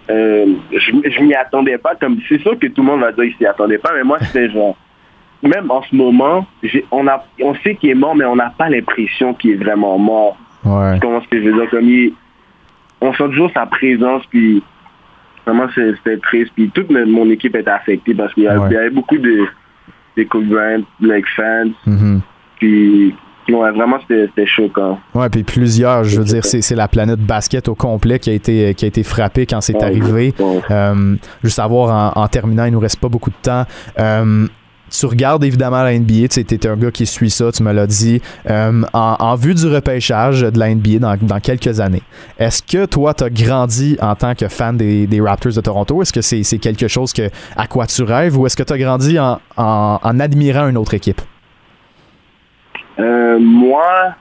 euh, 0.09 0.45
je, 0.71 1.09
je 1.09 1.21
m'y 1.21 1.33
attendais 1.35 1.77
pas. 1.77 1.95
Comme, 1.95 2.19
c'est 2.29 2.39
sûr 2.41 2.57
que 2.57 2.67
tout 2.67 2.81
le 2.81 2.87
monde 2.87 3.01
va 3.01 3.11
dire 3.11 3.25
qu'il 3.25 3.35
s'y 3.37 3.45
attendait 3.45 3.77
pas, 3.77 3.91
mais 3.93 4.03
moi 4.03 4.19
c'était 4.21 4.49
genre, 4.49 4.77
même 5.43 5.69
en 5.69 5.81
ce 5.83 5.95
moment, 5.95 6.47
on 6.91 7.07
a, 7.07 7.25
on 7.41 7.55
sait 7.55 7.75
qu'il 7.75 7.89
est 7.89 7.95
mort, 7.95 8.15
mais 8.15 8.25
on 8.25 8.35
n'a 8.35 8.53
pas 8.57 8.69
l'impression 8.69 9.33
qu'il 9.33 9.51
est 9.51 9.55
vraiment 9.55 9.97
mort. 9.97 10.37
Ouais. 10.63 10.97
Comment 11.01 11.21
ce 11.21 11.27
que 11.27 11.43
je 11.43 11.49
veux 11.49 11.53
dire, 11.53 11.69
comme 11.69 11.89
on 13.01 13.13
sent 13.13 13.29
toujours 13.29 13.51
sa 13.53 13.65
présence, 13.65 14.23
puis 14.27 14.63
Vraiment, 15.45 15.67
c'était 15.73 16.17
triste. 16.17 16.51
Puis 16.55 16.71
toute 16.73 16.89
mon 16.89 17.29
équipe 17.29 17.55
était 17.55 17.69
affectée 17.69 18.13
parce 18.13 18.33
qu'il 18.33 18.43
y, 18.43 18.47
avait 18.47 18.89
beaucoup 18.89 19.17
de, 19.17 19.45
de 20.17 20.23
Kobe 20.23 20.83
like 21.01 21.25
fans. 21.35 21.69
Mm-hmm. 21.87 22.19
Puis 22.59 23.15
vraiment, 23.53 23.97
c'était 24.07 24.45
choquant. 24.45 24.99
Ouais, 25.13 25.29
puis 25.29 25.43
plusieurs, 25.43 26.03
je 26.03 26.17
veux 26.17 26.25
dire, 26.25 26.43
c'est 26.45 26.75
la 26.75 26.87
planète 26.87 27.19
basket 27.19 27.67
au 27.67 27.75
complet 27.75 28.19
qui 28.19 28.29
a 28.29 28.33
été, 28.33 28.73
qui 28.73 28.85
a 28.85 28.87
été 28.87 29.03
frappée 29.03 29.45
quand 29.45 29.61
c'est 29.61 29.81
arrivé. 29.81 30.33
Euh, 30.71 31.15
juste 31.43 31.59
à 31.59 31.67
voir 31.67 32.17
en, 32.17 32.27
terminant, 32.27 32.65
il 32.65 32.71
nous 32.71 32.79
reste 32.79 32.99
pas 32.99 33.09
beaucoup 33.09 33.29
de 33.29 33.35
temps. 33.41 33.65
Euh, 33.99 34.47
tu 34.99 35.05
regardes 35.05 35.43
évidemment 35.43 35.83
la 35.83 35.97
NBA, 35.97 36.27
tu 36.29 36.39
es 36.39 36.67
un 36.67 36.75
gars 36.75 36.91
qui 36.91 37.05
suit 37.05 37.29
ça, 37.29 37.51
tu 37.51 37.63
me 37.63 37.71
l'as 37.71 37.87
dit. 37.87 38.21
Euh, 38.49 38.81
en, 38.93 39.35
vue 39.35 39.53
du 39.53 39.67
repêchage 39.67 40.41
de 40.41 40.59
la 40.59 40.73
NBA 40.73 40.99
dans, 40.99 41.39
quelques 41.39 41.79
années, 41.79 42.01
est-ce 42.39 42.61
que 42.63 42.85
toi, 42.85 43.13
tu 43.13 43.23
as 43.23 43.29
grandi 43.29 43.97
en 44.01 44.15
tant 44.15 44.35
que 44.35 44.47
fan 44.47 44.77
des, 44.77 45.21
Raptors 45.21 45.53
de 45.53 45.61
Toronto? 45.61 46.01
Est-ce 46.01 46.13
que 46.13 46.21
c'est 46.21 46.59
quelque 46.59 46.87
chose 46.87 47.13
que, 47.13 47.29
à 47.55 47.67
quoi 47.67 47.85
tu 47.87 48.03
rêves 48.03 48.37
ou 48.37 48.45
est-ce 48.45 48.55
que 48.55 48.63
tu 48.63 48.73
as 48.73 48.77
grandi 48.77 49.17
en, 49.19 49.39
admirant 50.19 50.67
une 50.67 50.77
autre 50.77 50.93
équipe? 50.93 51.21
Euh, 52.99 53.37
moi, 53.39 54.15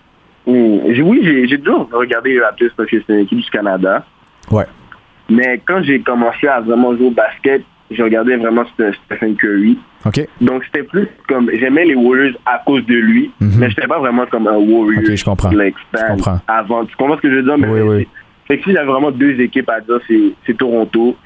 hmm, 0.46 0.78
oui, 1.02 1.46
j'ai 1.48 1.58
toujours 1.58 1.88
regardé 1.92 2.32
les 2.32 2.40
Raptors 2.40 2.70
parce 2.76 2.90
que 2.90 2.96
c'est 3.06 3.12
une 3.12 3.20
équipe 3.20 3.38
du 3.38 3.50
Canada. 3.50 4.04
Ouais. 4.50 4.66
Mais 5.28 5.60
quand 5.66 5.82
j'ai 5.82 6.00
commencé 6.00 6.46
à 6.46 6.60
vraiment 6.60 6.94
jouer 6.96 7.06
au 7.06 7.10
basket, 7.10 7.62
je 7.94 8.02
regardais 8.02 8.36
vraiment 8.36 8.64
Stephen 8.66 9.36
Curry. 9.36 9.78
OK. 10.06 10.26
Donc 10.40 10.64
c'était 10.64 10.82
plus 10.82 11.08
comme 11.28 11.50
j'aimais 11.52 11.84
les 11.84 11.94
Warriors 11.94 12.34
à 12.46 12.62
cause 12.64 12.84
de 12.86 12.94
lui, 12.94 13.30
mais 13.40 13.46
mhm. 13.46 13.52
je 13.52 13.58
mais 13.58 13.68
j'étais 13.70 13.86
pas 13.86 13.98
vraiment 13.98 14.26
comme 14.26 14.46
un 14.46 14.56
Warrior. 14.56 15.02
Je 15.04 15.24
comprends. 15.24 15.50
je 15.50 16.06
comprends. 16.08 16.40
Avant, 16.46 16.84
tu 16.84 16.96
comprends 16.96 17.16
ce 17.16 17.22
que 17.22 17.30
je 17.30 17.36
veux 17.36 17.42
dire? 17.42 17.58
Mais 17.58 17.68
Oui, 17.68 17.80
oui. 17.80 18.08
Fait 18.46 18.58
que 18.58 18.64
si 18.64 18.72
j'avais 18.72 18.90
vraiment 18.90 19.10
deux 19.10 19.40
équipes 19.40 19.70
à 19.70 19.80
dire, 19.80 19.98
c'est 20.46 20.56
Toronto, 20.56 21.16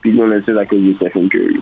puis 0.00 0.12
nous 0.12 0.22
on 0.22 0.32
essaie 0.32 0.56
à 0.56 0.64
cause 0.64 0.80
de 0.80 0.94
Stephen 0.94 1.28
Curry. 1.28 1.60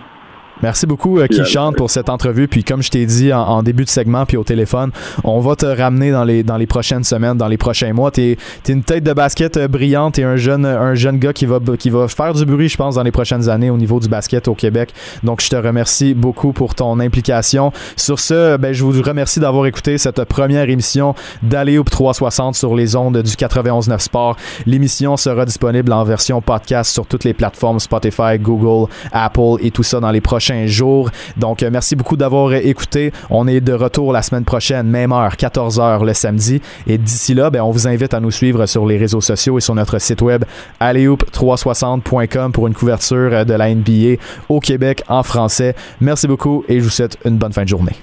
Merci 0.63 0.87
beaucoup, 0.87 1.19
euh, 1.19 1.27
Kishan, 1.27 1.71
pour 1.73 1.91
cette 1.91 2.09
entrevue. 2.09 2.47
Puis 2.47 2.63
comme 2.63 2.81
je 2.81 2.89
t'ai 2.89 3.05
dit 3.05 3.31
en, 3.31 3.61
début 3.61 3.83
de 3.83 3.89
segment, 3.89 4.25
puis 4.25 4.37
au 4.37 4.43
téléphone, 4.43 4.91
on 5.23 5.39
va 5.39 5.55
te 5.55 5.65
ramener 5.65 6.11
dans 6.11 6.23
les, 6.23 6.41
dans 6.41 6.57
les 6.57 6.65
prochaines 6.65 7.03
semaines, 7.03 7.37
dans 7.37 7.47
les 7.47 7.57
prochains 7.57 7.93
mois. 7.93 8.09
Tu 8.09 8.31
es, 8.31 8.37
une 8.67 8.83
tête 8.83 9.03
de 9.03 9.13
basket 9.13 9.57
euh, 9.57 9.67
brillante. 9.67 10.17
Es 10.17 10.23
un 10.23 10.35
jeune, 10.35 10.65
un 10.65 10.95
jeune 10.95 11.19
gars 11.19 11.33
qui 11.33 11.45
va, 11.45 11.59
qui 11.77 11.91
va 11.91 12.07
faire 12.07 12.33
du 12.33 12.45
bruit, 12.45 12.69
je 12.69 12.77
pense, 12.77 12.95
dans 12.95 13.03
les 13.03 13.11
prochaines 13.11 13.49
années 13.49 13.69
au 13.69 13.77
niveau 13.77 13.99
du 13.99 14.07
basket 14.07 14.47
au 14.47 14.55
Québec. 14.55 14.93
Donc, 15.23 15.41
je 15.41 15.49
te 15.49 15.55
remercie 15.55 16.15
beaucoup 16.15 16.53
pour 16.53 16.73
ton 16.73 16.99
implication. 16.99 17.71
Sur 17.95 18.19
ce, 18.19 18.57
ben, 18.57 18.73
je 18.73 18.83
vous 18.83 19.01
remercie 19.01 19.39
d'avoir 19.39 19.67
écouté 19.67 19.97
cette 19.99 20.23
première 20.23 20.69
émission 20.69 21.13
d'Aléoup 21.43 21.83
360 21.83 22.55
sur 22.55 22.75
les 22.75 22.95
ondes 22.95 23.21
du 23.21 23.31
91.9 23.31 23.99
Sport. 23.99 24.37
L'émission 24.65 25.17
sera 25.17 25.45
disponible 25.45 25.93
en 25.93 26.03
version 26.03 26.41
podcast 26.41 26.91
sur 26.91 27.05
toutes 27.05 27.25
les 27.25 27.33
plateformes 27.33 27.79
Spotify, 27.79 28.39
Google, 28.39 28.89
Apple 29.11 29.57
et 29.61 29.69
tout 29.69 29.83
ça 29.83 29.99
dans 29.99 30.11
les 30.11 30.21
prochains 30.21 30.46
jour. 30.67 31.09
Donc, 31.37 31.63
euh, 31.63 31.69
merci 31.71 31.95
beaucoup 31.95 32.17
d'avoir 32.17 32.53
écouté. 32.53 33.11
On 33.29 33.47
est 33.47 33.61
de 33.61 33.73
retour 33.73 34.11
la 34.13 34.21
semaine 34.21 34.45
prochaine, 34.45 34.87
même 34.87 35.11
heure, 35.11 35.35
14h 35.35 36.05
le 36.05 36.13
samedi. 36.13 36.61
Et 36.87 36.97
d'ici 36.97 37.33
là, 37.33 37.49
ben, 37.49 37.61
on 37.61 37.71
vous 37.71 37.87
invite 37.87 38.13
à 38.13 38.19
nous 38.19 38.31
suivre 38.31 38.65
sur 38.65 38.85
les 38.85 38.97
réseaux 38.97 39.21
sociaux 39.21 39.57
et 39.57 39.61
sur 39.61 39.75
notre 39.75 39.99
site 39.99 40.21
web 40.21 40.43
alleyoop360.com 40.79 42.51
pour 42.51 42.67
une 42.67 42.73
couverture 42.73 43.45
de 43.45 43.53
la 43.53 43.73
NBA 43.73 44.21
au 44.49 44.59
Québec 44.59 45.03
en 45.07 45.23
français. 45.23 45.75
Merci 46.01 46.27
beaucoup 46.27 46.63
et 46.67 46.79
je 46.79 46.83
vous 46.83 46.89
souhaite 46.89 47.17
une 47.25 47.37
bonne 47.37 47.53
fin 47.53 47.63
de 47.63 47.69
journée. 47.69 47.93